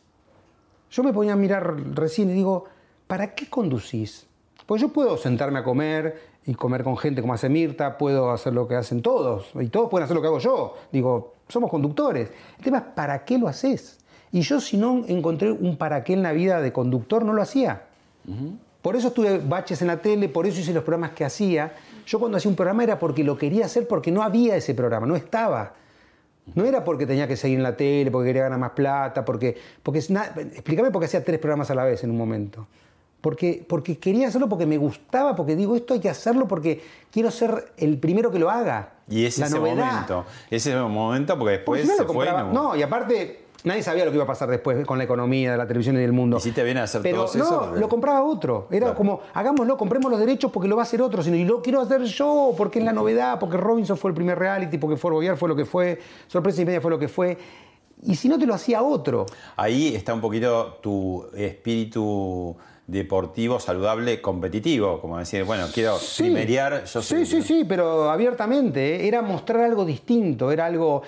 Yo 0.93 1.03
me 1.03 1.13
ponía 1.13 1.33
a 1.33 1.37
mirar 1.37 1.75
recién 1.93 2.31
y 2.31 2.35
digo, 2.35 2.67
¿para 3.09 3.35
qué 3.35 3.51
conducís? 3.51 4.29
Pues 4.65 4.81
yo 4.81 4.91
puedo 4.91 5.17
sentarme 5.17 5.59
a 5.59 5.65
comer 5.65 6.21
y 6.47 6.55
comer 6.55 6.85
con 6.85 6.97
gente 6.97 7.21
como 7.21 7.35
hace 7.35 7.49
Mirta, 7.49 7.99
puedo 7.99 8.31
hacer 8.31 8.53
lo 8.53 8.69
que 8.69 8.77
hacen 8.77 9.03
todos, 9.03 9.51
y 9.59 9.67
todos 9.71 9.91
pueden 9.91 10.05
hacer 10.05 10.15
lo 10.15 10.23
que 10.23 10.29
hago 10.29 10.39
yo. 10.39 10.77
Digo, 10.93 11.35
somos 11.49 11.69
conductores. 11.69 12.31
El 12.59 12.65
tema 12.65 12.79
es 12.79 12.85
para 12.95 13.25
qué 13.25 13.37
lo 13.37 13.49
haces. 13.49 13.99
Y 14.31 14.43
yo 14.43 14.61
si 14.61 14.77
no 14.77 15.05
encontré 15.09 15.51
un 15.51 15.77
para 15.79 16.05
qué 16.05 16.13
en 16.13 16.23
la 16.23 16.31
vida 16.31 16.61
de 16.61 16.73
conductor, 16.73 17.25
no 17.25 17.33
lo 17.33 17.43
hacía. 17.43 17.87
Por 18.83 18.95
eso 18.95 19.11
tuve 19.11 19.39
baches 19.39 19.83
en 19.83 19.89
la 19.89 20.01
tele, 20.01 20.29
por 20.29 20.47
eso 20.47 20.61
hice 20.61 20.73
los 20.73 20.85
programas 20.85 21.11
que 21.11 21.25
hacía. 21.25 21.75
Yo 22.07 22.21
cuando 22.21 22.39
hacía 22.39 22.51
un 22.51 22.57
programa 22.57 22.85
era 22.85 23.01
porque 23.01 23.25
lo 23.25 23.37
quería 23.37 23.65
hacer, 23.65 23.89
porque 23.89 24.13
no 24.13 24.23
había 24.23 24.55
ese 24.55 24.75
programa, 24.75 25.05
no 25.05 25.17
estaba. 25.17 25.75
No 26.55 26.65
era 26.65 26.85
porque 26.85 27.07
tenía 27.07 27.27
que 27.29 27.37
seguir 27.37 27.59
en 27.59 27.63
la 27.63 27.77
tele, 27.77 28.11
porque 28.11 28.29
quería 28.29 28.43
ganar 28.45 28.59
más 28.59 28.71
plata, 28.73 29.25
porque... 29.25 29.57
porque 29.83 29.99
explícame 29.99 30.91
por 30.91 31.01
qué 31.01 31.07
hacía 31.07 31.25
tres 31.25 31.39
programas 31.39 31.71
a 31.71 31.75
la 31.75 31.85
vez 31.85 32.03
en 32.05 32.11
un 32.11 32.17
momento. 32.19 32.67
Porque, 33.21 33.65
porque 33.69 33.99
quería 33.99 34.29
hacerlo 34.29 34.49
porque 34.49 34.65
me 34.65 34.79
gustaba, 34.79 35.35
porque 35.35 35.57
digo, 35.57 35.75
esto 35.75 35.93
hay 35.95 36.01
que 36.01 36.09
hacerlo 36.09 36.47
porque 36.47 36.81
quiero 37.11 37.31
ser 37.33 37.73
el 37.77 37.99
primero 37.99 38.31
que 38.31 38.39
lo 38.39 38.49
haga. 38.49 38.91
Y 39.09 39.25
es 39.25 39.39
La 39.39 39.47
ese 39.47 39.57
novedad. 39.57 39.87
momento. 39.93 40.25
Ese 40.51 40.77
momento 40.77 41.37
porque 41.39 41.59
Porque 41.59 41.81
después 41.81 41.83
si 41.83 41.89
no, 41.89 41.95
se 41.97 42.05
fue. 42.05 42.25
y 42.27 42.29
compraba- 42.29 42.53
no- 42.53 42.63
no, 42.71 42.77
y 42.77 42.83
aparte, 42.83 43.41
nadie 43.65 43.83
sabía 43.83 44.05
lo 44.05 44.11
que 44.11 44.17
iba 44.17 44.25
a 44.25 44.27
pasar 44.27 44.49
después 44.49 44.85
con 44.87 44.99
la 44.99 45.05
economía 45.05 45.53
de 45.53 45.59
la 45.59 45.67
televisión 45.67 45.97
y 45.97 46.01
del 46.01 46.13
mundo. 46.13 46.37
Hiciste 46.39 46.63
bien 46.65 46.79
a 46.79 46.85
hacer 46.85 47.03
Pero 47.03 47.25
todo 47.25 47.39
no, 47.39 47.45
eso. 47.45 47.59
porque- 47.61 47.81
lo 47.81 47.89
compraba 47.89 48.23
otro. 48.23 48.67
Era 48.71 48.87
Claro. 48.87 48.95
como, 48.97 49.21
hagámoslo, 49.35 49.77
compremos 49.77 50.11
los 50.11 50.21
derechos 50.21 50.51
porque 50.53 50.69
lo 50.69 50.77
va 50.77 50.83
a 50.83 50.85
hacer 50.85 51.03
otro. 51.03 51.23
Sino, 51.23 51.37
y 51.37 51.45
lo 51.45 51.61
quiero 51.63 51.81
hacer 51.81 52.03
yo 52.05 52.55
porque 52.57 52.79
es 52.79 52.85
la 52.85 52.93
novedad, 52.93 53.39
porque 53.39 53.57
Robinson 53.57 53.97
fue 53.97 54.11
el 54.11 54.15
primer 54.15 54.39
reality, 54.39 54.79
porque 54.79 54.97
Fort 54.97 55.15
Boyard 55.15 55.37
fue 55.37 55.49
lo 55.49 55.57
que 55.57 55.65
fue, 55.65 55.99
Sorpresa 56.29 56.63
y 56.63 56.65
Media 56.65 56.81
fue 56.81 56.91
lo 56.91 56.99
que 56.99 57.09
fue. 57.09 57.37
Y 58.05 58.15
si 58.15 58.29
no 58.29 58.39
te 58.39 58.47
lo 58.47 58.55
hacía 58.55 58.83
otro. 58.83 59.27
Ahí 59.57 59.95
está 59.95 60.15
un 60.15 60.21
poquito 60.21 60.79
tu 60.81 61.27
espíritu 61.37 62.57
deportivo, 62.87 63.61
saludable, 63.61 64.23
competitivo. 64.23 64.99
Como 65.01 65.19
decir, 65.19 65.45
bueno, 65.45 65.67
quiero 65.75 65.99
Sí. 65.99 66.23
primerear. 66.23 66.85
Yo 66.87 67.03
Sí, 67.03 67.27
sí, 67.27 67.43
sí, 67.43 67.65
pero 67.69 68.09
abiertamente. 68.11 68.97
¿eh? 69.05 69.09
Era 69.09 69.21
mostrar 69.21 69.61
algo 69.63 69.85
distinto, 69.85 70.51
era 70.51 70.65
algo... 70.67 71.03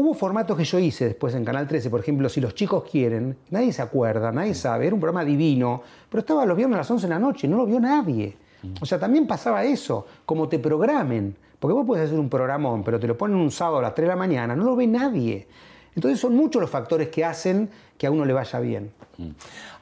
Hubo 0.00 0.14
formatos 0.14 0.56
que 0.56 0.64
yo 0.64 0.78
hice 0.78 1.04
después 1.04 1.34
en 1.34 1.44
Canal 1.44 1.68
13, 1.68 1.90
por 1.90 2.00
ejemplo, 2.00 2.26
Si 2.30 2.40
los 2.40 2.54
chicos 2.54 2.84
quieren, 2.90 3.36
nadie 3.50 3.70
se 3.70 3.82
acuerda, 3.82 4.32
nadie 4.32 4.54
sabe, 4.54 4.86
era 4.86 4.94
un 4.94 5.00
programa 5.00 5.26
divino, 5.26 5.82
pero 6.08 6.20
estaba 6.20 6.46
los 6.46 6.56
viernes 6.56 6.76
a 6.76 6.78
las 6.78 6.90
11 6.90 7.06
de 7.06 7.12
la 7.12 7.18
noche, 7.18 7.46
no 7.46 7.58
lo 7.58 7.66
vio 7.66 7.78
nadie. 7.78 8.34
O 8.80 8.86
sea, 8.86 8.98
también 8.98 9.26
pasaba 9.26 9.62
eso, 9.62 10.06
como 10.24 10.48
te 10.48 10.58
programen, 10.58 11.36
porque 11.58 11.74
vos 11.74 11.86
podés 11.86 12.06
hacer 12.06 12.18
un 12.18 12.30
programón, 12.30 12.82
pero 12.82 12.98
te 12.98 13.06
lo 13.06 13.18
ponen 13.18 13.36
un 13.36 13.50
sábado 13.50 13.80
a 13.80 13.82
las 13.82 13.94
3 13.94 14.06
de 14.06 14.08
la 14.08 14.16
mañana, 14.16 14.56
no 14.56 14.64
lo 14.64 14.74
ve 14.74 14.86
nadie. 14.86 15.46
Entonces 15.94 16.18
son 16.18 16.34
muchos 16.34 16.62
los 16.62 16.70
factores 16.70 17.08
que 17.08 17.22
hacen 17.22 17.68
que 17.98 18.06
a 18.06 18.10
uno 18.10 18.24
le 18.24 18.32
vaya 18.32 18.58
bien. 18.58 18.92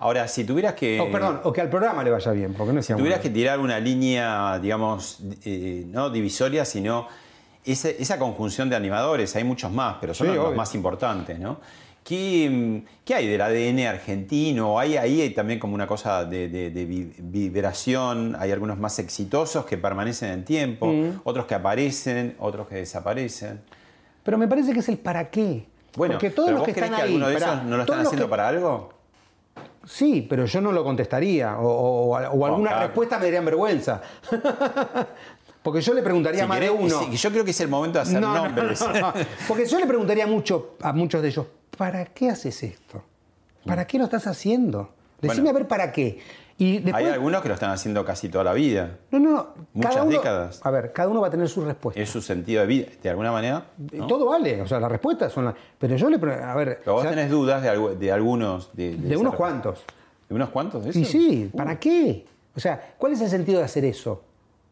Ahora, 0.01 0.27
si 0.27 0.43
tuvieras 0.43 0.75
que. 0.75 0.99
O 0.99 1.13
perdón, 1.13 1.43
o 1.45 1.53
que 1.53 1.61
al 1.61 1.71
programa 1.71 2.03
le 2.03 2.11
vaya 2.11 2.33
bien, 2.33 2.55
porque 2.55 2.73
no 2.73 2.83
Si 2.83 2.93
tuvieras 2.93 3.21
que 3.21 3.31
tirar 3.31 3.61
una 3.61 3.79
línea, 3.79 4.59
digamos, 4.59 5.21
eh, 5.45 5.87
no 5.87 6.11
divisoria, 6.11 6.65
sino 6.65 7.07
esa, 7.65 7.89
esa 7.91 8.19
conjunción 8.19 8.69
de 8.71 8.77
animadores, 8.77 9.35
hay 9.37 9.45
muchos 9.45 9.71
más, 9.71 9.97
pero 10.01 10.15
son 10.15 10.29
Sí, 10.29 10.35
los 10.35 10.47
obvio. 10.47 10.57
más 10.57 10.75
importantes, 10.75 11.39
¿no? 11.39 11.59
¿Qué, 12.05 12.49
mm, 12.51 13.03
qué 13.05 13.15
hay 13.15 13.27
del 13.29 13.41
ADN 13.43 13.87
argentino? 13.87 14.79
¿Hay 14.79 14.97
ahí 14.97 15.29
también 15.31 15.59
como 15.59 15.75
una 15.75 15.87
cosa 15.87 16.25
de, 16.25 16.49
de- 16.49 16.71
de 16.71 16.85
vi- 16.87 17.13
vibración? 17.19 18.35
¿Hay 18.39 18.51
algunos 18.51 18.79
más 18.79 18.99
exitosos 18.99 19.67
que 19.67 19.77
permanecen 19.77 20.31
en 20.31 20.45
tiempo? 20.45 20.87
Mm. 20.87 21.21
¿Otros 21.25 21.45
que 21.45 21.55
aparecen? 21.55 22.35
¿Otros 22.39 22.67
que 22.67 22.77
desaparecen? 22.77 23.61
Pero 24.23 24.39
me 24.39 24.49
parece 24.49 24.73
que 24.73 24.79
es 24.79 24.89
el 24.89 24.97
para 24.99 25.29
qué. 25.29 25.67
Bueno, 25.97 26.15
Porque 26.15 26.31
todos 26.31 26.47
¿pero 26.49 26.59
los 26.59 26.67
vos 26.67 26.75
que 26.75 26.81
están 26.81 26.97
que 26.97 27.03
ahí, 27.03 27.09
alguno 27.09 27.29
de 27.29 27.35
pará, 27.35 27.53
esos 27.55 27.65
no 27.65 27.77
lo 27.77 27.83
están 27.83 28.01
haciendo 28.01 28.27
que- 28.27 28.31
para 28.31 28.49
algo? 28.49 28.93
Sí, 29.85 30.27
pero 30.29 30.45
yo 30.47 30.61
no 30.61 30.71
lo 30.73 30.85
contestaría. 30.85 31.59
O, 31.59 31.67
o- 31.67 32.11
o 32.17 32.47
alguna 32.47 32.71
claro. 32.71 32.87
respuesta 32.87 33.19
me 33.19 33.25
darían 33.27 33.45
vergüenza. 33.45 34.01
Porque 35.63 35.81
yo 35.81 35.93
le 35.95 36.03
preguntaría 36.03 36.41
Si 36.41 36.45
a 36.45 36.49
más 36.49 36.61
de 36.61 36.71
uno. 36.71 37.11
yo 37.13 37.31
creo 37.31 37.45
que 37.45 37.51
es 37.51 37.61
el 37.61 37.69
momento 37.69 37.99
de 37.99 38.03
hacer 38.03 38.21
No, 38.21 38.35
no, 38.35 38.45
nombres. 38.45 38.81
no, 38.81 38.93
no. 39.01 39.13
Porque 39.49 39.67
yo 39.67 39.79
le 39.79 39.87
preguntaría 39.87 40.27
mucho 40.27 40.77
a 40.81 40.93
muchos 40.93 41.21
de 41.23 41.29
ellos, 41.29 41.47
¿para 41.77 42.05
qué 42.07 42.31
haces 42.31 42.63
esto? 42.63 43.03
¿Para 43.67 43.87
qué 43.87 43.99
lo 43.99 44.05
estás 44.05 44.27
haciendo? 44.27 44.91
Decime 45.21 45.43
Bueno. 45.45 45.51
a 45.51 45.61
ver 45.61 45.69
para 45.69 45.93
qué. 45.93 46.19
Y 46.61 46.79
después, 46.79 46.95
Hay 46.95 47.07
algunos 47.13 47.41
que 47.43 47.49
lo 47.49 47.55
están 47.55 47.71
haciendo 47.71 48.05
casi 48.05 48.29
toda 48.29 48.43
la 48.45 48.53
vida. 48.53 48.97
no, 49.13 49.19
no, 49.21 49.31
no. 49.31 49.47
Muchas 49.75 49.93
cada 49.95 50.05
uno- 50.07 50.17
décadas. 50.17 50.61
A 50.65 50.71
ver, 50.71 50.93
cada 50.93 51.09
uno 51.09 51.21
va 51.21 51.29
a 51.29 51.31
tener 51.31 51.49
su 51.49 51.65
respuesta. 51.65 52.01
Es 52.01 52.09
su 52.11 52.21
sentido 52.21 52.63
de 52.63 52.67
vida, 52.67 52.87
de 53.03 53.11
alguna 53.11 53.31
manera. 53.31 53.67
¿no? 53.93 54.07
Todo 54.09 54.27
vale, 54.27 54.61
o 54.63 54.67
sea, 54.67 54.81
las 54.81 54.91
respuestas 54.91 55.33
son 55.33 55.45
las. 55.45 55.55
Pero 55.79 55.97
yo 55.97 56.09
le 56.11 56.17
a 56.17 56.55
ver, 56.57 56.81
Pero 56.83 56.95
vos 56.95 57.01
o 57.01 57.03
sea, 57.03 57.11
tenés 57.11 57.31
dudas 57.31 57.63
de, 57.63 57.71
algu- 57.71 57.95
de 57.97 58.11
algunos. 58.11 58.71
De, 58.73 58.97
de 58.97 59.17
unos 59.17 59.35
cuantos. 59.37 59.85
¿De 60.29 60.35
unos 60.35 60.49
cuantos 60.51 60.85
eso? 60.87 60.99
Y 60.99 61.05
sí, 61.05 61.51
¿para 61.57 61.79
qué? 61.79 62.27
O 62.57 62.61
sea, 62.61 62.95
¿cuál 62.99 63.13
es 63.13 63.21
el 63.21 63.29
sentido 63.31 63.59
de 63.61 63.65
hacer 63.65 63.85
eso? 63.85 64.25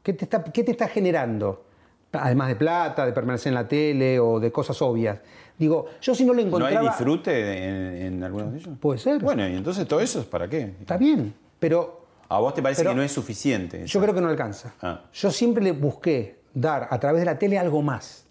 ¿Qué 0.07 0.13
te 0.13 0.25
está, 0.25 0.45
qué 0.45 0.63
te 0.63 0.71
está 0.71 0.87
generando? 0.87 1.65
Además 2.13 2.47
de 2.47 2.55
plata, 2.55 3.05
de 3.05 3.13
permanecer 3.13 3.51
en 3.51 3.55
la 3.55 3.67
tele 3.67 4.21
o 4.21 4.39
de 4.39 4.53
cosas 4.53 4.81
obvias. 4.81 5.19
Digo, 5.59 5.87
yo 6.01 6.15
si 6.15 6.25
no 6.25 6.33
lo 6.33 6.43
¿No 6.43 6.47
encontraba... 6.47 6.81
hay 6.81 6.87
disfrute 6.87 7.65
en, 7.67 8.15
en 8.15 8.23
algunos 8.23 8.53
de 8.53 8.59
ellos? 8.61 8.79
Puede 8.79 9.01
ser. 9.01 9.21
Bueno, 9.21 9.49
y 9.49 9.57
entonces 9.57 9.89
todo 9.89 9.99
eso 9.99 10.21
es 10.21 10.27
para 10.27 10.49
qué? 10.49 10.75
Está 10.79 10.97
bien, 10.97 11.35
pero 11.59 12.07
¿A 12.29 12.39
vos 12.39 12.55
te 12.55 12.63
parece 12.63 12.85
que 12.85 12.95
no 12.95 13.03
es 13.03 13.11
suficiente? 13.11 13.83
eso? 13.83 13.87
yo 13.95 14.01
creo 14.01 14.15
que 14.15 14.21
no 14.21 14.29
alcanza. 14.29 14.75
Ah. 14.81 15.01
Yo 15.13 15.33
siempre 15.33 15.65
le 15.65 15.73
busqué 15.73 16.37
dar 16.55 16.87
a 16.89 17.01
través 17.01 17.23
de 17.23 17.27
la 17.27 17.37
tele 17.37 17.59
algo 17.59 17.83
más. 17.83 18.27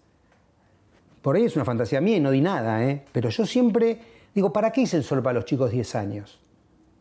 Por 1.20 1.36
ahí 1.36 1.44
es 1.44 1.56
una 1.56 1.66
fantasía 1.66 2.00
mía 2.00 2.16
y 2.16 2.20
no 2.20 2.30
di 2.30 2.40
nada, 2.40 2.82
¿eh? 2.86 3.04
Pero 3.12 3.28
yo 3.28 3.44
siempre 3.44 3.98
digo, 4.34 4.50
¿para 4.50 4.72
qué 4.72 4.80
hice 4.80 4.96
el 4.96 5.04
sol 5.04 5.22
para 5.22 5.34
los 5.34 5.44
chicos 5.44 5.70
10 5.70 5.94
años? 5.94 6.38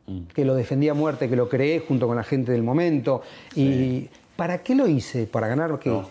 Mm. 0.08 0.24
Que 0.34 0.44
lo 0.44 0.54
defendía 0.54 0.92
a 0.92 0.96
muerte, 0.96 1.30
que 1.30 1.38
lo 1.38 1.48
creé 1.48 1.80
junto 1.80 2.08
con 2.08 2.18
la 2.18 2.24
gente 2.24 2.52
del 2.52 2.62
momento. 2.64 3.22
Y 3.56 4.10
¿para 4.36 4.63
qué 4.63 4.76
lo 4.76 4.88
hice? 4.88 5.28
¿Para 5.28 5.48
ganar 5.48 5.78
qué? 5.80 6.02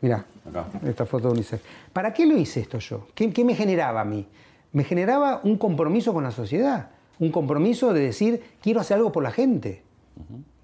Mirá, 0.00 0.24
Acá. 0.48 0.66
esta 0.86 1.06
foto 1.06 1.28
de 1.28 1.34
UNICEF. 1.34 1.62
¿Para 1.92 2.12
qué 2.12 2.26
lo 2.26 2.36
hice 2.36 2.60
esto 2.60 2.78
yo? 2.78 3.06
¿Qué, 3.14 3.32
qué 3.32 3.44
me 3.44 3.54
generaba 3.54 4.02
a 4.02 4.04
mí? 4.04 4.26
Me 4.72 4.84
generaba 4.84 5.40
un 5.42 5.56
compromiso 5.56 6.12
con 6.12 6.24
la 6.24 6.30
sociedad, 6.30 6.90
un 7.18 7.30
compromiso 7.30 7.92
de 7.92 8.00
decir, 8.00 8.42
quiero 8.60 8.80
hacer 8.80 8.98
algo 8.98 9.10
por 9.12 9.22
la 9.22 9.30
gente. 9.30 9.82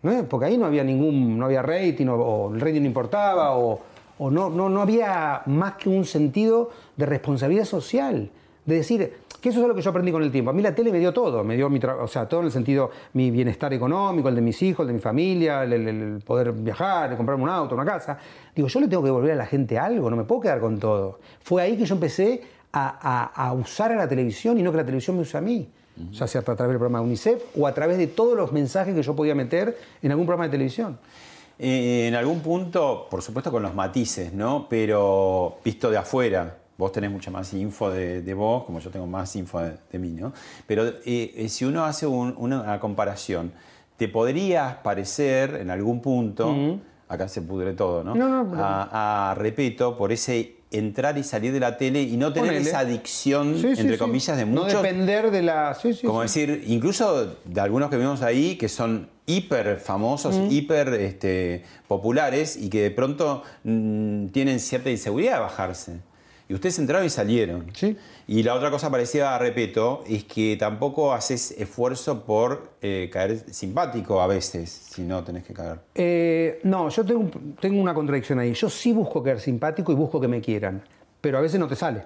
¿no? 0.02 0.24
Porque 0.24 0.46
ahí 0.46 0.58
no 0.58 0.66
había 0.66 0.84
ningún, 0.84 1.38
no 1.38 1.46
había 1.46 1.62
rating, 1.62 2.06
o, 2.08 2.14
o 2.16 2.54
el 2.54 2.60
rating 2.60 2.80
no 2.82 2.86
importaba, 2.86 3.56
o, 3.56 3.80
o 4.18 4.30
no, 4.30 4.50
no, 4.50 4.68
no 4.68 4.82
había 4.82 5.42
más 5.46 5.74
que 5.74 5.88
un 5.88 6.04
sentido 6.04 6.70
de 6.96 7.06
responsabilidad 7.06 7.64
social. 7.64 8.30
De 8.64 8.76
decir, 8.76 9.12
que 9.40 9.48
eso 9.48 9.58
es 9.58 9.64
algo 9.64 9.74
que 9.74 9.82
yo 9.82 9.90
aprendí 9.90 10.12
con 10.12 10.22
el 10.22 10.30
tiempo. 10.30 10.50
A 10.50 10.54
mí 10.54 10.62
la 10.62 10.72
tele 10.72 10.92
me 10.92 11.00
dio 11.00 11.12
todo, 11.12 11.42
me 11.42 11.56
dio 11.56 11.68
mi 11.68 11.80
o 11.80 12.06
sea, 12.06 12.28
todo 12.28 12.40
en 12.40 12.46
el 12.46 12.52
sentido, 12.52 12.90
mi 13.14 13.30
bienestar 13.32 13.72
económico, 13.72 14.28
el 14.28 14.36
de 14.36 14.40
mis 14.40 14.62
hijos, 14.62 14.84
el 14.84 14.88
de 14.88 14.92
mi 14.94 15.00
familia, 15.00 15.64
el, 15.64 15.72
el- 15.72 15.88
el 15.88 16.20
poder 16.24 16.52
viajar, 16.52 17.10
el 17.10 17.16
comprarme 17.16 17.42
un 17.42 17.50
auto, 17.50 17.74
una 17.74 17.84
casa. 17.84 18.16
Digo, 18.54 18.68
yo 18.68 18.78
le 18.80 18.86
tengo 18.86 19.02
que 19.02 19.08
devolver 19.08 19.32
a 19.32 19.36
la 19.36 19.46
gente 19.46 19.78
algo, 19.78 20.08
no 20.10 20.16
me 20.16 20.22
puedo 20.24 20.42
quedar 20.42 20.60
con 20.60 20.78
todo. 20.78 21.18
Fue 21.42 21.60
ahí 21.62 21.76
que 21.76 21.84
yo 21.84 21.94
empecé 21.96 22.42
a, 22.72 23.32
a- 23.34 23.48
a 23.48 23.52
usar 23.52 23.90
a 23.90 23.96
la 23.96 24.08
televisión 24.08 24.58
y 24.58 24.62
no 24.62 24.70
que 24.70 24.76
la 24.76 24.84
televisión 24.84 25.16
me 25.16 25.22
use 25.22 25.36
a 25.36 25.40
mí. 25.40 25.68
Ya 26.12 26.26
sea 26.26 26.40
a 26.40 26.44
través 26.44 26.68
del 26.68 26.78
programa 26.78 27.00
de 27.00 27.04
UNICEF 27.04 27.42
o 27.58 27.66
a 27.66 27.74
través 27.74 27.98
de 27.98 28.06
todos 28.06 28.34
los 28.36 28.50
mensajes 28.52 28.94
que 28.94 29.02
yo 29.02 29.14
podía 29.14 29.34
meter 29.34 29.76
en 30.02 30.10
algún 30.12 30.24
programa 30.24 30.44
de 30.44 30.50
televisión. 30.52 30.98
Eh, 31.58 32.06
en 32.08 32.14
algún 32.14 32.40
punto, 32.40 33.06
por 33.10 33.20
supuesto 33.22 33.50
con 33.50 33.62
los 33.62 33.74
matices, 33.74 34.32
¿no? 34.32 34.66
Pero 34.70 35.56
visto 35.64 35.90
de 35.90 35.98
afuera, 35.98 36.56
vos 36.78 36.90
tenés 36.92 37.10
mucha 37.10 37.30
más 37.30 37.52
info 37.54 37.90
de, 37.90 38.22
de 38.22 38.34
vos, 38.34 38.64
como 38.64 38.80
yo 38.80 38.90
tengo 38.90 39.06
más 39.06 39.34
info 39.36 39.60
de, 39.60 39.72
de 39.90 39.98
mí, 39.98 40.10
¿no? 40.10 40.32
Pero 40.66 40.86
eh, 40.86 41.32
eh, 41.36 41.48
si 41.48 41.64
uno 41.64 41.84
hace 41.84 42.06
un- 42.06 42.34
una 42.38 42.78
comparación, 42.80 43.52
te 43.96 44.08
podrías 44.08 44.76
parecer 44.76 45.56
en 45.60 45.70
algún 45.70 46.00
punto, 46.00 46.54
acá 47.08 47.28
se 47.28 47.42
pudre 47.42 47.72
todo, 47.74 48.02
¿no? 48.02 48.14
No, 48.14 48.42
no, 48.44 48.56
a, 48.62 49.30
a 49.30 49.34
Repeto 49.34 49.96
por 49.96 50.10
ese 50.12 50.56
entrar 50.72 51.18
y 51.18 51.22
salir 51.22 51.52
de 51.52 51.60
la 51.60 51.76
tele 51.76 52.00
y 52.00 52.16
no 52.16 52.32
tener 52.32 52.48
Ponele. 52.52 52.66
esa 52.68 52.78
adicción, 52.78 53.56
Sí, 53.58 53.66
entre 53.76 53.92
sí. 53.92 53.98
comillas, 53.98 54.36
de 54.38 54.46
No 54.46 54.62
muchos. 54.62 54.82
depender 54.82 55.30
de 55.30 55.42
la... 55.42 55.74
sí, 55.74 55.92
sí, 55.92 56.06
Como 56.06 56.22
decir, 56.22 56.64
incluso 56.66 57.36
de 57.44 57.60
algunos 57.60 57.90
que 57.90 57.98
vimos 57.98 58.22
ahí 58.22 58.56
que 58.56 58.70
son 58.70 59.10
hiper 59.26 59.76
famosos, 59.76 60.34
Mm. 60.38 60.46
hiper 60.50 60.88
este, 60.94 61.62
populares 61.86 62.56
y 62.56 62.70
que 62.70 62.80
de 62.84 62.90
pronto 62.90 63.42
mm, 63.64 64.28
tienen 64.28 64.58
cierta 64.60 64.88
inseguridad 64.90 65.34
de 65.34 65.40
bajarse. 65.40 66.00
Y 66.52 66.54
ustedes 66.54 66.78
entraron 66.80 67.06
y 67.06 67.08
salieron. 67.08 67.64
Y 68.28 68.42
la 68.42 68.52
otra 68.54 68.70
cosa 68.70 68.90
parecida 68.90 69.34
a 69.34 69.38
Repeto 69.38 70.04
es 70.06 70.24
que 70.24 70.54
tampoco 70.58 71.14
haces 71.14 71.52
esfuerzo 71.52 72.24
por 72.26 72.72
eh, 72.82 73.08
caer 73.10 73.38
simpático 73.54 74.20
a 74.20 74.26
veces, 74.26 74.68
si 74.70 75.00
no 75.00 75.24
tenés 75.24 75.44
que 75.44 75.54
caer. 75.54 75.78
Eh, 75.94 76.60
no, 76.64 76.90
yo 76.90 77.06
tengo, 77.06 77.20
un- 77.20 77.56
tengo 77.58 77.80
una 77.80 77.94
contradicción 77.94 78.38
ahí. 78.38 78.52
Yo 78.52 78.68
sí 78.68 78.92
busco 78.92 79.22
quedar 79.22 79.40
simpático 79.40 79.92
y 79.92 79.94
busco 79.94 80.20
que 80.20 80.28
me 80.28 80.42
quieran, 80.42 80.82
pero 81.22 81.38
a 81.38 81.40
veces 81.40 81.58
no 81.58 81.66
te 81.66 81.74
sale. 81.74 82.02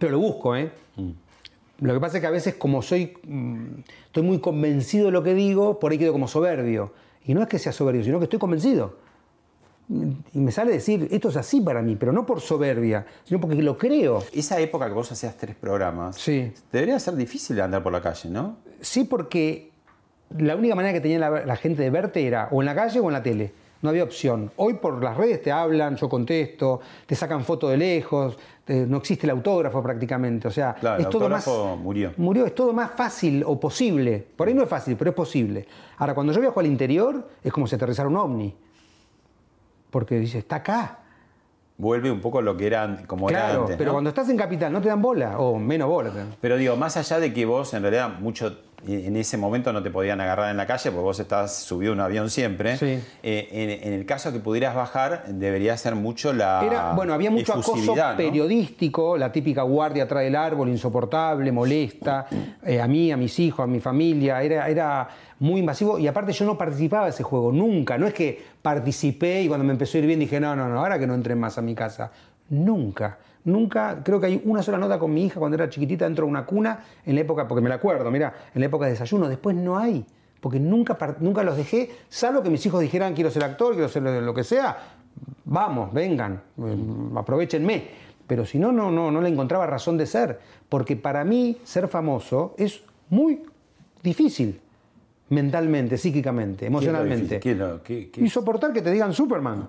Pero 0.00 0.10
lo 0.10 0.18
busco, 0.18 0.56
¿eh? 0.56 0.68
Lo 1.78 1.94
que 1.94 2.00
pasa 2.00 2.16
es 2.16 2.22
que 2.22 2.26
a 2.26 2.30
veces 2.30 2.54
como 2.56 2.82
soy, 2.82 3.16
mm, 3.22 3.66
estoy 4.06 4.24
muy 4.24 4.40
convencido 4.40 5.06
de 5.06 5.12
lo 5.12 5.22
que 5.22 5.34
digo, 5.34 5.78
por 5.78 5.92
ahí 5.92 5.98
quedo 5.98 6.10
como 6.10 6.26
soberbio. 6.26 6.92
Y 7.24 7.32
no 7.34 7.42
es 7.42 7.46
que 7.48 7.60
sea 7.60 7.70
soberbio, 7.70 8.02
sino 8.02 8.18
que 8.18 8.24
estoy 8.24 8.40
convencido. 8.40 8.96
Y 9.88 10.38
me 10.40 10.50
sale 10.50 10.72
decir, 10.72 11.06
esto 11.12 11.28
es 11.28 11.36
así 11.36 11.60
para 11.60 11.80
mí, 11.80 11.94
pero 11.94 12.10
no 12.12 12.26
por 12.26 12.40
soberbia, 12.40 13.06
sino 13.24 13.40
porque 13.40 13.54
lo 13.62 13.78
creo. 13.78 14.22
Esa 14.32 14.58
época 14.58 14.88
que 14.88 14.92
vos 14.94 15.10
hacías 15.12 15.36
tres 15.36 15.54
programas, 15.54 16.16
Sí. 16.16 16.52
debería 16.72 16.98
ser 16.98 17.14
difícil 17.14 17.60
andar 17.60 17.82
por 17.84 17.92
la 17.92 18.00
calle, 18.02 18.28
¿no? 18.28 18.56
Sí, 18.80 19.04
porque 19.04 19.70
la 20.38 20.56
única 20.56 20.74
manera 20.74 20.92
que 20.92 21.00
tenía 21.00 21.18
la, 21.20 21.46
la 21.46 21.56
gente 21.56 21.82
de 21.82 21.90
verte 21.90 22.26
era 22.26 22.48
o 22.50 22.60
en 22.62 22.66
la 22.66 22.74
calle 22.74 22.98
o 22.98 23.06
en 23.06 23.12
la 23.12 23.22
tele. 23.22 23.52
no 23.82 23.90
había 23.90 24.02
opción. 24.04 24.50
Hoy 24.56 24.74
por 24.74 25.00
las 25.04 25.16
redes 25.16 25.42
te 25.42 25.52
hablan, 25.52 25.94
yo 25.96 26.08
contesto, 26.08 26.80
te 27.06 27.14
sacan 27.14 27.44
fotos 27.44 27.70
de 27.70 27.76
lejos, 27.76 28.36
te- 28.64 28.86
no 28.86 28.96
existe 28.96 29.26
el 29.26 29.30
autógrafo 29.30 29.80
prácticamente. 29.82 30.48
O 30.48 30.50
sea, 30.50 30.74
Claro, 30.74 30.98
es 30.98 31.04
el 31.06 31.12
todo 31.12 31.28
más. 31.28 31.46
murió. 31.78 32.12
Murió, 32.16 32.46
es 32.46 32.54
todo 32.54 32.72
más 32.72 32.90
fácil 32.96 33.44
o 33.46 33.60
posible. 33.60 34.26
Por 34.34 34.48
ahí 34.48 34.54
no 34.54 34.62
es 34.64 34.68
fácil, 34.68 34.96
pero 34.96 35.10
es 35.10 35.14
posible. 35.14 35.68
Ahora, 35.98 36.14
cuando 36.14 36.32
yo 36.32 36.40
viajo 36.40 36.58
al 36.58 36.66
interior, 36.66 37.28
es 37.44 37.52
como 37.52 37.66
si 37.68 37.76
aterrizara 37.76 38.08
un 38.08 38.16
ovni. 38.16 38.56
Porque 39.90 40.18
dice, 40.18 40.38
está 40.38 40.56
acá. 40.56 40.98
Vuelve 41.78 42.10
un 42.10 42.20
poco 42.20 42.40
lo 42.40 42.56
que 42.56 42.66
era 42.66 43.02
como 43.06 43.28
era 43.28 43.46
claro, 43.46 43.62
antes. 43.62 43.76
pero 43.76 43.88
¿no? 43.88 43.94
cuando 43.94 44.10
estás 44.10 44.28
en 44.30 44.36
capital 44.36 44.72
no 44.72 44.80
te 44.80 44.88
dan 44.88 45.02
bola, 45.02 45.38
o 45.38 45.58
menos 45.58 45.88
bola. 45.88 46.10
Pero 46.40 46.56
digo, 46.56 46.74
más 46.76 46.96
allá 46.96 47.20
de 47.20 47.32
que 47.34 47.44
vos 47.44 47.74
en 47.74 47.82
realidad 47.82 48.18
mucho 48.18 48.56
en 48.86 49.16
ese 49.16 49.36
momento 49.36 49.72
no 49.72 49.82
te 49.82 49.90
podían 49.90 50.20
agarrar 50.20 50.50
en 50.50 50.56
la 50.56 50.66
calle 50.66 50.90
porque 50.90 51.02
vos 51.02 51.18
estás 51.18 51.54
subido 51.56 51.92
a 51.92 51.94
un 51.94 52.00
avión 52.00 52.30
siempre. 52.30 52.76
Sí. 52.76 52.98
eh, 53.22 53.48
en, 53.50 53.88
en 53.88 53.98
el 53.98 54.06
caso 54.06 54.32
que 54.32 54.38
pudieras 54.38 54.74
bajar, 54.74 55.24
debería 55.28 55.76
ser 55.76 55.94
mucho 55.94 56.32
la. 56.32 56.62
Era, 56.64 56.92
bueno, 56.92 57.14
había 57.14 57.30
mucho 57.30 57.52
acoso 57.54 57.94
¿no? 57.96 58.16
periodístico, 58.16 59.16
la 59.16 59.32
típica 59.32 59.62
guardia 59.62 60.04
atrás 60.04 60.22
del 60.22 60.36
árbol, 60.36 60.68
insoportable, 60.68 61.50
molesta, 61.50 62.26
eh, 62.64 62.80
a 62.80 62.86
mí, 62.86 63.10
a 63.10 63.16
mis 63.16 63.38
hijos, 63.40 63.64
a 63.64 63.66
mi 63.66 63.80
familia, 63.80 64.42
era, 64.42 64.68
era 64.68 65.08
muy 65.38 65.60
invasivo 65.60 65.98
y 65.98 66.06
aparte 66.06 66.32
yo 66.32 66.44
no 66.44 66.56
participaba 66.56 67.04
de 67.04 67.10
ese 67.10 67.22
juego, 67.22 67.52
nunca, 67.52 67.98
no 67.98 68.06
es 68.06 68.14
que 68.14 68.42
participé 68.62 69.42
y 69.42 69.48
cuando 69.48 69.64
me 69.64 69.72
empezó 69.72 69.98
a 69.98 70.00
ir 70.00 70.06
bien 70.06 70.20
dije, 70.20 70.40
no, 70.40 70.56
no, 70.56 70.68
no, 70.68 70.78
ahora 70.78 70.98
que 70.98 71.06
no 71.06 71.14
entren 71.14 71.38
más 71.38 71.58
a 71.58 71.62
mi 71.62 71.74
casa, 71.74 72.10
nunca. 72.48 73.18
Nunca, 73.46 74.02
creo 74.04 74.18
que 74.20 74.26
hay 74.26 74.42
una 74.44 74.60
sola 74.62 74.76
nota 74.76 74.98
con 74.98 75.14
mi 75.14 75.24
hija 75.24 75.38
cuando 75.38 75.54
era 75.56 75.68
chiquitita 75.70 76.04
dentro 76.04 76.24
de 76.26 76.30
una 76.30 76.44
cuna, 76.44 76.80
en 77.04 77.14
la 77.14 77.20
época, 77.20 77.46
porque 77.46 77.62
me 77.62 77.68
la 77.68 77.76
acuerdo, 77.76 78.10
mira, 78.10 78.34
en 78.52 78.60
la 78.60 78.66
época 78.66 78.86
de 78.86 78.90
desayuno, 78.92 79.28
después 79.28 79.54
no 79.54 79.78
hay, 79.78 80.04
porque 80.40 80.58
nunca, 80.58 80.98
nunca 81.20 81.44
los 81.44 81.56
dejé, 81.56 81.90
salvo 82.08 82.42
que 82.42 82.50
mis 82.50 82.66
hijos 82.66 82.80
dijeran 82.80 83.14
quiero 83.14 83.30
ser 83.30 83.44
actor, 83.44 83.72
quiero 83.74 83.88
ser 83.88 84.02
lo 84.02 84.34
que 84.34 84.42
sea, 84.42 84.76
vamos, 85.44 85.92
vengan, 85.94 86.42
eh, 86.58 86.76
aprovechenme. 87.14 88.04
Pero 88.26 88.44
si 88.44 88.58
no, 88.58 88.72
no, 88.72 88.90
no, 88.90 89.12
no 89.12 89.20
le 89.20 89.28
encontraba 89.28 89.64
razón 89.68 89.96
de 89.96 90.06
ser, 90.06 90.40
porque 90.68 90.96
para 90.96 91.22
mí 91.24 91.56
ser 91.62 91.86
famoso 91.86 92.56
es 92.58 92.82
muy 93.10 93.44
difícil, 94.02 94.60
mentalmente, 95.28 95.96
psíquicamente, 95.96 96.66
emocionalmente. 96.66 97.38
¿Qué 97.38 97.52
es 97.52 97.56
lo- 97.58 97.80
qué- 97.84 98.10
qué- 98.10 98.24
Y 98.24 98.28
soportar 98.28 98.72
que 98.72 98.82
te 98.82 98.90
digan 98.90 99.12
Superman, 99.12 99.68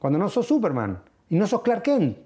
cuando 0.00 0.18
no 0.18 0.28
sos 0.28 0.46
Superman, 0.48 0.98
y 1.30 1.36
no 1.36 1.46
sos 1.46 1.62
Clark 1.62 1.82
Kent. 1.82 2.18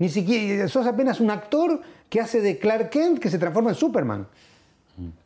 Ni 0.00 0.08
siquiera, 0.08 0.66
sos 0.66 0.86
apenas 0.86 1.20
un 1.20 1.30
actor 1.30 1.80
que 2.08 2.20
hace 2.20 2.40
de 2.40 2.58
Clark 2.58 2.90
Kent 2.90 3.18
que 3.20 3.30
se 3.30 3.38
transforma 3.38 3.70
en 3.70 3.76
Superman. 3.76 4.26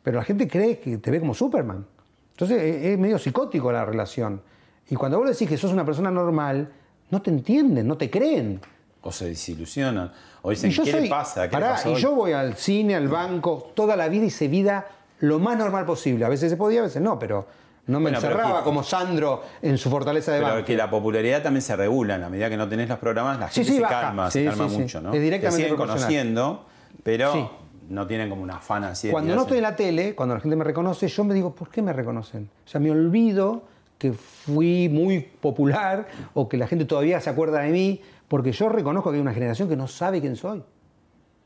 Pero 0.03 0.17
la 0.17 0.23
gente 0.23 0.47
cree 0.47 0.79
que 0.79 0.97
te 0.99 1.09
ve 1.11 1.19
como 1.19 1.33
Superman. 1.33 1.85
Entonces 2.31 2.61
es, 2.61 2.85
es 2.85 2.99
medio 2.99 3.17
psicótico 3.17 3.71
la 3.71 3.83
relación. 3.85 4.41
Y 4.89 4.95
cuando 4.95 5.17
vos 5.17 5.29
decís 5.29 5.49
que 5.49 5.57
sos 5.57 5.71
una 5.71 5.83
persona 5.85 6.11
normal, 6.11 6.69
no 7.09 7.21
te 7.21 7.31
entienden, 7.31 7.87
no 7.87 7.97
te 7.97 8.09
creen. 8.09 8.59
O 9.01 9.11
se 9.11 9.29
desilusionan. 9.29 10.11
O 10.41 10.49
dicen, 10.51 10.69
¿qué 10.71 10.91
soy- 10.91 11.01
le 11.03 11.09
pasa? 11.09 11.47
¿Qué 11.47 11.51
pará, 11.53 11.77
le 11.83 11.91
y 11.91 11.93
hoy?". 11.95 12.01
yo 12.01 12.13
voy 12.13 12.33
al 12.33 12.55
cine, 12.55 12.95
al 12.95 13.07
banco, 13.07 13.71
toda 13.73 13.95
la 13.95 14.07
vida 14.09 14.25
hice 14.25 14.47
vida 14.47 14.87
lo 15.19 15.39
más 15.39 15.57
normal 15.57 15.85
posible. 15.85 16.25
A 16.25 16.29
veces 16.29 16.51
se 16.51 16.57
podía, 16.57 16.81
a 16.81 16.83
veces 16.83 17.01
no, 17.01 17.17
pero 17.17 17.47
no 17.87 17.99
me 17.99 18.05
Bueno, 18.05 18.17
encerraba 18.17 18.59
que- 18.59 18.63
como 18.63 18.83
Sandro 18.83 19.43
en 19.61 19.77
su 19.77 19.89
fortaleza 19.89 20.31
de 20.33 20.41
Pero 20.41 20.65
que 20.65 20.75
la 20.75 20.89
popularidad 20.89 21.43
también 21.43 21.61
se 21.61 21.75
regula. 21.75 22.15
A 22.15 22.29
medida 22.29 22.49
que 22.49 22.57
no 22.57 22.67
tenés 22.67 22.89
los 22.89 22.97
programas, 22.99 23.39
la 23.39 23.47
Sí, 23.49 23.55
gente 23.61 23.71
sí, 23.71 23.75
se 23.77 23.81
baja. 23.83 24.01
calma, 24.01 24.31
Sí, 24.31 24.39
se 24.39 24.45
calma 24.45 24.67
mucho, 24.67 25.01
¿no? 25.01 25.13
Es 25.13 25.21
directamente 25.21 25.63
Te 25.63 25.69
siguen 25.69 25.77
conociendo, 25.87 26.65
pero 27.03 27.51
no 27.89 28.07
tienen 28.07 28.29
como 28.29 28.41
una 28.41 28.55
afán 28.55 28.83
así. 28.85 29.07
de 29.07 29.11
Cuando 29.13 29.35
no 29.35 29.41
estoy 29.43 29.57
en 29.57 29.63
la 29.63 29.75
tele, 29.75 30.15
cuando 30.15 30.33
la 30.35 30.41
gente 30.41 30.55
me 30.55 30.63
reconoce, 30.63 31.07
yo 31.07 31.23
me 31.23 31.33
digo, 31.35 31.53
¿por 31.53 31.69
qué 31.69 31.81
me 31.83 31.93
reconocen? 31.93 32.49
O 32.65 32.67
sea, 32.67 32.81
me 32.81 32.89
olvido 32.89 33.63
que 33.99 34.11
fui 34.13 34.89
muy 34.89 35.19
popular 35.19 36.07
o 36.33 36.49
que 36.49 36.57
la 36.57 36.67
gente 36.67 36.85
todavía 36.85 37.21
se 37.21 37.29
acuerda 37.29 37.59
de 37.59 37.69
mí, 37.71 38.01
porque 38.27 38.51
yo 38.51 38.67
reconozco 38.69 39.11
que 39.11 39.17
hay 39.17 39.21
una 39.21 39.33
generación 39.33 39.69
que 39.69 39.75
no 39.75 39.87
sabe 39.87 40.19
quién 40.21 40.35
soy. 40.35 40.63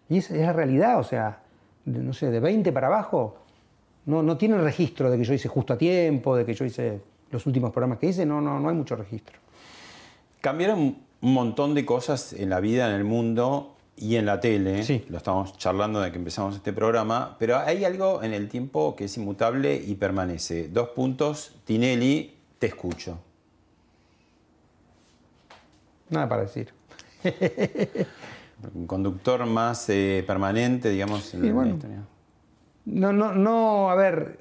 Y 0.08 0.20
esa 0.20 0.34
es 0.36 0.42
la 0.42 0.54
realidad, 0.54 0.98
o 1.00 1.04
sea, 1.04 1.40
de, 1.86 2.00
no 2.00 2.14
sé, 2.14 2.32
de 2.32 2.40
20 2.40 2.72
para 2.72 2.88
abajo, 2.88 3.36
no, 4.06 4.24
no 4.24 4.38
tienen 4.38 4.62
registro 4.64 5.10
de 5.12 5.18
que 5.18 5.24
yo 5.24 5.34
hice 5.34 5.48
justo 5.48 5.74
a 5.74 5.78
tiempo, 5.78 6.36
de 6.36 6.46
que 6.46 6.54
yo 6.54 6.66
hice 6.66 7.02
los 7.32 7.46
últimos 7.46 7.72
programas 7.72 8.00
que 8.00 8.08
hice, 8.08 8.26
no, 8.26 8.42
no, 8.42 8.60
no 8.60 8.70
hay 8.70 8.76
mucho 8.76 8.96
registro. 8.96 9.38
Cambiaron 10.42 10.80
un 11.22 11.34
montón 11.34 11.74
de 11.76 11.86
cosas 11.86 12.34
en 12.34 12.50
la 12.50 12.60
vida, 12.60 12.90
en 12.90 12.96
el 12.96 13.04
mundo 13.04 13.76
y 13.98 14.16
en 14.16 14.26
la 14.26 14.40
tele. 14.40 15.06
Lo 15.10 15.18
estamos 15.18 15.58
charlando 15.58 16.00
de 16.00 16.12
que 16.12 16.18
empezamos 16.18 16.56
este 16.56 16.72
programa, 16.74 17.36
pero 17.38 17.58
hay 17.60 17.84
algo 17.84 18.24
en 18.24 18.34
el 18.34 18.48
tiempo 18.48 18.96
que 18.96 19.06
es 19.06 19.18
inmutable 19.18 19.76
y 19.76 19.96
permanece. 19.96 20.70
Dos 20.70 20.90
puntos, 20.90 21.56
Tinelli, 21.66 22.34
te 22.58 22.68
escucho. 22.68 23.20
Nada 26.10 26.28
para 26.28 26.42
decir. 26.44 26.70
Un 28.74 28.88
conductor 28.88 29.46
más 29.46 29.90
eh, 29.90 30.24
permanente, 30.26 30.90
digamos, 30.90 31.34
en 31.34 31.42
Sí, 31.42 31.48
la 31.48 31.54
bueno. 31.54 31.74
historia. 31.76 32.02
No, 32.86 33.14
no, 33.14 33.34
no, 33.34 33.90
a 33.90 33.96
ver, 33.96 34.40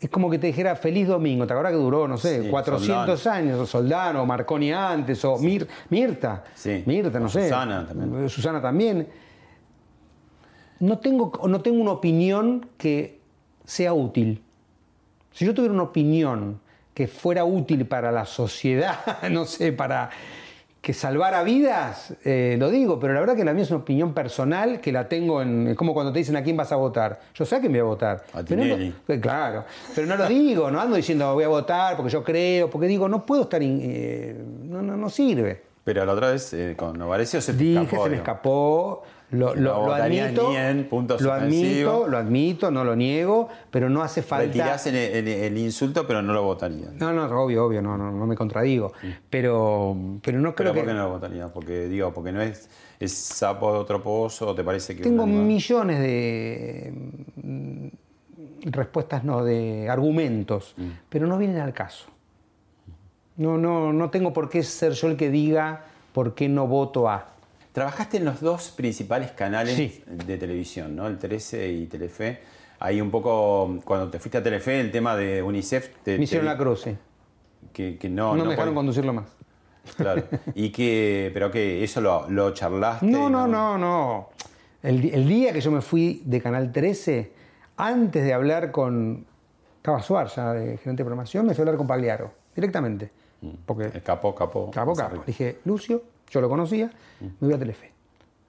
es 0.00 0.08
como 0.10 0.30
que 0.30 0.38
te 0.38 0.46
dijera 0.48 0.76
feliz 0.76 1.08
domingo, 1.08 1.46
¿te 1.46 1.52
acuerdas 1.52 1.72
que 1.72 1.78
duró, 1.78 2.06
no 2.06 2.16
sé, 2.18 2.42
Sí, 2.44 2.48
400 2.50 3.18
Soldán. 3.20 3.38
años, 3.44 3.58
o 3.60 3.66
Soldano, 3.66 4.22
o 4.22 4.26
Marconi 4.26 4.72
antes, 4.72 5.24
o 5.24 5.38
Mir- 5.38 5.66
Mirta, 5.90 6.44
Mirta, 6.86 7.18
no 7.18 7.26
o 7.26 7.28
sé. 7.28 7.42
Susana 7.44 7.86
también. 7.86 8.24
Eh, 8.24 8.28
Susana 8.28 8.60
también. 8.62 9.08
No 10.80 10.98
tengo, 10.98 11.32
no 11.48 11.60
tengo 11.60 11.80
una 11.80 11.92
opinión 11.92 12.68
que 12.76 13.20
sea 13.64 13.92
útil. 13.94 14.42
Si 15.30 15.44
yo 15.46 15.54
tuviera 15.54 15.72
una 15.72 15.84
opinión 15.84 16.60
que 16.92 17.06
fuera 17.08 17.44
útil 17.44 17.86
para 17.86 18.12
la 18.12 18.24
sociedad, 18.26 18.98
no 19.30 19.46
sé, 19.46 19.72
para 19.72 20.10
que 20.84 20.92
salvara 20.92 21.42
vidas, 21.42 22.12
eh, 22.26 22.56
lo 22.58 22.68
digo, 22.68 23.00
pero 23.00 23.14
la 23.14 23.20
verdad 23.20 23.34
que 23.34 23.42
la 23.44 23.54
mía 23.54 23.62
es 23.62 23.70
una 23.70 23.80
opinión 23.80 24.12
personal 24.12 24.82
que 24.82 24.92
la 24.92 25.08
tengo 25.08 25.40
en. 25.40 25.68
Es 25.68 25.76
como 25.78 25.94
cuando 25.94 26.12
te 26.12 26.18
dicen 26.18 26.36
a 26.36 26.42
quién 26.42 26.58
vas 26.58 26.72
a 26.72 26.76
votar. 26.76 27.18
Yo 27.34 27.46
sé 27.46 27.56
a 27.56 27.60
quién 27.60 27.72
voy 27.72 27.80
a 27.80 27.84
votar. 27.84 28.22
A 28.34 28.42
Pero 28.42 28.62
Tinelli. 28.62 28.94
eh, 29.08 29.18
claro, 29.18 29.64
pero 29.94 30.06
no 30.06 30.14
lo 30.16 30.28
digo, 30.28 30.70
no 30.70 30.78
ando 30.78 30.96
diciendo 30.96 31.32
voy 31.32 31.44
a 31.44 31.48
votar 31.48 31.96
porque 31.96 32.12
yo 32.12 32.22
creo, 32.22 32.68
porque 32.68 32.86
digo, 32.86 33.08
no 33.08 33.24
puedo 33.24 33.44
estar. 33.44 33.62
in- 33.62 33.80
eh, 33.82 34.36
no, 34.64 34.82
no, 34.82 34.94
no 34.94 35.08
sirve. 35.08 35.62
Pero 35.84 36.04
la 36.04 36.12
otra 36.12 36.30
vez 36.30 36.52
eh, 36.52 36.74
con 36.76 36.98
Novarecio 36.98 37.40
se 37.40 37.52
te 37.54 37.58
Dije, 37.64 37.82
escapó. 37.82 38.04
se 38.04 38.10
me 38.10 38.16
escapó, 38.16 39.02
lo, 39.30 39.52
Que 39.54 39.60
lo- 39.60 39.86
lo 39.86 39.94
admito, 39.94 40.52
punto 40.88 41.16
lo 41.18 41.32
admito, 41.32 42.06
lo 42.08 42.18
admito, 42.18 42.70
no 42.70 42.84
lo 42.84 42.94
niego, 42.94 43.48
pero 43.70 43.88
no 43.88 44.02
hace 44.02 44.22
falta. 44.22 44.46
Retirás 44.46 44.86
el, 44.86 44.94
el- 44.96 45.26
el 45.28 45.58
insulto, 45.58 46.06
pero 46.06 46.22
no 46.22 46.32
lo 46.32 46.42
votarías. 46.44 46.92
No, 46.94 47.12
no, 47.12 47.24
obvio, 47.42 47.64
obvio, 47.66 47.82
no, 47.82 47.96
no, 47.98 48.12
no 48.12 48.26
me 48.26 48.36
contradigo. 48.36 48.92
Pero, 49.30 49.96
pero 50.22 50.38
no 50.38 50.54
creo 50.54 50.72
¿Pero 50.72 50.74
por 50.74 50.82
que. 50.82 50.86
qué 50.88 50.94
no 50.94 51.02
lo 51.04 51.10
votarías? 51.10 51.50
Porque, 51.50 51.88
digo, 51.88 52.12
porque 52.14 52.30
no 52.32 52.40
es, 52.42 52.68
es 53.00 53.12
sapo 53.12 53.72
de 53.72 53.78
otro 53.78 54.02
pozo, 54.02 54.48
¿o 54.50 54.54
¿te 54.54 54.62
parece 54.62 54.94
que 54.94 55.02
Tengo 55.02 55.26
millones 55.26 55.98
de 55.98 56.92
mm, 57.42 57.86
respuestas, 58.70 59.24
no, 59.24 59.42
de 59.44 59.88
argumentos, 59.88 60.74
Mm. 60.76 60.88
pero 61.08 61.26
no 61.26 61.38
vienen 61.38 61.58
al 61.58 61.72
caso. 61.72 62.06
No, 63.36 63.58
no, 63.58 63.92
no 63.92 64.10
tengo 64.10 64.32
por 64.32 64.48
qué 64.48 64.62
ser 64.62 64.92
yo 64.92 65.08
el 65.08 65.16
que 65.16 65.28
diga 65.28 65.86
por 66.12 66.34
qué 66.34 66.48
no 66.48 66.68
voto 66.68 67.08
a. 67.08 67.33
Trabajaste 67.74 68.18
en 68.18 68.24
los 68.24 68.40
dos 68.40 68.70
principales 68.70 69.32
canales 69.32 69.74
Sí. 69.74 70.02
de 70.06 70.38
televisión, 70.38 70.94
¿no? 70.94 71.08
El 71.08 71.18
13 71.18 71.68
y 71.70 71.86
Telefe. 71.86 72.38
Ahí 72.78 73.00
un 73.00 73.10
poco, 73.10 73.80
cuando 73.84 74.08
te 74.10 74.20
fuiste 74.20 74.38
a 74.38 74.42
Telefe, 74.44 74.78
el 74.80 74.92
tema 74.92 75.16
de 75.16 75.42
UNICEF... 75.42 75.88
Te, 76.04 76.16
Me 76.16 76.22
hicieron 76.24 76.46
te- 76.46 76.52
la 76.52 76.56
cruz, 76.58 76.82
sí. 76.82 76.96
Que, 77.72 77.98
que 77.98 78.08
No, 78.08 78.36
no, 78.36 78.44
me 78.44 78.50
dejaron 78.52 78.74
conducirlo 78.76 79.12
más. 79.12 79.26
Claro. 79.96 80.22
Y 80.54 80.70
que, 80.70 81.32
pero 81.34 81.50
que 81.50 81.82
eso 81.82 82.00
lo, 82.00 82.30
lo 82.30 82.54
charlaste. 82.54 83.06
No, 83.06 83.28
no, 83.28 83.48
no, 83.48 83.76
no. 83.76 84.28
El, 84.80 85.26
día 85.26 85.52
que 85.52 85.60
yo 85.60 85.72
me 85.72 85.80
fui 85.80 86.22
de 86.24 86.40
Canal 86.40 86.70
13, 86.70 87.32
antes 87.76 88.22
de 88.22 88.32
hablar 88.32 88.70
con. 88.70 89.26
Estaba 89.78 90.00
Suar 90.00 90.28
ya 90.28 90.52
de 90.52 90.76
gerente 90.78 91.02
de 91.02 91.04
programación, 91.06 91.44
me 91.46 91.54
fui 91.54 91.62
a 91.62 91.64
hablar 91.64 91.76
con 91.76 91.86
Pagliaro, 91.88 92.30
directamente. 92.54 93.10
Porque. 93.66 93.86
El 93.86 94.02
capo, 94.02 94.32
capo. 94.34 94.70
Capo, 94.70 94.94
capo. 94.94 95.16
Le 95.16 95.22
dije, 95.26 95.58
Lucio, 95.64 96.02
yo 96.30 96.40
lo 96.40 96.48
conocía, 96.48 96.90
me 97.20 97.30
voy 97.40 97.52
a 97.54 97.58
Telefe. 97.58 97.92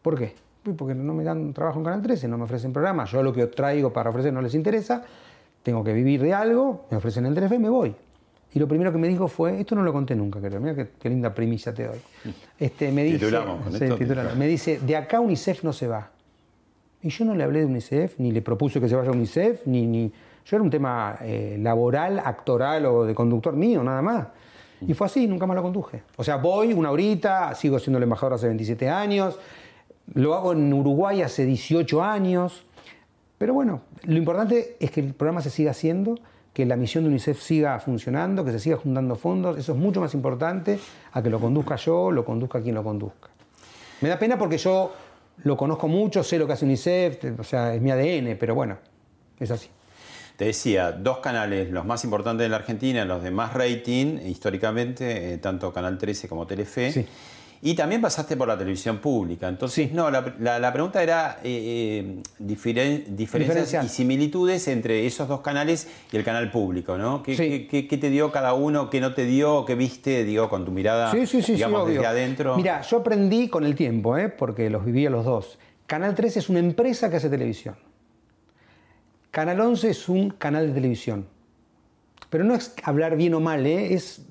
¿Por 0.02 0.18
qué? 0.18 0.34
Porque 0.78 0.96
no 0.96 1.14
me 1.14 1.24
dan 1.24 1.54
trabajo 1.54 1.80
en 1.80 1.86
Canal 1.86 2.02
13, 2.02 2.28
no 2.28 2.38
me 2.38 2.46
ofrecen 2.46 2.74
programa, 2.74 3.06
yo 3.06 3.22
lo 3.22 3.32
que 3.34 3.46
traigo 3.48 3.94
para 3.94 4.10
ofrecer 4.10 4.34
no 4.34 4.42
les 4.42 4.56
interesa, 4.56 5.04
tengo 5.64 5.84
que 5.84 5.94
vivir 5.94 6.22
de 6.22 6.34
algo, 6.34 6.86
me 6.90 6.98
ofrecen 6.98 7.26
el 7.26 7.34
Telefe 7.36 7.56
y 7.56 7.60
me 7.60 7.70
voy. 7.70 7.96
Y 8.54 8.60
lo 8.60 8.68
primero 8.68 8.92
que 8.92 8.98
me 8.98 9.08
dijo 9.08 9.28
fue, 9.28 9.60
esto 9.60 9.76
no 9.76 9.84
lo 9.84 9.92
conté 9.92 10.16
nunca, 10.16 10.40
creo, 10.40 10.60
mira 10.62 10.76
qué, 10.76 10.90
qué 11.00 11.10
linda 11.10 11.34
primicia 11.34 11.74
te 11.74 11.86
doy. 11.88 12.00
Este, 12.58 12.92
me 12.92 13.04
dice, 13.04 13.18
Sí, 13.20 13.26
titulamos. 13.98 14.36
me 14.38 14.48
dice, 14.48 14.80
de 14.80 14.96
acá 14.96 15.20
UNICEF 15.20 15.64
no 15.64 15.74
se 15.74 15.88
va. 15.88 16.10
Y 17.02 17.10
yo 17.10 17.26
no 17.26 17.36
le 17.36 17.44
hablé 17.44 17.60
de 17.60 17.66
UNICEF, 17.66 18.18
ni 18.18 18.32
le 18.32 18.42
propuse 18.42 18.80
que 18.80 18.88
se 18.90 18.96
vaya 18.96 19.10
a 19.10 19.14
UNICEF, 19.14 19.68
ni, 19.68 19.86
ni... 19.86 20.12
Yo 20.46 20.58
era 20.58 20.64
un 20.64 20.70
tema 20.70 21.18
eh, 21.22 21.58
laboral, 21.60 22.20
actoral 22.20 22.86
o 22.86 23.04
de 23.06 23.14
conductor 23.14 23.56
mío, 23.56 23.84
nada 23.84 24.02
más. 24.02 24.28
Y 24.82 24.94
fue 24.94 25.08
así, 25.08 25.28
nunca 25.28 25.46
más 25.46 25.56
lo 25.56 25.64
conduje. 25.64 26.04
O 26.18 26.24
sea, 26.24 26.38
voy 26.38 26.74
una 26.74 26.92
horita, 26.92 27.54
sigo 27.56 27.80
siendo 27.80 27.98
el 27.98 28.04
embajador 28.04 28.34
hace 28.34 28.48
27 28.48 28.90
años, 28.90 29.40
lo 30.14 30.36
hago 30.36 30.54
en 30.54 30.72
Uruguay 30.72 31.22
hace 31.22 31.46
18 31.46 32.04
años, 32.04 32.66
pero 33.38 33.54
bueno, 33.54 33.82
lo 34.04 34.18
importante 34.18 34.78
es 34.80 34.92
que 34.92 35.02
el 35.02 35.14
programa 35.14 35.42
se 35.42 35.50
siga 35.50 35.72
haciendo, 35.72 36.16
que 36.54 36.66
la 36.66 36.78
misión 36.78 37.04
de 37.04 37.10
UNICEF 37.10 37.42
siga 37.42 37.78
funcionando, 37.80 38.46
que 38.46 38.52
se 38.52 38.60
siga 38.60 38.78
juntando 38.78 39.16
fondos. 39.16 39.58
Eso 39.58 39.74
es 39.74 39.78
mucho 39.78 40.00
más 40.00 40.14
importante 40.14 40.80
a 41.12 41.22
que 41.22 41.30
lo 41.30 41.40
conduzca 41.40 41.76
yo, 41.76 42.12
lo 42.12 42.24
conduzca 42.24 42.62
quien 42.62 42.76
lo 42.76 42.84
conduzca. 42.84 43.30
Me 44.00 44.08
da 44.08 44.18
pena 44.18 44.38
porque 44.38 44.58
yo 44.58 44.94
lo 45.44 45.58
conozco 45.58 45.90
mucho, 45.90 46.24
sé 46.24 46.40
lo 46.40 46.48
que 46.48 46.54
hace 46.54 46.64
UNICEF, 46.64 47.40
o 47.40 47.44
sea, 47.44 47.76
es 47.76 47.82
mi 47.82 47.92
ADN, 47.92 48.38
pero 48.40 48.56
bueno, 48.56 48.78
es 49.38 49.52
así. 49.52 49.68
Te 50.38 50.46
decía, 50.46 50.92
dos 50.92 51.20
canales, 51.20 51.72
los 51.72 51.86
más 51.86 52.04
importantes 52.04 52.44
de 52.46 52.50
la 52.50 52.58
Argentina, 52.58 53.06
los 53.06 53.24
de 53.24 53.32
más 53.32 53.54
rating 53.54 54.18
históricamente, 54.28 55.34
eh, 55.34 55.38
tanto 55.38 55.72
Canal 55.74 55.98
13 55.98 56.28
como 56.28 56.46
Telefe. 56.46 56.92
Sí. 56.92 57.06
Y 57.62 57.74
también 57.74 58.02
pasaste 58.02 58.36
por 58.38 58.48
la 58.48 58.58
televisión 58.58 58.98
pública. 59.00 59.48
Entonces, 59.48 59.92
no, 59.92 60.12
la, 60.12 60.36
la- 60.40 60.60
la 60.60 60.74
pregunta 60.74 61.02
era 61.02 61.40
eh, 61.44 62.04
eh, 62.06 62.22
diferen- 62.44 63.06
diferencias 63.16 63.86
y 63.86 63.90
similitudes 63.90 64.68
entre 64.68 65.06
esos 65.08 65.28
dos 65.28 65.40
canales 65.42 65.88
y 66.12 66.18
el 66.18 66.24
canal 66.24 66.52
público, 66.52 66.98
¿no? 66.98 67.24
¿Qué, 67.24 67.36
qué- 67.36 67.68
qué- 67.68 67.88
qué 67.88 67.98
te 67.98 68.10
dio 68.10 68.32
cada 68.32 68.54
uno? 68.54 68.90
¿Qué 68.90 69.00
no 69.00 69.14
te 69.16 69.26
dio? 69.26 69.66
¿Qué 69.66 69.74
viste, 69.76 70.26
digo, 70.26 70.48
con 70.50 70.64
tu 70.66 70.72
mirada, 70.72 71.12
Sí, 71.12 71.22
sí, 71.26 71.38
sí, 71.38 71.42
sí, 71.44 71.54
digamos, 71.54 71.88
desde 71.88 72.06
adentro? 72.06 72.56
Mira, 72.58 72.82
yo 72.82 72.98
aprendí 72.98 73.48
con 73.48 73.64
el 73.64 73.74
tiempo, 73.74 74.18
¿eh? 74.18 74.30
porque 74.30 74.70
los 74.70 74.86
viví 74.86 75.06
a 75.06 75.10
los 75.10 75.26
dos. 75.26 75.58
Canal 75.88 76.14
13 76.14 76.40
es 76.40 76.50
una 76.50 76.60
empresa 76.60 77.10
que 77.10 77.16
hace 77.16 77.30
televisión. 77.30 77.76
Canal 79.36 79.60
11 79.60 79.90
es 79.90 80.08
un 80.08 80.30
canal 80.30 80.68
de 80.68 80.74
televisión. 80.74 81.26
Pero 82.30 82.46
no 82.46 82.56
es 82.56 82.74
hablar 82.84 83.18
bien 83.18 83.34
o 83.34 83.42
mal, 83.42 83.66
¿eh? 83.66 83.94
es 83.94 84.26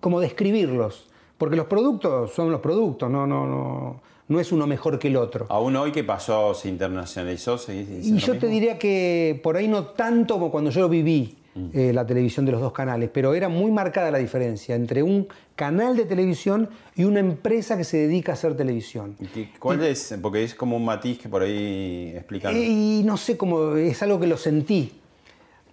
como 0.00 0.20
describirlos. 0.20 1.08
Porque 1.38 1.56
los 1.56 1.66
productos 1.66 2.32
son 2.32 2.52
los 2.52 2.60
productos, 2.60 3.10
no, 3.10 3.26
no, 3.26 3.48
no, 3.48 4.00
no 4.28 4.38
es 4.38 4.52
uno 4.52 4.68
mejor 4.68 5.00
que 5.00 5.08
el 5.08 5.16
otro. 5.16 5.46
Aún 5.48 5.74
hoy, 5.74 5.90
¿qué 5.90 6.04
pasó? 6.04 6.54
¿Se 6.54 6.68
internacionalizó? 6.68 7.58
¿Se 7.58 7.74
Y 7.74 8.16
yo 8.16 8.26
te 8.26 8.32
mismo? 8.34 8.48
diría 8.48 8.78
que 8.78 9.40
por 9.42 9.56
ahí 9.56 9.66
no 9.66 9.86
tanto 9.86 10.34
como 10.34 10.52
cuando 10.52 10.70
yo 10.70 10.82
lo 10.82 10.88
viví, 10.88 11.36
eh, 11.72 11.92
la 11.94 12.04
televisión 12.06 12.44
de 12.46 12.52
los 12.52 12.60
dos 12.60 12.72
canales, 12.72 13.10
pero 13.12 13.32
era 13.34 13.48
muy 13.48 13.70
marcada 13.70 14.10
la 14.10 14.18
diferencia 14.18 14.74
entre 14.74 15.02
un 15.02 15.28
canal 15.54 15.96
de 15.96 16.04
televisión 16.04 16.68
y 16.96 17.04
una 17.04 17.20
empresa 17.20 17.76
que 17.76 17.84
se 17.84 17.96
dedica 17.98 18.32
a 18.32 18.34
hacer 18.34 18.56
televisión. 18.56 19.16
¿Qué- 19.32 19.50
¿Cuál 19.60 19.82
es? 19.84 20.16
Porque 20.20 20.42
es 20.42 20.54
como 20.54 20.76
un 20.76 20.84
matiz 20.84 21.18
que 21.18 21.28
por 21.28 21.42
ahí 21.42 22.12
explican. 22.16 22.56
Y 22.56 23.02
no 23.04 23.16
sé 23.16 23.36
cómo, 23.36 23.76
es 23.76 24.02
algo 24.02 24.18
que 24.18 24.26
lo 24.26 24.36
sentí. 24.36 24.92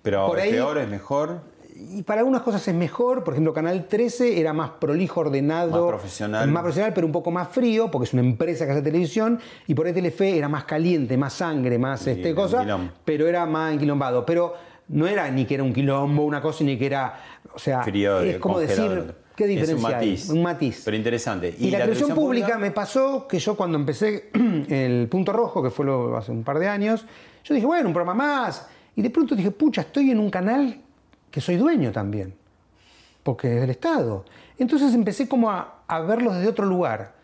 Pero 0.03 0.27
por 0.27 0.37
es 0.39 0.45
ahí- 0.45 0.51
peor, 0.51 0.77
es 0.77 0.87
mejor. 0.89 1.41
Y 1.93 2.03
para 2.03 2.19
algunas 2.21 2.43
cosas 2.43 2.67
es 2.67 2.75
mejor, 2.75 3.23
por 3.23 3.33
ejemplo, 3.33 3.53
Canal 3.55 3.87
13 3.87 4.39
era 4.39 4.53
más 4.53 4.69
prolijo, 4.79 5.21
ordenado, 5.21 5.71
Más 5.71 5.89
profesional. 5.89 6.47
más 6.51 6.61
profesional, 6.61 6.93
pero 6.93 7.07
un 7.07 7.13
poco 7.13 7.31
más 7.31 7.47
frío, 7.49 7.89
porque 7.89 8.03
es 8.05 8.13
una 8.13 8.21
empresa 8.21 8.65
que 8.67 8.73
hace 8.73 8.81
televisión, 8.83 9.39
y 9.65 9.73
por 9.73 9.87
ahí 9.87 9.93
Telefe 9.93 10.37
era 10.37 10.47
más 10.47 10.65
caliente, 10.65 11.17
más 11.17 11.33
sangre, 11.33 11.79
más 11.79 12.05
este 12.05 12.29
un 12.29 12.35
cosa, 12.35 12.77
pero 13.03 13.27
era 13.27 13.47
más 13.47 13.73
enquilombado. 13.73 14.23
Pero 14.27 14.53
no 14.91 15.07
era 15.07 15.29
ni 15.31 15.45
que 15.45 15.55
era 15.55 15.63
un 15.63 15.73
quilombo, 15.73 16.23
una 16.23 16.41
cosa, 16.41 16.63
ni 16.63 16.77
que 16.77 16.85
era, 16.85 17.19
o 17.53 17.59
sea, 17.59 17.81
Frío, 17.83 18.19
es 18.19 18.37
como 18.37 18.59
decir, 18.59 19.13
¿qué 19.35 19.45
Es 19.45 19.49
un 19.49 19.55
diferencia 19.55 19.87
hay? 19.87 19.93
matiz. 20.09 20.29
Un 20.29 20.43
matiz. 20.43 20.81
Pero 20.85 20.97
interesante. 20.97 21.55
Y, 21.57 21.71
la, 21.71 21.79
televisión 21.79 22.13
pública, 22.13 22.57
me 22.57 22.71
pasó 22.71 23.27
que 23.27 23.39
yo 23.39 23.55
cuando 23.55 23.77
empecé 23.77 24.29
el 24.69 25.07
Punto 25.09 25.31
Rojo, 25.33 25.63
que 25.63 25.69
fue 25.69 25.85
lo- 25.85 26.17
hace 26.17 26.31
un 26.31 26.43
par 26.43 26.59
de 26.59 26.67
años, 26.67 27.05
yo 27.43 27.55
dije, 27.55 27.65
bueno, 27.65 27.87
un 27.87 27.93
programa 27.93 28.13
más. 28.13 28.67
Y 28.95 29.01
de 29.01 29.09
pronto 29.09 29.35
dije, 29.35 29.51
pucha, 29.51 29.81
estoy 29.81 30.11
en 30.11 30.19
un 30.19 30.29
canal 30.29 30.79
que 31.31 31.39
soy 31.39 31.55
dueño 31.55 31.91
también, 31.91 32.33
porque 33.23 33.55
es 33.55 33.61
del 33.61 33.69
Estado. 33.69 34.25
Entonces 34.57 34.93
empecé 34.93 35.27
como 35.27 35.49
a, 35.49 35.83
a 35.87 36.01
verlos 36.01 36.35
desde 36.35 36.49
otro 36.49 36.65
lugar. 36.65 37.20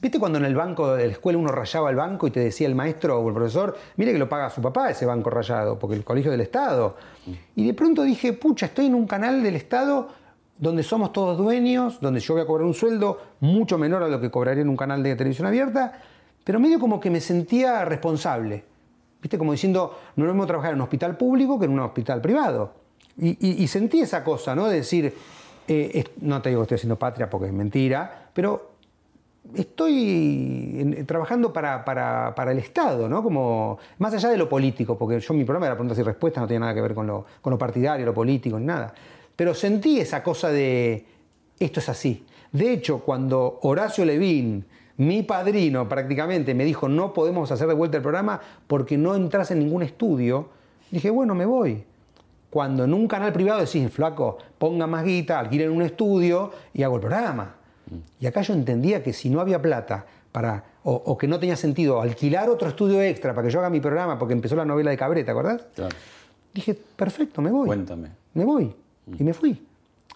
¿Viste 0.00 0.18
cuando 0.18 0.38
en 0.38 0.46
el 0.46 0.54
banco 0.54 0.94
de 0.94 1.06
la 1.06 1.12
escuela 1.12 1.38
uno 1.38 1.52
rayaba 1.52 1.90
el 1.90 1.96
banco 1.96 2.26
y 2.26 2.30
te 2.30 2.40
decía 2.40 2.66
el 2.66 2.74
maestro 2.74 3.20
o 3.20 3.28
el 3.28 3.34
profesor, 3.34 3.76
mire 3.96 4.12
que 4.12 4.18
lo 4.18 4.30
paga 4.30 4.48
su 4.48 4.62
papá 4.62 4.90
ese 4.90 5.04
banco 5.04 5.28
rayado, 5.28 5.78
porque 5.78 5.94
el 5.94 6.04
colegio 6.04 6.30
del 6.30 6.40
Estado? 6.40 6.96
Y 7.54 7.66
de 7.66 7.74
pronto 7.74 8.02
dije, 8.02 8.32
pucha, 8.32 8.66
estoy 8.66 8.86
en 8.86 8.94
un 8.94 9.06
canal 9.06 9.42
del 9.42 9.56
Estado 9.56 10.08
donde 10.56 10.82
somos 10.82 11.12
todos 11.12 11.36
dueños, 11.36 12.00
donde 12.00 12.20
yo 12.20 12.32
voy 12.32 12.42
a 12.42 12.46
cobrar 12.46 12.66
un 12.66 12.72
sueldo 12.72 13.20
mucho 13.40 13.76
menor 13.76 14.02
a 14.02 14.08
lo 14.08 14.20
que 14.20 14.30
cobraría 14.30 14.62
en 14.62 14.70
un 14.70 14.76
canal 14.76 15.02
de 15.02 15.16
televisión 15.16 15.46
abierta, 15.46 16.00
pero 16.44 16.58
medio 16.58 16.78
como 16.80 16.98
que 16.98 17.10
me 17.10 17.20
sentía 17.20 17.84
responsable. 17.84 18.64
¿Viste? 19.20 19.36
Como 19.36 19.52
diciendo, 19.52 19.98
no 20.16 20.24
lo 20.24 20.32
mismo 20.32 20.46
trabajar 20.46 20.72
en 20.72 20.76
un 20.76 20.82
hospital 20.82 21.18
público 21.18 21.58
que 21.58 21.66
en 21.66 21.72
un 21.72 21.80
hospital 21.80 22.22
privado. 22.22 22.72
Y, 23.18 23.66
sentí 23.68 24.00
esa 24.00 24.24
cosa, 24.24 24.54
¿no? 24.54 24.66
De 24.66 24.76
decir, 24.76 25.14
eh, 25.68 26.04
no 26.22 26.40
te 26.40 26.48
digo 26.48 26.62
que 26.62 26.64
estoy 26.64 26.76
haciendo 26.76 26.98
patria 26.98 27.28
porque 27.28 27.48
es 27.48 27.52
mentira, 27.52 28.30
pero 28.32 28.69
estoy 29.54 31.04
trabajando 31.06 31.52
para, 31.52 31.84
para- 31.84 32.34
para 32.34 32.52
el 32.52 32.58
Estado, 32.58 33.08
¿no? 33.08 33.22
Como, 33.22 33.78
más 33.98 34.14
allá 34.14 34.28
de 34.28 34.36
lo 34.36 34.48
político, 34.48 34.96
porque 34.98 35.20
yo 35.20 35.34
mi 35.34 35.44
programa 35.44 35.66
era 35.66 35.74
preguntas 35.74 35.98
y 35.98 36.02
respuestas, 36.02 36.42
no 36.42 36.46
tiene 36.46 36.60
nada 36.60 36.74
que 36.74 36.80
ver 36.80 36.94
con 36.94 37.06
lo, 37.06 37.24
con 37.40 37.50
lo 37.50 37.58
partidario, 37.58 38.04
lo 38.06 38.14
político, 38.14 38.58
ni 38.58 38.66
nada. 38.66 38.92
Pero 39.36 39.54
sentí 39.54 39.98
esa 40.00 40.22
cosa 40.22 40.50
de, 40.50 41.04
esto 41.58 41.80
es 41.80 41.88
así. 41.88 42.24
De 42.52 42.72
hecho, 42.72 43.00
cuando 43.00 43.58
Horacio 43.62 44.04
Levín, 44.04 44.64
mi 44.98 45.22
padrino 45.22 45.88
prácticamente, 45.88 46.54
me 46.54 46.64
dijo, 46.64 46.88
no 46.88 47.12
podemos 47.12 47.50
hacer 47.50 47.66
de 47.68 47.74
vuelta 47.74 47.96
el 47.96 48.02
programa 48.02 48.40
porque 48.66 48.98
no 48.98 49.14
entras 49.14 49.50
en 49.50 49.60
ningún 49.60 49.82
estudio, 49.82 50.48
dije, 50.90 51.08
bueno, 51.10 51.34
me 51.34 51.46
voy. 51.46 51.84
Cuando 52.50 52.84
en 52.84 52.92
un 52.92 53.06
canal 53.06 53.32
privado 53.32 53.60
decís, 53.60 53.88
flaco, 53.90 54.36
ponga 54.58 54.86
más 54.86 55.04
guita, 55.04 55.38
alquilen 55.38 55.70
un 55.70 55.82
estudio 55.82 56.50
y 56.74 56.82
hago 56.82 56.96
el 56.96 57.00
programa. 57.00 57.54
Y 58.18 58.26
acá 58.26 58.42
yo 58.42 58.54
entendía 58.54 59.02
que 59.02 59.12
si 59.12 59.30
no 59.30 59.40
había 59.40 59.60
plata 59.60 60.06
para, 60.32 60.64
o, 60.84 60.92
o 60.94 61.18
que 61.18 61.26
no 61.26 61.38
tenía 61.38 61.56
sentido 61.56 62.00
alquilar 62.00 62.48
otro 62.48 62.68
estudio 62.68 63.00
extra 63.02 63.34
para 63.34 63.46
que 63.46 63.52
yo 63.52 63.58
haga 63.60 63.70
mi 63.70 63.80
programa, 63.80 64.18
porque 64.18 64.34
empezó 64.34 64.56
la 64.56 64.64
novela 64.64 64.90
de 64.90 64.96
Cabrera, 64.96 65.24
¿te 65.24 65.30
acordás? 65.30 65.66
Claro. 65.74 65.96
Dije, 66.54 66.74
perfecto, 66.74 67.42
me 67.42 67.50
voy. 67.50 67.66
Cuéntame. 67.66 68.10
Me 68.34 68.44
voy. 68.44 68.74
Y 69.18 69.24
me 69.24 69.32
fui. 69.32 69.66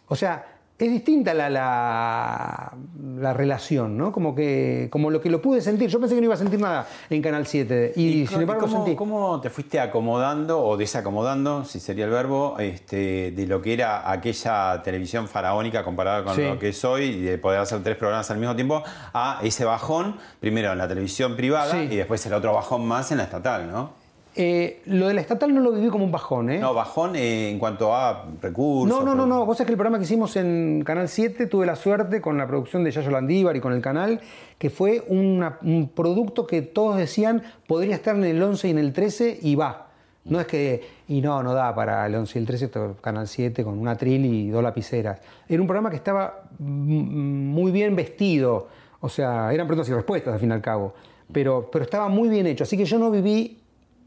O 0.08 0.16
sea, 0.16 0.53
es 0.76 0.90
distinta 0.90 1.32
la, 1.34 1.48
la, 1.48 2.72
la 3.20 3.32
relación, 3.32 3.96
¿no? 3.96 4.10
Como, 4.10 4.34
que, 4.34 4.88
como 4.90 5.08
lo 5.10 5.20
que 5.20 5.30
lo 5.30 5.40
pude 5.40 5.60
sentir. 5.60 5.88
Yo 5.88 6.00
pensé 6.00 6.14
que 6.16 6.20
no 6.20 6.24
iba 6.26 6.34
a 6.34 6.38
sentir 6.38 6.58
nada 6.60 6.86
en 7.10 7.22
Canal 7.22 7.46
7 7.46 7.92
y, 7.94 8.26
sin 8.26 8.40
embargo 8.40 8.62
¿cómo, 8.62 8.76
sentí. 8.84 8.96
cómo 8.96 9.40
te 9.40 9.50
fuiste 9.50 9.78
acomodando 9.78 10.60
o 10.60 10.76
desacomodando, 10.76 11.64
si 11.64 11.78
sería 11.78 12.06
el 12.06 12.10
verbo, 12.10 12.56
este, 12.58 13.30
de 13.30 13.46
lo 13.46 13.62
que 13.62 13.72
era 13.74 14.10
aquella 14.10 14.82
televisión 14.82 15.28
faraónica 15.28 15.84
comparada 15.84 16.24
con 16.24 16.34
Sí. 16.34 16.42
lo 16.42 16.58
que 16.58 16.70
es 16.70 16.84
hoy 16.84 17.04
y 17.04 17.20
de 17.22 17.38
poder 17.38 17.60
hacer 17.60 17.82
tres 17.82 17.96
programas 17.96 18.28
al 18.32 18.38
mismo 18.38 18.56
tiempo 18.56 18.82
a 19.12 19.38
ese 19.44 19.64
bajón, 19.64 20.16
primero 20.40 20.72
en 20.72 20.78
la 20.78 20.88
televisión 20.88 21.36
privada 21.36 21.70
Sí. 21.70 21.88
y 21.90 21.96
después 21.96 22.24
el 22.26 22.34
otro 22.34 22.52
bajón 22.52 22.84
más 22.86 23.12
en 23.12 23.18
la 23.18 23.24
estatal, 23.24 23.70
¿no? 23.70 23.90
Eh, 24.36 24.82
lo 24.86 25.06
de 25.06 25.14
la 25.14 25.20
estatal 25.20 25.54
no 25.54 25.60
lo 25.60 25.70
viví 25.70 25.88
como 25.88 26.04
un 26.04 26.10
bajón, 26.10 26.50
¿eh? 26.50 26.58
No, 26.58 26.74
bajón 26.74 27.14
eh, 27.14 27.50
en 27.50 27.58
cuanto 27.58 27.94
a 27.94 28.26
recursos. 28.42 28.88
No, 28.98 29.04
no, 29.04 29.14
no, 29.14 29.26
no. 29.26 29.46
Vos 29.46 29.56
sabés 29.56 29.66
que 29.68 29.72
el 29.72 29.76
programa 29.78 29.98
que 29.98 30.04
hicimos 30.04 30.34
en 30.36 30.82
Canal 30.84 31.08
7 31.08 31.46
tuve 31.46 31.66
la 31.66 31.76
suerte 31.76 32.20
con 32.20 32.36
la 32.36 32.46
producción 32.46 32.82
de 32.82 32.90
Yayo 32.90 33.10
Landívar 33.12 33.54
y 33.56 33.60
con 33.60 33.72
el 33.72 33.80
canal, 33.80 34.20
que 34.58 34.70
fue 34.70 35.04
una- 35.08 35.58
un 35.62 35.88
producto 35.88 36.46
que 36.48 36.62
todos 36.62 36.96
decían 36.96 37.42
podría 37.68 37.94
estar 37.94 38.16
en 38.16 38.24
el 38.24 38.42
11 38.42 38.66
y 38.68 38.70
en 38.72 38.78
el 38.78 38.92
13 38.92 39.38
y 39.40 39.54
va. 39.54 39.86
No 40.24 40.40
es 40.40 40.46
que, 40.46 40.82
y 41.06 41.20
no, 41.20 41.42
no 41.42 41.52
da 41.52 41.74
para 41.74 42.04
el 42.06 42.14
11 42.14 42.38
y 42.38 42.40
el 42.40 42.46
13, 42.46 42.64
esto, 42.64 42.96
Canal 43.02 43.28
7 43.28 43.62
con 43.62 43.78
una 43.78 43.94
tril 43.94 44.24
y 44.24 44.48
dos 44.48 44.62
lapiceras. 44.62 45.20
Era 45.48 45.60
un 45.60 45.68
programa 45.68 45.90
que 45.90 45.96
estaba 45.96 46.44
muy 46.58 47.70
bien 47.72 47.94
vestido, 47.94 48.68
o 49.00 49.08
sea, 49.08 49.52
eran 49.52 49.66
preguntas 49.66 49.88
y 49.90 49.94
respuestas 49.94 50.34
al 50.34 50.40
fin 50.40 50.48
y 50.50 50.52
al 50.54 50.62
cabo, 50.62 50.94
pero, 51.30 51.68
pero 51.70 51.84
estaba 51.84 52.08
muy 52.08 52.28
bien 52.30 52.46
hecho. 52.46 52.64
Así 52.64 52.76
que 52.76 52.84
yo 52.86 52.98
no 52.98 53.10
viví 53.10 53.58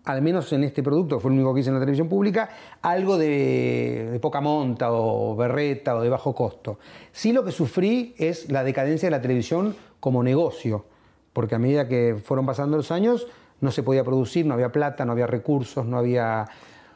al 0.07 0.21
menos 0.21 0.51
en 0.53 0.63
este 0.63 0.81
producto, 0.81 1.19
fue 1.19 1.29
el 1.31 1.35
único 1.37 1.53
que 1.53 1.59
hice 1.59 1.69
en 1.69 1.75
la 1.75 1.79
televisión 1.81 2.07
pública, 2.09 2.49
algo 2.81 3.17
de, 3.17 4.09
de 4.11 4.19
poca 4.19 4.41
monta 4.41 4.91
o 4.91 5.35
berreta 5.35 5.95
o 5.95 6.01
de 6.01 6.09
bajo 6.09 6.33
costo. 6.33 6.79
Sí 7.11 7.33
lo 7.33 7.43
que 7.43 7.51
sufrí 7.51 8.15
es 8.17 8.49
la 8.51 8.63
decadencia 8.63 9.07
de 9.07 9.11
la 9.11 9.21
televisión 9.21 9.75
como 9.99 10.23
negocio, 10.23 10.85
porque 11.33 11.55
a 11.55 11.59
medida 11.59 11.87
que 11.87 12.15
fueron 12.23 12.45
pasando 12.45 12.77
los 12.77 12.89
años 12.91 13.27
no 13.59 13.71
se 13.71 13.83
podía 13.83 14.03
producir, 14.03 14.45
no 14.45 14.53
había 14.53 14.71
plata, 14.71 15.03
no 15.05 15.11
había 15.11 15.27
recursos, 15.27 15.85
no 15.85 15.97
había... 15.97 16.45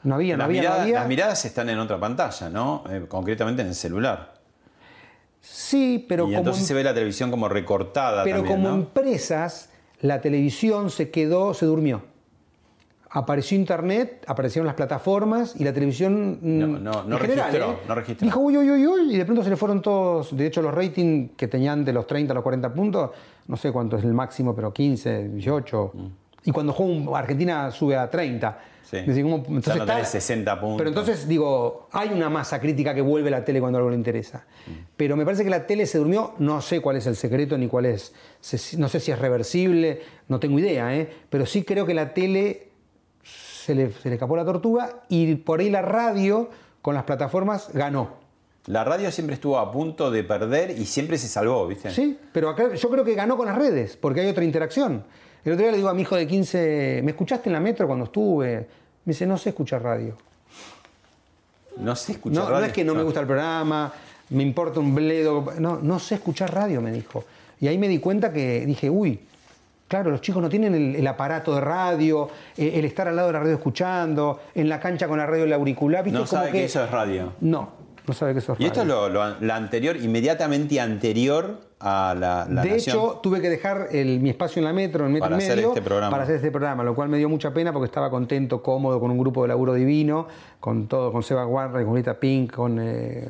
No 0.03 0.15
había, 0.15 0.35
no 0.35 0.39
Las, 0.39 0.45
había, 0.47 0.61
no 0.61 0.67
miradas, 0.67 0.81
había. 0.81 0.99
las 0.99 1.07
miradas 1.07 1.45
están 1.45 1.69
en 1.69 1.77
otra 1.77 1.99
pantalla, 1.99 2.49
¿no? 2.49 2.83
Eh, 2.89 3.05
concretamente 3.07 3.61
en 3.61 3.67
el 3.67 3.75
celular. 3.75 4.33
Sí, 5.41 6.05
pero 6.07 6.23
y 6.23 6.27
como 6.27 6.37
entonces 6.39 6.63
en- 6.63 6.67
se 6.69 6.73
ve 6.73 6.83
la 6.83 6.93
televisión 6.93 7.29
como 7.29 7.47
recortada 7.49 8.23
Pero 8.23 8.37
también, 8.37 8.55
como 8.57 8.69
¿no? 8.69 8.75
empresas, 8.75 9.69
la 9.99 10.21
televisión 10.21 10.89
se 10.89 11.11
quedó, 11.11 11.53
se 11.53 11.65
durmió. 11.67 12.01
Apareció 13.13 13.57
Internet, 13.57 14.23
aparecieron 14.25 14.65
las 14.65 14.75
plataformas 14.75 15.53
y 15.59 15.65
la 15.65 15.73
televisión. 15.73 16.39
No, 16.41 16.67
mm, 16.67 16.83
no, 16.83 17.03
no 17.03 17.15
en 17.17 17.21
general, 17.21 17.47
registró, 17.51 17.71
¿eh? 17.73 17.77
no 17.87 17.95
registró. 17.95 18.25
Dijo 18.25 18.39
uy, 18.39 18.57
uy, 18.57 18.69
uy, 18.71 18.87
uy, 18.87 19.15
y 19.15 19.17
de 19.17 19.25
pronto 19.25 19.43
se 19.43 19.49
le 19.49 19.57
fueron 19.57 19.81
todos. 19.81 20.35
De 20.35 20.45
hecho, 20.47 20.61
los 20.61 20.73
ratings 20.73 21.31
que 21.35 21.49
tenían 21.49 21.83
de 21.83 21.91
los 21.91 22.07
30 22.07 22.31
a 22.31 22.35
los 22.35 22.43
40 22.43 22.73
puntos, 22.73 23.11
no 23.47 23.57
sé 23.57 23.71
cuánto 23.73 23.97
es 23.97 24.05
el 24.05 24.13
máximo, 24.13 24.55
pero 24.55 24.71
15, 24.71 25.27
18. 25.27 25.91
Mm. 25.93 26.05
Y 26.45 26.51
cuando 26.51 26.71
juega 26.71 27.19
Argentina 27.19 27.69
sube 27.71 27.97
a 27.97 28.09
30. 28.09 28.59
Sí. 28.83 28.97
Es 28.97 29.07
decir, 29.07 29.23
como- 29.23 29.37
entonces 29.37 29.75
no 29.75 29.81
está- 29.83 29.93
tenés 29.95 30.07
60 30.09 30.59
puntos. 30.59 30.77
pero 30.77 30.89
entonces 30.89 31.27
digo, 31.27 31.87
hay 31.91 32.09
una 32.09 32.29
masa 32.29 32.59
crítica 32.61 32.93
que 32.95 33.01
vuelve 33.01 33.27
a 33.27 33.31
la 33.31 33.45
tele 33.45 33.59
cuando 33.59 33.77
algo 33.77 33.89
le 33.89 33.95
interesa. 33.97 34.45
Pero 34.97 35.15
me 35.17 35.23
parece 35.25 35.43
que 35.43 35.49
la 35.49 35.67
tele 35.67 35.85
se 35.85 35.97
durmió, 35.97 36.33
no 36.39 36.61
sé 36.61 36.79
cuál 36.81 36.95
es 36.97 37.07
el 37.07 37.15
secreto 37.17 37.57
ni 37.57 37.67
cuál 37.67 37.85
es, 37.87 38.13
no 38.77 38.87
sé 38.89 38.99
si 39.01 39.11
es 39.11 39.19
reversible, 39.19 40.01
no 40.29 40.39
tengo 40.39 40.59
idea, 40.59 40.95
¿eh? 40.95 41.09
pero 41.29 41.45
sí 41.45 41.63
creo 41.63 41.85
que 41.85 41.93
la 41.93 42.13
tele 42.13 42.70
se 43.65 43.75
le, 43.75 43.91
se 43.91 44.09
le 44.09 44.15
escapó 44.15 44.35
la 44.35 44.45
tortuga 44.45 45.01
y 45.09 45.35
por 45.35 45.59
ahí 45.59 45.69
la 45.69 45.81
radio, 45.81 46.49
con 46.81 46.95
las 46.95 47.03
plataformas 47.03 47.69
ganó. 47.73 48.19
La 48.67 48.83
radio 48.83 49.11
siempre 49.11 49.35
estuvo 49.35 49.57
a 49.57 49.71
punto 49.71 50.11
de 50.11 50.23
perder 50.23 50.71
y 50.71 50.85
siempre 50.85 51.17
se 51.17 51.27
salvó, 51.27 51.65
¿viste? 51.67 51.89
Sí, 51.89 52.17
pero 52.31 52.49
acá 52.49 52.73
yo 52.75 52.89
creo 52.89 53.03
que 53.03 53.15
ganó 53.15 53.35
con 53.37 53.47
las 53.47 53.57
redes, 53.57 53.97
porque 53.97 54.21
hay 54.21 54.27
otra 54.27 54.43
interacción. 54.43 55.03
El 55.43 55.53
otro 55.53 55.63
día 55.63 55.71
le 55.71 55.77
digo 55.77 55.89
a 55.89 55.93
mi 55.95 56.03
hijo 56.03 56.15
de 56.15 56.27
15, 56.27 57.01
¿me 57.03 57.11
escuchaste 57.11 57.49
en 57.49 57.53
la 57.53 57.59
metro 57.59 57.87
cuando 57.87 58.05
estuve? 58.05 58.67
Me 59.05 59.13
dice, 59.13 59.25
no 59.25 59.37
sé 59.37 59.49
escuchar 59.49 59.81
radio. 59.81 60.15
No 61.77 61.95
sé 61.95 62.11
escuchar 62.13 62.43
No, 62.43 62.49
radio. 62.49 62.59
no 62.61 62.65
es 62.67 62.73
que 62.73 62.83
no 62.83 62.93
me 62.93 63.01
gusta 63.03 63.21
el 63.21 63.25
programa, 63.25 63.91
me 64.29 64.43
importa 64.43 64.79
un 64.79 64.93
bledo. 64.93 65.45
No, 65.59 65.79
no 65.81 65.97
sé 65.99 66.15
escuchar 66.15 66.53
radio, 66.53 66.81
me 66.81 66.91
dijo. 66.91 67.23
Y 67.59 67.67
ahí 67.67 67.77
me 67.77 67.87
di 67.87 67.97
cuenta 67.99 68.31
que 68.31 68.65
dije, 68.65 68.89
uy, 68.89 69.19
claro, 69.91 70.09
los 70.09 70.21
chicos 70.21 70.41
no 70.41 70.47
tienen 70.47 70.73
el, 70.73 70.95
el 70.95 71.05
aparato 71.05 71.53
de 71.53 71.59
radio, 71.59 72.29
eh, 72.55 72.71
el 72.75 72.85
estar 72.85 73.09
al 73.09 73.15
lado 73.17 73.27
de 73.27 73.33
la 73.33 73.39
radio 73.41 73.55
escuchando, 73.55 74.39
en 74.55 74.69
la 74.69 74.79
cancha 74.79 75.05
con 75.09 75.17
la 75.17 75.25
radio 75.25 75.43
el 75.43 75.51
auricular. 75.51 76.01
¿viste? 76.01 76.17
No 76.17 76.25
Como 76.25 76.39
sabe 76.41 76.51
que... 76.51 76.63
eso 76.63 76.81
es 76.83 76.89
radio. 76.89 77.33
No, 77.41 77.69
no 78.07 78.13
sabe 78.13 78.31
que 78.31 78.39
eso 78.39 78.53
es 78.53 78.59
Y 78.61 78.65
esto 78.65 78.83
es 78.83 78.87
radio. 78.87 79.09
lo, 79.09 79.29
lo- 79.31 79.39
la 79.41 79.55
anterior, 79.57 79.97
inmediatamente 79.97 80.79
anterior 80.79 81.59
a 81.81 82.15
la, 82.17 82.47
la 82.49 82.61
de 82.61 82.69
Nación. 82.71 82.95
hecho, 82.97 83.19
tuve 83.21 83.41
que 83.41 83.49
dejar 83.49 83.87
el- 83.91 84.19
mi 84.21 84.29
espacio 84.29 84.59
en 84.61 84.65
la 84.65 84.71
metro, 84.73 85.05
en 85.05 85.11
metro 85.13 85.29
Para 85.29 85.41
y 85.41 85.43
hacer 85.43 85.55
medio, 85.57 85.69
este 85.69 85.81
programa. 85.81 86.09
para 86.11 86.23
hacer 86.23 86.35
este 86.37 86.51
programa, 86.51 86.83
lo 86.83 86.95
cual 86.95 87.09
me 87.09 87.17
dio 87.17 87.27
mucha 87.27 87.51
pena 87.53 87.73
porque 87.73 87.87
estaba 87.87 88.09
contento, 88.09 88.63
cómodo, 88.63 88.97
con 88.99 89.11
un 89.11 89.17
grupo 89.17 89.41
de 89.41 89.49
laburo 89.49 89.73
divino, 89.73 90.27
con 90.61 90.87
todo, 90.87 91.11
con 91.11 91.21
Seba 91.21 91.43
Guarra, 91.43 91.79
con 91.81 91.89
Julieta 91.89 92.17
Pink, 92.19 92.53
con 92.53 92.79
eh, 92.79 93.27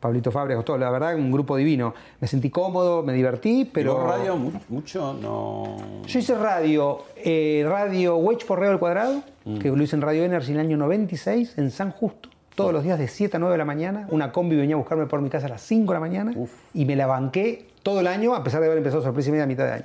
Pablito 0.00 0.30
Fábregas, 0.30 0.64
todo, 0.64 0.78
la 0.78 0.90
verdad, 0.90 1.14
un 1.16 1.32
grupo 1.32 1.56
divino. 1.56 1.92
Me 2.20 2.28
sentí 2.28 2.50
cómodo, 2.50 3.02
me 3.02 3.12
divertí, 3.12 3.68
pero... 3.72 3.92
¿Y 3.92 3.94
vos 3.96 4.04
radio 4.08 4.36
mu- 4.36 4.52
mucho? 4.68 5.12
No. 5.20 5.76
Yo 6.06 6.18
hice 6.18 6.34
radio, 6.36 7.04
eh, 7.16 7.64
radio 7.68 8.16
Wedge 8.16 8.46
por 8.46 8.60
Reo 8.60 8.70
al 8.70 8.78
Cuadrado, 8.78 9.22
Mm. 9.44 9.58
que 9.58 9.70
lo 9.70 9.82
hice 9.82 9.96
en 9.96 10.02
Radio 10.02 10.24
Energy 10.24 10.50
en 10.52 10.60
el 10.60 10.66
año 10.66 10.76
96, 10.76 11.54
en 11.56 11.70
San 11.70 11.90
Justo, 11.90 12.28
todos 12.54 12.72
los 12.72 12.82
días 12.84 12.98
de 12.98 13.08
7 13.08 13.36
a 13.38 13.40
9 13.40 13.52
de 13.54 13.58
la 13.58 13.64
mañana. 13.64 14.06
Una 14.10 14.30
combi 14.30 14.56
venía 14.56 14.74
a 14.74 14.78
buscarme 14.78 15.06
por 15.06 15.20
mi 15.22 15.30
casa 15.30 15.46
a 15.46 15.48
las 15.48 15.62
5 15.62 15.92
de 15.92 15.96
la 15.96 16.00
mañana 16.00 16.32
y 16.74 16.84
me 16.84 16.94
la 16.96 17.06
banqué 17.06 17.66
todo 17.82 18.00
el 18.00 18.06
año, 18.08 18.34
a 18.34 18.44
pesar 18.44 18.60
de 18.60 18.66
haber 18.66 18.78
empezado 18.78 19.02
sorpresa 19.02 19.28
y 19.30 19.32
media 19.32 19.44
a 19.44 19.46
mitad 19.46 19.64
de 19.64 19.72
año. 19.72 19.84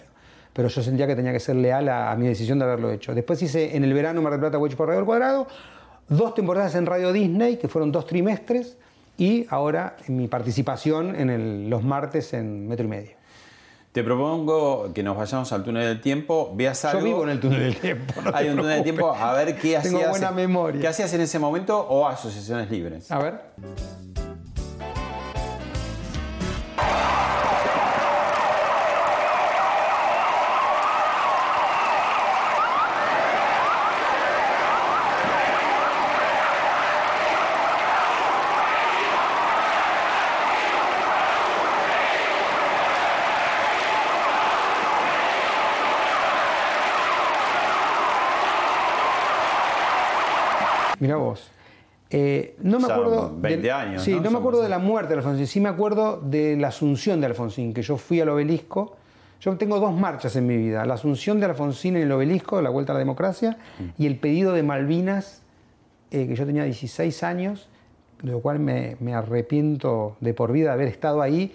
Pero 0.51 0.68
yo 0.68 0.84
sentía 0.84 1.07
que 1.07 1.16
tenía 1.16 1.32
que 1.32 1.39
ser 1.39 1.55
leal 1.55 1.88
a, 1.89 2.11
a 2.11 2.16
mi 2.18 2.28
decisión 2.28 2.59
de 2.59 2.66
haberlo 2.66 2.91
hecho. 2.91 3.16
Después 3.16 3.41
hice 3.41 3.76
en 3.76 3.84
el 3.84 3.93
verano 3.93 4.22
Mar 4.22 4.34
del 4.34 4.41
Plata 4.41 4.57
Wedge 4.59 4.76
por 4.76 4.89
Reo 4.89 4.99
al 4.99 5.05
Cuadrado, 5.05 5.47
dos 6.09 6.36
temporadas 6.36 6.76
en 6.76 6.86
Radio 6.86 7.14
Disney, 7.14 7.57
que 7.57 7.68
fueron 7.68 7.91
dos 7.91 8.05
trimestres, 8.05 8.78
y 9.18 9.45
ahora 9.49 9.95
mi 10.07 10.28
participación 10.28 11.16
en 11.16 11.30
el- 11.30 11.70
los 11.70 11.84
martes 11.84 12.34
en 12.34 12.68
Metro 12.68 12.86
y 12.86 12.89
Medio. 12.89 13.11
Te 13.91 14.03
propongo 14.03 14.91
que 14.91 15.03
nos 15.03 15.16
vayamos 15.16 15.53
al 15.53 15.64
túnel 15.64 15.84
del 15.86 16.01
tiempo, 16.01 16.51
veas 16.55 16.82
Yo 16.82 16.89
algo. 16.89 17.03
vivo 17.03 17.24
en 17.24 17.30
el 17.30 17.39
túnel 17.39 17.59
del 17.59 17.76
tiempo. 17.78 18.22
no 18.24 18.32
Hay 18.34 18.49
un 18.49 18.55
túnel 18.57 18.74
del 18.78 18.84
tiempo, 18.84 19.14
a 19.14 19.34
ver 19.34 19.55
qué 19.55 19.78
Tengo 19.84 19.97
hacías. 19.99 20.09
buena 20.09 20.32
memoria. 20.32 20.82
¿Qué 20.82 20.88
hacías 20.88 21.14
en 21.14 21.22
ese 21.22 21.38
momento 21.38 21.80
o 21.80 22.07
asociaciones 22.07 22.72
libres? 22.72 23.11
A 23.11 23.20
ver. 23.20 23.41
Mira 51.03 51.17
vos. 51.17 51.51
Eh, 52.09 52.55
no 52.61 52.79
me 52.79 52.85
acuerdo. 52.91 53.33
20 53.35 53.61
del- 53.63 53.71
años, 53.71 54.03
Sí, 54.03 54.13
¿no? 54.13 54.21
no, 54.21 54.31
me 54.31 54.37
acuerdo 54.37 54.61
de 54.61 54.69
la 54.69 54.79
muerte 54.79 55.09
de 55.13 55.17
Alfonsín. 55.19 55.47
Sí 55.47 55.59
me 55.59 55.67
acuerdo 55.69 56.21
de 56.21 56.55
la 56.55 56.69
asunción 56.69 57.19
de 57.19 57.25
Alfonsín, 57.27 57.73
que 57.73 57.81
yo 57.81 57.97
fui 57.97 58.21
al 58.21 58.29
obelisco. 58.29 58.95
Yo 59.41 59.57
tengo 59.57 59.79
dos 59.81 59.93
marchas 59.93 60.35
en 60.37 60.47
mi 60.47 60.55
vida: 60.55 60.85
la 60.85 60.93
asunción 60.93 61.39
de 61.41 61.47
Alfonsín 61.47 61.97
en 61.97 62.03
el 62.03 62.11
obelisco, 62.13 62.61
la 62.61 62.69
vuelta 62.69 62.93
a 62.93 62.95
la 62.95 62.99
democracia, 62.99 63.57
Mm. 63.79 63.83
y 64.01 64.05
el 64.07 64.15
pedido 64.17 64.53
de 64.53 64.63
Malvinas, 64.63 65.41
eh, 66.11 66.27
que 66.27 66.35
yo 66.35 66.45
tenía 66.45 66.63
16 66.63 67.23
años, 67.23 67.67
de 68.21 68.31
lo 68.31 68.39
cual 68.39 68.59
me, 68.59 68.95
me 69.01 69.13
arrepiento 69.13 70.15
de 70.21 70.33
por 70.33 70.53
vida 70.53 70.67
de 70.69 70.73
haber 70.75 70.87
estado 70.87 71.21
ahí, 71.21 71.51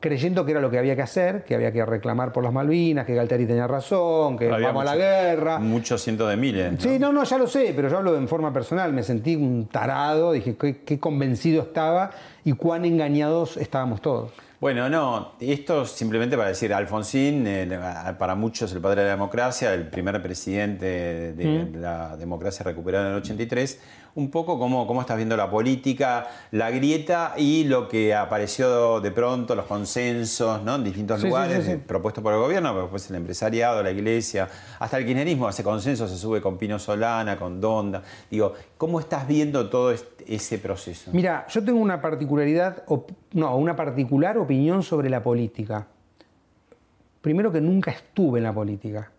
creyendo 0.00 0.44
que 0.44 0.52
era 0.52 0.60
lo 0.60 0.70
que 0.70 0.78
había 0.78 0.96
que 0.96 1.02
hacer, 1.02 1.44
que 1.44 1.54
había 1.54 1.70
que 1.72 1.84
reclamar 1.84 2.32
por 2.32 2.42
las 2.42 2.52
Malvinas, 2.52 3.06
que 3.06 3.14
Galtieri 3.14 3.46
tenía 3.46 3.66
razón, 3.66 4.36
que 4.38 4.50
Había 4.50 4.68
vamos 4.68 4.82
a 4.82 4.86
la 4.86 4.96
guerra. 4.96 5.58
Muchos 5.58 6.02
cientos 6.02 6.28
de 6.28 6.36
miles. 6.36 6.72
¿no? 6.72 6.80
Sí, 6.80 6.98
no, 6.98 7.12
no, 7.12 7.22
ya 7.24 7.38
lo 7.38 7.46
sé, 7.46 7.72
pero 7.76 7.88
yo 7.88 7.98
hablo 7.98 8.16
en 8.16 8.26
forma 8.26 8.52
personal. 8.52 8.92
Me 8.92 9.02
sentí 9.02 9.36
un 9.36 9.66
tarado, 9.70 10.32
dije 10.32 10.56
qué, 10.56 10.78
qué 10.84 10.98
convencido 10.98 11.62
estaba 11.62 12.10
y 12.44 12.52
cuán 12.54 12.84
engañados 12.84 13.56
estábamos 13.56 14.00
todos. 14.00 14.32
Bueno, 14.60 14.90
no, 14.90 15.32
esto 15.40 15.86
simplemente 15.86 16.36
para 16.36 16.50
decir, 16.50 16.74
Alfonsín, 16.74 17.46
eh, 17.46 17.78
para 18.18 18.34
muchos 18.34 18.70
el 18.74 18.80
padre 18.82 19.00
de 19.00 19.06
la 19.06 19.12
democracia, 19.14 19.72
el 19.72 19.88
primer 19.88 20.20
presidente 20.22 21.32
de 21.32 21.44
Mm. 21.72 21.80
la 21.80 22.16
democracia 22.18 22.62
recuperada 22.62 23.06
en 23.06 23.12
el 23.12 23.18
83, 23.22 23.80
un 24.14 24.30
poco 24.30 24.58
cómo, 24.58 24.86
cómo 24.86 25.00
estás 25.00 25.16
viendo 25.16 25.36
la 25.36 25.48
política, 25.50 26.26
la 26.50 26.70
grieta 26.70 27.34
y 27.36 27.64
lo 27.64 27.88
que 27.88 28.14
apareció 28.14 29.00
de 29.00 29.10
pronto, 29.10 29.54
los 29.54 29.66
consensos 29.66 30.62
¿no? 30.62 30.74
en 30.76 30.84
distintos 30.84 31.20
Sí, 31.20 31.26
lugares, 31.28 31.58
sí, 31.58 31.62
sí. 31.64 31.70
eh, 31.72 31.78
propuestos 31.78 32.22
por 32.22 32.32
el 32.32 32.40
gobierno, 32.40 32.70
pero 32.70 32.82
después 32.82 33.08
el 33.10 33.16
empresariado, 33.16 33.82
la 33.82 33.90
iglesia, 33.90 34.48
hasta 34.78 34.98
el 34.98 35.04
kirchnerismo 35.06 35.46
hace 35.48 35.62
consenso, 35.62 36.08
se 36.08 36.16
sube 36.16 36.40
con 36.40 36.58
Pino 36.58 36.78
Solana, 36.78 37.38
con 37.38 37.60
Donda. 37.60 38.02
Digo, 38.30 38.54
¿cómo 38.76 39.00
estás 39.00 39.26
viendo 39.28 39.68
todo 39.70 39.92
este- 39.92 40.34
ese 40.34 40.58
proceso? 40.58 41.10
Mira, 41.12 41.46
yo 41.48 41.64
tengo 41.64 41.78
una 41.80 42.00
particularidad, 42.00 42.84
no, 43.32 43.56
una 43.56 43.76
particular 43.76 44.38
opinión 44.38 44.82
sobre 44.82 45.08
la 45.10 45.22
política. 45.22 45.86
Primero 47.20 47.52
que 47.52 47.60
nunca 47.60 47.90
estuve 47.90 48.38
en 48.38 48.44
la 48.44 48.52
política. 48.52 49.10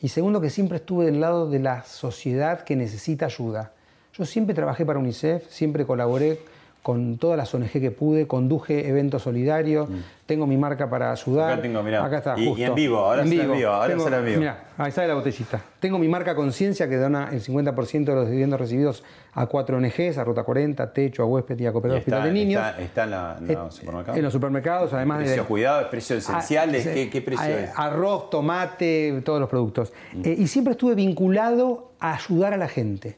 Y 0.00 0.08
segundo 0.08 0.40
que 0.40 0.50
siempre 0.50 0.76
estuve 0.76 1.06
del 1.06 1.20
lado 1.20 1.48
de 1.48 1.58
la 1.58 1.82
sociedad 1.84 2.60
que 2.64 2.76
necesita 2.76 3.26
ayuda. 3.26 3.72
Yo 4.16 4.24
siempre 4.24 4.54
trabajé 4.54 4.86
para 4.86 4.98
UNICEF, 4.98 5.46
siempre 5.50 5.84
colaboré 5.84 6.38
con 6.82 7.18
todas 7.18 7.36
las 7.36 7.52
ONG 7.52 7.68
que 7.72 7.90
pude, 7.90 8.28
conduje 8.28 8.88
eventos 8.88 9.22
solidarios, 9.22 9.88
tengo 10.24 10.46
mi 10.46 10.56
marca 10.56 10.88
para 10.88 11.10
ayudar. 11.10 11.48
Mm. 11.48 11.52
Acá 11.54 11.62
tengo, 11.62 11.82
mirá. 11.82 12.04
Acá 12.04 12.18
está, 12.18 12.38
Y- 12.38 12.44
y 12.44 12.46
justo. 12.46 12.62
en 12.64 12.74
vivo, 12.76 12.98
ahora 12.98 13.26
será 13.26 13.42
en 13.44 13.52
vivo, 13.52 13.68
ahora 13.70 13.88
Tengo- 13.88 14.04
será 14.04 14.18
en 14.20 14.24
vivo. 14.24 14.38
mirá, 14.38 14.64
ahí 14.78 14.92
sale 14.92 15.08
la 15.08 15.14
botellita. 15.14 15.60
Tengo 15.80 15.98
mi 15.98 16.06
marca 16.06 16.36
Conciencia 16.36 16.88
que 16.88 16.96
dona 16.96 17.30
el 17.32 17.40
50% 17.42 18.12
de 18.12 18.14
los 18.20 18.28
dividendos 18.30 18.60
recibidos 18.60 19.02
a 19.34 19.46
cuatro 19.46 19.76
ONGs, 19.78 20.16
a 20.16 20.22
Ruta 20.22 20.44
40, 20.44 20.92
Techo, 20.92 21.24
a 21.24 21.26
Huésped 21.26 21.58
y 21.58 21.66
a 21.66 21.70
Y 21.70 21.76
está, 21.76 21.88
Hospital 21.96 22.22
de 22.22 22.32
Niños. 22.32 22.64
está- 22.64 22.80
está 22.80 23.02
en, 23.04 23.10
la- 23.10 23.36
en 23.40 23.46
los 23.48 23.74
Eh, 23.74 23.78
supermercados. 23.80 24.16
En 24.18 24.22
los 24.24 24.32
supermercados, 24.32 24.92
además 24.92 25.18
precio 25.18 25.42
de... 25.42 25.48
cuidado, 25.48 25.90
precios 25.90 26.18
esenciales, 26.20 26.86
Ah, 26.86 26.90
¿qué, 26.94 27.10
qué 27.10 27.20
precio 27.20 27.44
eh, 27.46 27.64
es? 27.64 27.70
Arroz, 27.74 28.30
tomate, 28.30 29.22
todos 29.24 29.40
los 29.40 29.48
productos. 29.50 29.92
Eh, 30.22 30.36
y 30.38 30.46
siempre 30.46 30.70
estuve 30.70 30.94
vinculado 30.94 31.90
a 31.98 32.14
ayudar 32.14 32.54
a 32.54 32.56
la 32.56 32.68
gente, 32.68 33.16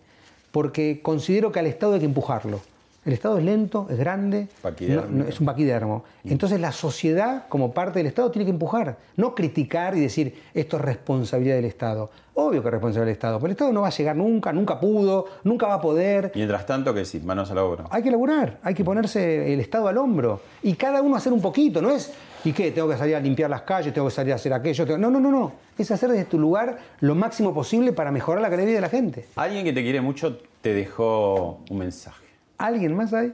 porque 0.50 1.00
considero 1.02 1.52
que 1.52 1.60
al 1.60 1.66
Estado 1.66 1.94
hay 1.94 2.00
que 2.00 2.06
empujarlo. 2.06 2.60
El 3.08 3.14
Estado 3.14 3.38
es 3.38 3.44
lento, 3.44 3.86
es 3.88 3.96
grande, 3.98 4.48
no- 4.96 5.06
no- 5.06 5.24
es 5.24 5.40
un 5.40 5.46
paquidermo. 5.46 6.04
Entonces 6.24 6.60
la 6.60 6.72
sociedad, 6.72 7.46
como 7.48 7.72
parte 7.72 8.00
del 8.00 8.06
Estado, 8.06 8.30
tiene 8.30 8.44
que 8.44 8.50
empujar, 8.50 8.98
no 9.16 9.34
criticar 9.34 9.96
y 9.96 10.00
decir 10.00 10.34
esto 10.52 10.76
es 10.76 10.82
responsabilidad 10.82 11.56
del 11.56 11.64
Estado. 11.64 12.10
Obvio 12.34 12.60
que 12.60 12.68
es 12.68 12.72
responsabilidad 12.72 13.06
del 13.06 13.12
Estado, 13.14 13.38
pero 13.38 13.46
el 13.46 13.52
Estado 13.52 13.72
no 13.72 13.80
va 13.80 13.86
a 13.88 13.90
llegar 13.90 14.14
nunca, 14.14 14.52
nunca 14.52 14.78
pudo, 14.78 15.24
nunca 15.42 15.66
va 15.66 15.74
a 15.74 15.80
poder. 15.80 16.32
Mientras 16.34 16.66
tanto, 16.66 16.92
que 16.92 17.06
sí, 17.06 17.18
manos 17.20 17.50
a 17.50 17.54
la 17.54 17.64
obra. 17.64 17.84
Hay 17.90 18.02
que 18.02 18.10
laburar, 18.10 18.58
hay 18.62 18.74
que 18.74 18.84
ponerse 18.84 19.54
el 19.54 19.58
Estado 19.60 19.88
al 19.88 19.96
hombro 19.96 20.42
y 20.62 20.74
cada 20.74 21.00
uno 21.00 21.16
hacer 21.16 21.32
un 21.32 21.40
poquito, 21.40 21.80
¿no 21.80 21.90
es? 21.90 22.12
¿Y 22.44 22.52
qué? 22.52 22.70
Tengo 22.72 22.90
que 22.90 22.96
salir 22.98 23.16
a 23.16 23.20
limpiar 23.20 23.48
las 23.48 23.62
calles, 23.62 23.94
tengo 23.94 24.06
que 24.08 24.14
salir 24.14 24.34
a 24.34 24.36
hacer 24.36 24.52
aquello. 24.52 24.84
tengo- 24.84 24.98
No, 24.98 25.10
no, 25.10 25.18
no, 25.18 25.30
no. 25.30 25.52
Es 25.78 25.90
hacer 25.90 26.10
desde 26.10 26.26
tu 26.26 26.38
lugar 26.38 26.76
lo 27.00 27.14
máximo 27.14 27.54
posible 27.54 27.94
para 27.94 28.12
mejorar 28.12 28.42
la 28.42 28.50
calidad 28.50 28.66
de 28.66 28.70
vida 28.72 28.76
de 28.76 28.82
la 28.82 28.90
gente. 28.90 29.24
Alguien 29.36 29.64
que 29.64 29.72
te 29.72 29.82
quiere 29.82 30.02
mucho 30.02 30.36
te 30.60 30.74
dejó 30.74 31.60
un 31.70 31.78
mensaje. 31.78 32.27
¿Alguien 32.58 32.96
más 32.96 33.14
hay? 33.14 33.32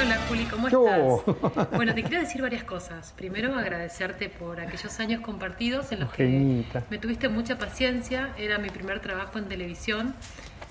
Hola 0.00 0.18
Juli, 0.28 0.44
¿cómo 0.44 0.68
estás? 0.68 1.68
Bueno, 1.74 1.92
te 1.92 2.04
quiero 2.04 2.20
decir 2.20 2.40
varias 2.40 2.62
cosas. 2.74 3.12
Primero, 3.16 3.52
agradecerte 3.56 4.28
por 4.28 4.60
aquellos 4.60 5.00
años 5.00 5.20
compartidos 5.22 5.90
en 5.90 6.00
los 6.00 6.12
que 6.12 6.64
me 6.88 6.98
tuviste 6.98 7.28
mucha 7.28 7.58
paciencia. 7.58 8.32
Era 8.38 8.58
mi 8.58 8.70
primer 8.70 9.00
trabajo 9.00 9.38
en 9.38 9.46
televisión. 9.46 10.14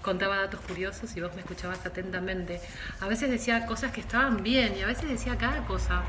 Contaba 0.02 0.38
datos 0.38 0.62
curiosos 0.62 1.16
y 1.18 1.22
vos 1.22 1.34
me 1.36 1.42
escuchabas 1.42 1.86
atentamente. 1.86 2.62
A 3.02 3.08
veces 3.08 3.30
decía 3.30 3.66
cosas 3.66 3.92
que 3.92 4.00
estaban 4.00 4.44
bien 4.44 4.76
y 4.78 4.82
a 4.82 4.86
veces 4.86 5.10
decía 5.10 5.38
cada 5.38 5.66
cosa. 5.66 6.04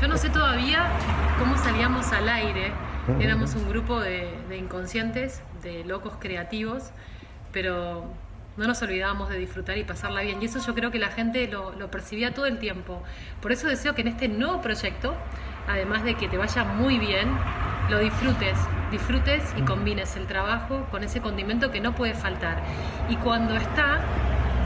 Yo 0.00 0.06
no 0.06 0.16
sé 0.16 0.30
todavía 0.30 0.86
cómo 1.40 1.58
salíamos 1.58 2.12
al 2.12 2.28
aire. 2.28 2.70
Éramos 3.20 3.56
un 3.56 3.68
grupo 3.68 4.00
de, 4.00 4.32
de 4.48 4.58
inconscientes, 4.58 5.42
de 5.62 5.84
locos 5.84 6.14
creativos, 6.20 6.90
pero 7.56 8.04
no 8.58 8.66
nos 8.66 8.82
olvidábamos 8.82 9.30
de 9.30 9.38
disfrutar 9.38 9.78
y 9.78 9.84
pasarla 9.84 10.20
bien. 10.20 10.42
Y 10.42 10.44
eso 10.44 10.58
yo 10.58 10.74
creo 10.74 10.90
que 10.90 10.98
la 10.98 11.08
gente 11.08 11.48
lo, 11.48 11.72
lo 11.72 11.90
percibía 11.90 12.34
todo 12.34 12.44
el 12.44 12.58
tiempo. 12.58 13.02
Por 13.40 13.50
eso 13.50 13.66
deseo 13.66 13.94
que 13.94 14.02
en 14.02 14.08
este 14.08 14.28
nuevo 14.28 14.60
proyecto, 14.60 15.14
además 15.66 16.04
de 16.04 16.16
que 16.16 16.28
te 16.28 16.36
vaya 16.36 16.64
muy 16.64 16.98
bien, 16.98 17.30
lo 17.88 17.98
disfrutes, 18.00 18.58
disfrutes 18.90 19.42
y 19.56 19.62
combines 19.62 20.16
el 20.16 20.26
trabajo 20.26 20.86
con 20.90 21.02
ese 21.02 21.22
condimento 21.22 21.70
que 21.70 21.80
no 21.80 21.94
puede 21.94 22.12
faltar. 22.12 22.62
Y 23.08 23.16
cuando 23.16 23.56
está, 23.56 24.04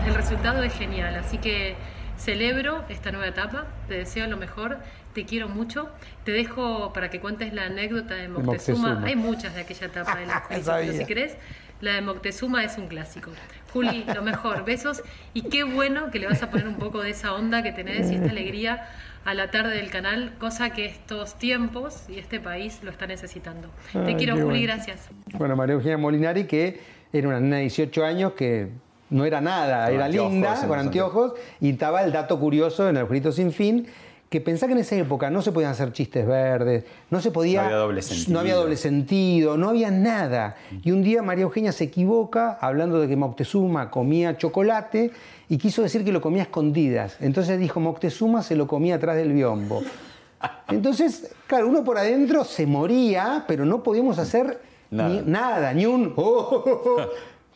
el 0.04 0.14
resultado 0.16 0.64
es 0.64 0.74
genial. 0.74 1.14
Así 1.14 1.38
que 1.38 1.76
celebro 2.16 2.84
esta 2.88 3.12
nueva 3.12 3.28
etapa, 3.28 3.68
te 3.86 3.98
deseo 3.98 4.26
lo 4.26 4.36
mejor, 4.36 4.78
te 5.14 5.24
quiero 5.26 5.48
mucho. 5.48 5.90
Te 6.24 6.32
dejo 6.32 6.92
para 6.92 7.08
que 7.08 7.20
cuentes 7.20 7.52
la 7.52 7.66
anécdota 7.66 8.16
de 8.16 8.26
Moctezuma. 8.26 8.88
Moctezuma. 8.88 9.06
Hay 9.06 9.14
muchas 9.14 9.54
de 9.54 9.60
aquella 9.60 9.86
etapa 9.86 10.16
de 10.16 10.26
la 10.26 10.42
Sabía. 10.62 10.92
si 10.92 11.04
querés, 11.04 11.36
la 11.80 11.94
de 11.94 12.02
Moctezuma 12.02 12.64
es 12.64 12.78
un 12.78 12.88
clásico. 12.88 13.30
Juli, 13.72 14.04
lo 14.14 14.22
mejor, 14.22 14.64
besos 14.66 15.02
y 15.34 15.42
qué 15.42 15.64
bueno 15.64 16.10
que 16.10 16.18
le 16.18 16.26
vas 16.26 16.42
a 16.42 16.50
poner 16.50 16.68
un 16.68 16.76
poco 16.76 17.02
de 17.02 17.10
esa 17.10 17.34
onda 17.34 17.62
que 17.62 17.72
tenés 17.72 18.10
y 18.10 18.16
esta 18.16 18.30
alegría 18.30 18.88
a 19.24 19.34
la 19.34 19.50
tarde 19.50 19.76
del 19.76 19.90
canal, 19.90 20.32
cosa 20.38 20.70
que 20.70 20.86
estos 20.86 21.38
tiempos 21.38 22.04
y 22.08 22.18
este 22.18 22.40
país 22.40 22.80
lo 22.82 22.90
está 22.90 23.06
necesitando. 23.06 23.68
Te 23.92 24.16
quiero, 24.16 24.34
Juli, 24.34 24.44
bueno. 24.44 24.62
gracias. 24.62 25.08
Bueno, 25.34 25.56
María 25.56 25.74
Eugenia 25.74 25.98
Molinari, 25.98 26.44
que 26.44 26.80
era 27.12 27.28
una 27.28 27.40
nena 27.40 27.56
de 27.56 27.62
18 27.62 28.04
años 28.04 28.32
que 28.32 28.68
no 29.10 29.24
era 29.24 29.40
nada, 29.40 29.86
Con 29.86 29.94
era 29.94 30.08
linda, 30.08 30.66
con 30.66 30.78
anteojos, 30.78 31.34
y 31.60 31.70
estaba 31.70 32.02
el 32.02 32.12
dato 32.12 32.38
curioso 32.38 32.88
en 32.88 32.96
el 32.96 33.02
agujerito 33.02 33.32
sin 33.32 33.52
fin, 33.52 33.86
que 34.30 34.40
pensá 34.40 34.66
que 34.68 34.72
en 34.74 34.78
esa 34.78 34.94
época 34.94 35.28
no 35.28 35.42
se 35.42 35.50
podían 35.50 35.72
hacer 35.72 35.92
chistes 35.92 36.24
verdes, 36.24 36.84
no 37.10 37.20
se 37.20 37.32
podía... 37.32 37.62
No 37.62 37.66
había 37.66 37.76
doble 37.78 38.00
sentido. 38.02 38.32
no 38.32 38.38
había 38.40 38.54
doble 38.54 38.76
sentido, 38.76 39.56
no 39.56 39.68
había 39.68 39.90
nada. 39.90 40.54
Y 40.84 40.92
un 40.92 41.02
día 41.02 41.20
María 41.20 41.42
Eugenia 41.42 41.72
se 41.72 41.84
equivoca 41.84 42.52
hablando 42.60 43.00
de 43.00 43.08
que 43.08 43.16
Moctezuma 43.16 43.90
comía 43.90 44.38
chocolate 44.38 45.10
y 45.48 45.58
quiso 45.58 45.82
decir 45.82 46.04
que 46.04 46.12
lo 46.12 46.20
comía 46.20 46.42
a 46.42 46.44
escondidas. 46.44 47.16
Entonces 47.20 47.58
dijo, 47.58 47.80
Moctezuma 47.80 48.44
se 48.44 48.54
lo 48.54 48.68
comía 48.68 48.94
atrás 48.94 49.16
del 49.16 49.32
biombo. 49.32 49.82
Entonces, 50.68 51.32
claro, 51.48 51.66
uno 51.66 51.82
por 51.82 51.98
adentro 51.98 52.44
se 52.44 52.66
moría, 52.66 53.44
pero 53.48 53.64
no 53.64 53.82
podíamos 53.82 54.20
hacer 54.20 54.60
Nada. 54.92 55.08
ni 55.08 55.22
nada, 55.22 55.74
ni 55.74 55.86
un... 55.86 56.12
"Oh, 56.16 56.22
oh, 56.22 56.62
oh, 56.64 56.82
oh", 57.00 57.06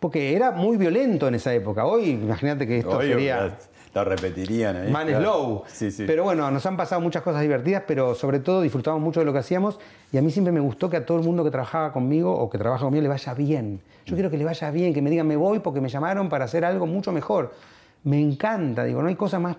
porque 0.00 0.34
era 0.34 0.50
muy 0.50 0.76
violento 0.76 1.28
en 1.28 1.36
esa 1.36 1.54
época. 1.54 1.86
Hoy, 1.86 2.10
imagínate 2.10 2.66
que 2.66 2.78
esto 2.80 2.98
Oye, 2.98 3.10
sería 3.12 3.56
Lo 3.94 4.04
repetirían 4.04 4.76
ahí. 4.76 4.90
man 4.90 5.06
claro. 5.06 5.22
slow. 5.22 5.62
Sí, 5.68 5.90
sí. 5.90 6.04
Pero 6.06 6.24
bueno, 6.24 6.50
nos 6.50 6.66
han 6.66 6.76
pasado 6.76 7.00
muchas 7.00 7.22
cosas 7.22 7.42
divertidas, 7.42 7.84
pero 7.86 8.14
sobre 8.14 8.40
todo 8.40 8.60
disfrutamos 8.62 9.00
mucho 9.00 9.20
de 9.20 9.26
lo 9.26 9.32
que 9.32 9.38
hacíamos 9.38 9.78
y 10.12 10.18
a 10.18 10.22
mí 10.22 10.30
siempre 10.30 10.52
me 10.52 10.60
gustó 10.60 10.90
que 10.90 10.96
a 10.96 11.06
todo 11.06 11.18
el 11.18 11.24
mundo 11.24 11.44
que 11.44 11.50
trabajaba 11.50 11.92
conmigo 11.92 12.32
o 12.36 12.50
que 12.50 12.58
trabaja 12.58 12.84
conmigo 12.84 13.02
le 13.02 13.08
vaya 13.08 13.34
bien. 13.34 13.80
Yo 14.06 14.14
quiero 14.14 14.30
que 14.30 14.36
le 14.36 14.44
vaya 14.44 14.70
bien, 14.70 14.92
que 14.92 15.00
me 15.00 15.10
digan 15.10 15.26
me 15.26 15.36
voy 15.36 15.60
porque 15.60 15.80
me 15.80 15.88
llamaron 15.88 16.28
para 16.28 16.44
hacer 16.46 16.64
algo 16.64 16.86
mucho 16.86 17.12
mejor. 17.12 17.54
Me 18.02 18.20
encanta, 18.20 18.84
digo, 18.84 19.00
no 19.00 19.08
hay 19.08 19.14
cosa 19.14 19.38
más 19.38 19.56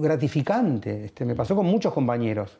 gratificante. 0.00 1.04
Este, 1.06 1.24
me 1.24 1.34
pasó 1.34 1.54
con 1.56 1.66
muchos 1.66 1.92
compañeros. 1.92 2.56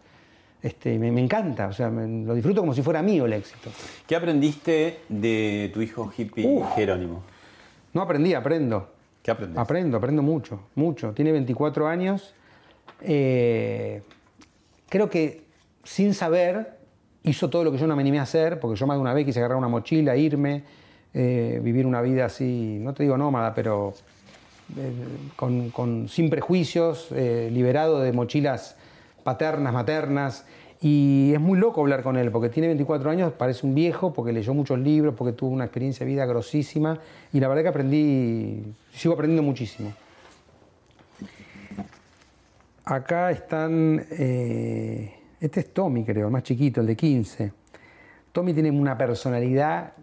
Este, 0.63 0.99
me, 0.99 1.13
me 1.13 1.21
encanta, 1.23 1.67
o 1.69 1.73
sea, 1.73 1.91
me- 1.91 2.25
lo 2.27 2.35
disfruto 2.35 2.61
como 2.63 2.73
si 2.75 2.83
fuera 2.83 3.03
mío 3.03 3.27
el 3.27 3.35
éxito. 3.35 3.71
¿Qué 4.07 4.17
aprendiste 4.17 5.01
de 5.09 5.71
tu 5.75 5.83
hijo 5.83 6.11
hippie 6.17 6.47
Uf. 6.47 6.75
Jerónimo? 6.75 7.23
No 7.93 8.03
aprendí, 8.03 8.33
aprendo. 8.35 8.89
¿Qué 9.25 9.31
aprendiste? 9.31 9.59
Aprendo, 9.59 9.97
aprendo 9.97 10.23
mucho, 10.23 10.61
mucho. 10.75 11.13
Tiene 11.15 11.33
24 11.33 11.89
años. 11.89 12.35
Eh, 13.01 14.03
creo 14.91 15.09
que 15.09 15.45
sin 15.83 16.13
saber 16.13 16.77
hizo 17.23 17.49
todo 17.49 17.65
lo 17.65 17.73
que 17.73 17.79
yo 17.79 17.87
no 17.87 17.97
me 17.97 18.03
animé 18.03 18.19
a 18.19 18.25
hacer, 18.25 18.61
porque 18.61 18.79
yo 18.79 18.87
más 18.87 18.99
de 18.99 19.01
una 19.01 19.15
vez 19.15 19.25
quise 19.25 19.39
agarrar 19.39 19.57
una 19.57 19.69
mochila, 19.69 20.15
irme, 20.15 20.65
eh, 21.15 21.59
vivir 21.65 21.87
una 21.87 22.03
vida 22.03 22.27
así, 22.27 22.77
no 22.83 22.93
te 22.93 23.05
digo 23.05 23.17
nómada, 23.17 23.55
pero 23.55 23.95
eh, 24.77 24.93
con, 25.37 26.07
sin 26.07 26.29
prejuicios, 26.29 27.11
liberado 27.11 28.01
de 28.01 28.13
mochilas 28.13 28.77
paternas, 29.23 29.73
maternas. 29.73 30.45
Y 30.81 31.33
es 31.33 31.41
muy 31.41 31.59
loco 31.59 31.81
hablar 31.81 32.03
con 32.03 32.17
él, 32.17 32.31
porque 32.31 32.49
tiene 32.49 32.69
24 32.69 33.11
años, 33.11 33.33
parece 33.33 33.67
un 33.67 33.75
viejo, 33.75 34.13
porque 34.13 34.33
leyó 34.33 34.53
muchos 34.53 34.79
libros, 34.79 35.15
porque 35.17 35.33
tuvo 35.33 35.51
una 35.51 35.65
experiencia 35.65 36.05
de 36.05 36.13
vida 36.13 36.27
grosísima. 36.27 36.99
Y 37.33 37.41
la 37.41 37.49
verdad 37.49 37.63
que 37.63 37.69
aprendí, 37.69 38.75
sigo 38.93 39.15
aprendiendo 39.15 39.43
muchísimo. 39.43 39.93
Acá 42.85 43.31
están, 43.31 44.05
eh, 44.11 45.15
este 45.41 45.61
es 45.61 45.73
Tommy 45.73 46.05
creo, 46.05 46.27
el 46.27 46.33
más 46.33 46.43
chiquito, 46.43 46.83
el 46.83 46.87
de 46.87 46.97
15. 46.97 47.53
Tommy 48.33 48.53
tiene 48.53 48.71
una 48.71 48.99
personalidad 48.99 49.95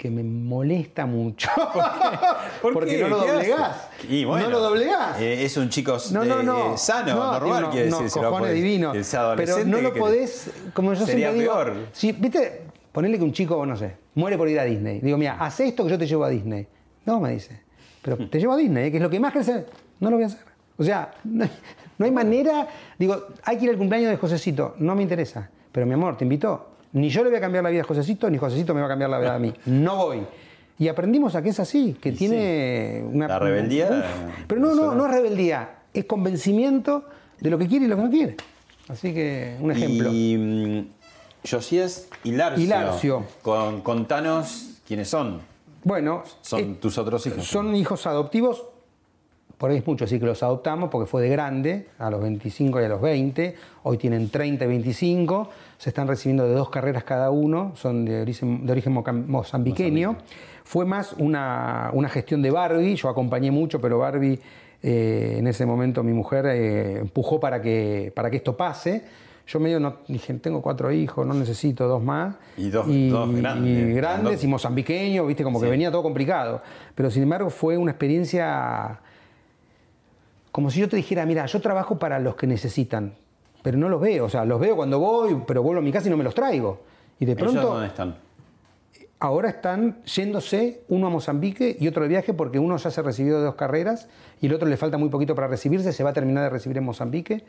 que 0.00 0.10
me 0.10 0.22
molesta 0.22 1.04
mucho. 1.04 1.50
¿Por 2.62 2.72
Porque 2.72 2.96
qué? 2.96 3.02
no 3.02 3.08
lo 3.10 3.18
doblegás. 3.18 3.88
Y 4.08 4.24
bueno, 4.24 4.46
no 4.46 4.50
lo 4.52 4.60
doblegás. 4.60 5.20
eh, 5.20 5.44
es 5.44 5.54
un 5.58 5.68
chico 5.68 5.98
No, 6.12 6.24
no, 6.24 6.42
no. 6.42 6.72
eh, 6.74 6.78
sano, 6.78 7.14
No, 7.14 7.32
normal, 7.32 7.64
unos- 7.64 7.70
quiere 7.74 7.90
decir. 7.90 8.22
lo 8.22 8.30
cojones 8.30 8.54
divinos. 8.54 8.96
Pero 9.36 9.64
no 9.66 9.80
lo 9.82 9.92
podés, 9.92 10.50
como 10.72 10.94
yo 10.94 11.04
Sería 11.04 11.26
siempre 11.32 11.42
digo. 11.42 11.52
peor. 11.52 11.74
Si, 11.92 12.12
¿Viste? 12.12 12.62
Ponerle 12.92 13.18
que 13.18 13.24
un 13.24 13.32
chico, 13.34 13.66
no 13.66 13.76
sé, 13.76 13.94
muere 14.14 14.38
por 14.38 14.48
ir 14.48 14.58
a 14.58 14.64
Disney. 14.64 15.00
Digo, 15.00 15.18
mira, 15.18 15.36
haz 15.38 15.60
esto 15.60 15.84
que 15.84 15.90
yo 15.90 15.98
te 15.98 16.06
llevo 16.06 16.24
a 16.24 16.30
Disney. 16.30 16.66
No, 17.04 17.20
me 17.20 17.32
dice. 17.32 17.60
Pero 18.00 18.16
te 18.30 18.38
llevo 18.40 18.54
a 18.54 18.56
Disney, 18.56 18.86
¿eh? 18.86 18.90
que 18.90 18.96
es 18.96 19.02
lo 19.02 19.10
que 19.10 19.20
más 19.20 19.34
crece. 19.34 19.66
No 20.00 20.08
lo 20.08 20.16
voy 20.16 20.24
a 20.24 20.28
hacer. 20.28 20.40
O 20.78 20.82
sea, 20.82 21.12
no 21.24 21.44
hay, 21.44 21.50
no 21.98 22.06
hay 22.06 22.10
manera. 22.10 22.66
Digo, 22.98 23.26
hay 23.44 23.58
que 23.58 23.64
ir 23.64 23.70
al 23.70 23.76
cumpleaños 23.76 24.10
de 24.10 24.16
Josecito. 24.16 24.76
No 24.78 24.94
me 24.94 25.02
interesa. 25.02 25.50
Pero 25.70 25.84
mi 25.84 25.92
amor, 25.92 26.16
te 26.16 26.24
invitó. 26.24 26.70
Ni 26.92 27.08
yo 27.08 27.22
le 27.22 27.30
voy 27.30 27.38
a 27.38 27.40
cambiar 27.40 27.62
la 27.64 27.70
vida 27.70 27.82
a 27.82 27.84
Josecito, 27.84 28.28
ni 28.28 28.38
Josecito 28.38 28.74
me 28.74 28.80
va 28.80 28.86
a 28.86 28.90
cambiar 28.90 29.10
la 29.10 29.18
vida 29.18 29.34
a 29.34 29.38
mí. 29.38 29.52
No 29.66 29.96
voy. 29.96 30.26
Y 30.78 30.88
aprendimos 30.88 31.34
a 31.34 31.42
que 31.42 31.50
es 31.50 31.60
así, 31.60 31.96
que 32.00 32.12
tiene 32.12 33.04
una. 33.06 33.28
La 33.28 33.38
rebeldía, 33.38 33.88
Uf. 33.90 34.44
Pero 34.46 34.60
no, 34.60 34.74
no, 34.74 34.94
no 34.94 35.06
es 35.06 35.12
rebeldía. 35.12 35.76
Es 35.92 36.06
convencimiento 36.06 37.04
de 37.38 37.50
lo 37.50 37.58
que 37.58 37.68
quiere 37.68 37.84
y 37.84 37.88
lo 37.88 37.96
que 37.96 38.02
no 38.02 38.10
quiere. 38.10 38.36
Así 38.88 39.12
que, 39.14 39.56
un 39.60 39.70
ejemplo. 39.70 40.10
Y 40.10 40.36
mm, 40.38 41.48
Josías 41.48 42.08
y 42.24 42.32
Larcio. 42.32 42.64
Y 42.64 42.66
Larcio. 42.66 43.24
Con, 43.42 43.82
contanos 43.82 44.80
quiénes 44.86 45.08
son. 45.08 45.40
Bueno, 45.84 46.24
Son 46.42 46.60
eh, 46.60 46.76
tus 46.80 46.98
otros 46.98 47.26
hijos. 47.26 47.44
son 47.46 47.74
hijos 47.76 48.06
adoptivos. 48.06 48.64
Por 49.60 49.70
ahí 49.70 49.76
es 49.76 49.86
mucho 49.86 50.06
decir 50.06 50.18
que 50.18 50.24
los 50.24 50.42
adoptamos 50.42 50.88
porque 50.88 51.06
fue 51.06 51.20
de 51.20 51.28
grande, 51.28 51.88
a 51.98 52.08
los 52.08 52.22
25 52.22 52.80
y 52.80 52.84
a 52.84 52.88
los 52.88 53.02
20. 53.02 53.54
Hoy 53.82 53.98
tienen 53.98 54.30
30 54.30 54.64
y 54.64 54.68
25. 54.68 55.50
Se 55.76 55.90
están 55.90 56.08
recibiendo 56.08 56.46
de 56.48 56.54
dos 56.54 56.70
carreras 56.70 57.04
cada 57.04 57.30
uno. 57.30 57.72
Son 57.76 58.06
de 58.06 58.22
origen, 58.22 58.64
de 58.64 58.72
origen 58.72 58.94
moca- 58.94 59.12
mozambiqueño. 59.12 60.16
Fue 60.64 60.86
más 60.86 61.12
una, 61.18 61.90
una 61.92 62.08
gestión 62.08 62.40
de 62.40 62.50
Barbie. 62.50 62.96
Yo 62.96 63.10
acompañé 63.10 63.50
mucho, 63.50 63.82
pero 63.82 63.98
Barbie, 63.98 64.40
eh, 64.82 65.34
en 65.38 65.46
ese 65.46 65.66
momento, 65.66 66.02
mi 66.02 66.14
mujer 66.14 66.46
eh, 66.46 66.98
empujó 67.00 67.38
para 67.38 67.60
que, 67.60 68.10
para 68.16 68.30
que 68.30 68.38
esto 68.38 68.56
pase. 68.56 69.04
Yo 69.46 69.60
medio 69.60 69.78
no, 69.78 69.96
dije, 70.08 70.32
tengo 70.34 70.62
cuatro 70.62 70.90
hijos, 70.90 71.26
no 71.26 71.34
necesito 71.34 71.86
dos 71.86 72.02
más. 72.02 72.34
Y 72.56 72.70
dos- 72.70 72.86
dos 72.86 73.34
grandes, 73.34 73.42
y 73.68 73.74
grandes 73.74 73.94
grandotes. 73.96 74.44
y 74.44 74.46
mozambiqueños, 74.46 75.26
viste, 75.26 75.44
como 75.44 75.60
que 75.60 75.68
venía 75.68 75.90
todo 75.90 76.02
complicado. 76.02 76.62
Pero 76.94 77.10
sin 77.10 77.24
embargo 77.24 77.50
fue 77.50 77.76
una 77.76 77.90
experiencia 77.90 79.00
como 80.52 80.70
si 80.70 80.80
yo 80.80 80.88
te 80.88 80.96
dijera, 80.96 81.24
mira, 81.26 81.46
yo 81.46 81.60
trabajo 81.60 81.98
para 81.98 82.18
los 82.18 82.34
que 82.36 82.46
necesitan, 82.46 83.14
pero 83.62 83.78
no 83.78 83.88
los 83.88 84.00
veo. 84.00 84.24
O 84.24 84.28
sea, 84.28 84.44
los 84.44 84.58
veo 84.60 84.76
cuando 84.76 84.98
voy, 84.98 85.42
pero 85.46 85.62
vuelvo 85.62 85.80
a 85.80 85.84
mi 85.84 85.92
casa 85.92 86.08
y 86.08 86.10
no 86.10 86.16
me 86.16 86.24
los 86.24 86.34
traigo. 86.34 86.82
Y 87.18 87.24
de 87.26 87.32
¿Ellos 87.32 87.42
pronto, 87.52 87.68
dónde 87.74 87.86
están? 87.88 88.14
ahora 89.22 89.50
están 89.50 90.02
yéndose 90.04 90.80
uno 90.88 91.08
a 91.08 91.10
Mozambique 91.10 91.76
y 91.78 91.86
otro 91.88 92.04
de 92.04 92.08
viaje 92.08 92.32
porque 92.32 92.58
uno 92.58 92.78
ya 92.78 92.90
se 92.90 93.02
recibió 93.02 93.36
de 93.36 93.44
dos 93.44 93.54
carreras 93.54 94.08
y 94.40 94.46
el 94.46 94.54
otro 94.54 94.66
le 94.66 94.78
falta 94.78 94.96
muy 94.96 95.10
poquito 95.10 95.34
para 95.34 95.46
recibirse, 95.46 95.92
se 95.92 96.02
va 96.02 96.08
a 96.08 96.12
terminar 96.14 96.44
de 96.44 96.48
recibir 96.48 96.78
en 96.78 96.84
Mozambique, 96.84 97.44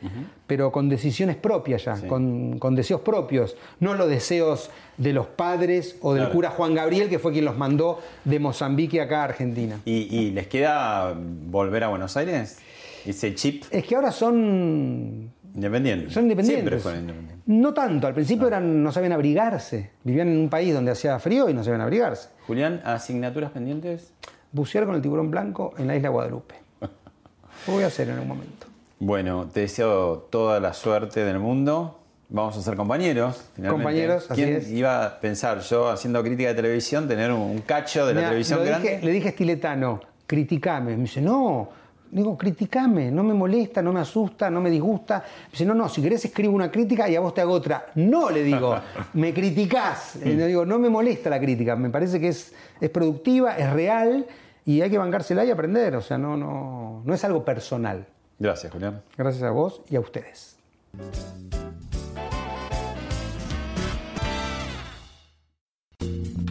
pero 0.48 0.70
con 0.74 0.90
decisiones 0.90 1.38
propias 1.38 1.86
ya, 1.86 1.96
con, 2.08 2.60
con 2.60 2.76
deseos 2.76 3.00
propios, 3.00 3.56
no 3.80 3.94
los 3.94 4.10
deseos 4.10 4.70
de 4.98 5.14
los 5.14 5.28
padres 5.28 5.96
o 6.02 6.14
del 6.14 6.24
Claro. 6.24 6.36
cura 6.36 6.50
Juan 6.50 6.76
Gabriel, 6.76 7.08
que 7.08 7.20
fue 7.20 7.32
quien 7.32 7.46
los 7.46 7.58
mandó 7.58 8.02
de 8.26 8.38
Mozambique 8.40 9.00
acá 9.00 9.22
a 9.22 9.24
Argentina. 9.24 9.80
¿Y, 9.86 10.14
y 10.14 10.32
les 10.32 10.48
queda 10.48 11.16
volver 11.16 11.86
a 11.86 11.88
Buenos 11.88 12.18
Aires? 12.18 12.60
¿Ese 13.06 13.34
chip 13.36 13.64
Es 13.72 13.86
que 13.86 13.96
ahora 13.96 14.12
son 14.12 15.32
independiente? 15.56 16.10
Son 16.12 16.24
independientes. 16.24 16.64
Siempre 16.64 16.80
fueron 16.80 17.02
independientes. 17.02 17.48
No 17.48 17.74
tanto, 17.74 18.08
al 18.08 18.14
principio 18.14 18.48
eran, 18.48 18.84
no 18.84 18.92
sabían 18.92 19.12
abrigarse. 19.14 19.92
Vivían 20.04 20.30
en 20.30 20.38
un 20.38 20.50
país 20.50 20.74
donde 20.74 20.92
hacía 20.92 21.18
frío 21.20 21.50
y 21.50 21.54
no 21.54 21.64
sabían 21.64 21.82
abrigarse. 21.82 22.30
Julián, 22.48 22.82
¿asignaturas 22.86 23.52
pendientes? 23.52 24.14
Bucear 24.52 24.86
con 24.86 24.96
el 24.96 25.02
tiburón 25.02 25.32
blanco 25.32 25.74
en 25.78 25.88
la 25.88 25.96
isla 25.96 26.10
Guadalupe. 26.10 26.56
Lo 27.68 27.74
voy 27.74 27.84
a 27.84 27.88
hacer 27.88 28.10
en 28.10 28.20
un 28.20 28.28
momento. 28.28 28.68
Bueno, 29.00 29.48
te 29.52 29.62
deseo 29.62 30.28
toda 30.30 30.60
la 30.60 30.74
suerte 30.74 31.24
del 31.26 31.40
mundo. 31.40 31.98
Vamos 32.30 32.56
a 32.56 32.62
ser 32.62 32.76
compañeros. 32.78 33.50
Finalmente. 33.56 33.84
Compañeros, 33.84 34.32
así 34.32 34.42
¿Quién 34.44 34.56
es. 34.58 34.70
iba 34.72 35.06
a 35.06 35.20
pensar 35.20 35.60
yo, 35.62 35.90
haciendo 35.90 36.22
crítica 36.24 36.50
de 36.50 36.56
televisión, 36.56 37.08
tener 37.08 37.32
un, 37.32 37.42
un 37.42 37.60
cacho 37.62 38.06
de 38.06 38.14
la 38.14 38.22
televisión 38.28 38.64
grande? 38.64 38.90
dije- 38.90 39.06
le 39.06 39.12
dije 39.12 39.30
a 39.30 39.32
Stiletano, 39.32 40.00
criticame. 40.28 40.96
Me 40.96 41.02
dice, 41.04 41.20
no. 41.22 41.70
Digo, 42.12 42.38
criticame, 42.38 43.10
no 43.10 43.24
me 43.24 43.34
molesta, 43.34 43.82
no 43.82 43.94
me 43.94 44.02
asusta, 44.02 44.50
no 44.50 44.60
me 44.60 44.70
disgusta. 44.70 45.24
Dice, 45.50 45.66
no, 45.66 45.74
no, 45.74 45.88
si 45.88 46.02
querés 46.02 46.26
escribo 46.26 46.54
una 46.54 46.70
crítica 46.70 47.10
y 47.10 47.16
a 47.16 47.22
vos 47.22 47.34
te 47.34 47.40
hago 47.40 47.54
otra. 47.54 47.86
No, 47.96 48.30
le 48.30 48.44
digo, 48.44 48.78
me 49.14 49.34
criticás. 49.34 50.18
Eh, 50.18 50.36
Le 50.36 50.48
digo, 50.48 50.66
no 50.66 50.78
me 50.78 50.90
molesta 50.90 51.30
la 51.30 51.40
crítica, 51.40 51.78
me 51.78 51.90
parece 51.90 52.20
que 52.20 52.28
es, 52.28 52.54
es 52.82 52.90
productiva, 52.90 53.58
es 53.58 53.72
real 53.72 54.26
y 54.66 54.82
hay 54.82 54.90
que 54.90 54.98
bancársela 54.98 55.46
y 55.46 55.52
aprender. 55.52 55.96
O 55.96 56.02
sea, 56.02 56.18
no, 56.18 56.36
no, 56.36 57.02
no 57.06 57.14
es 57.14 57.24
algo 57.24 57.46
personal. 57.46 58.06
Gracias, 58.38 58.74
Julián. 58.74 59.02
Gracias 59.18 59.44
a 59.44 59.52
vos 59.52 59.82
y 59.90 59.96
a 59.96 60.02
ustedes. 60.02 60.58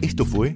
Esto 0.01 0.25
fue 0.25 0.55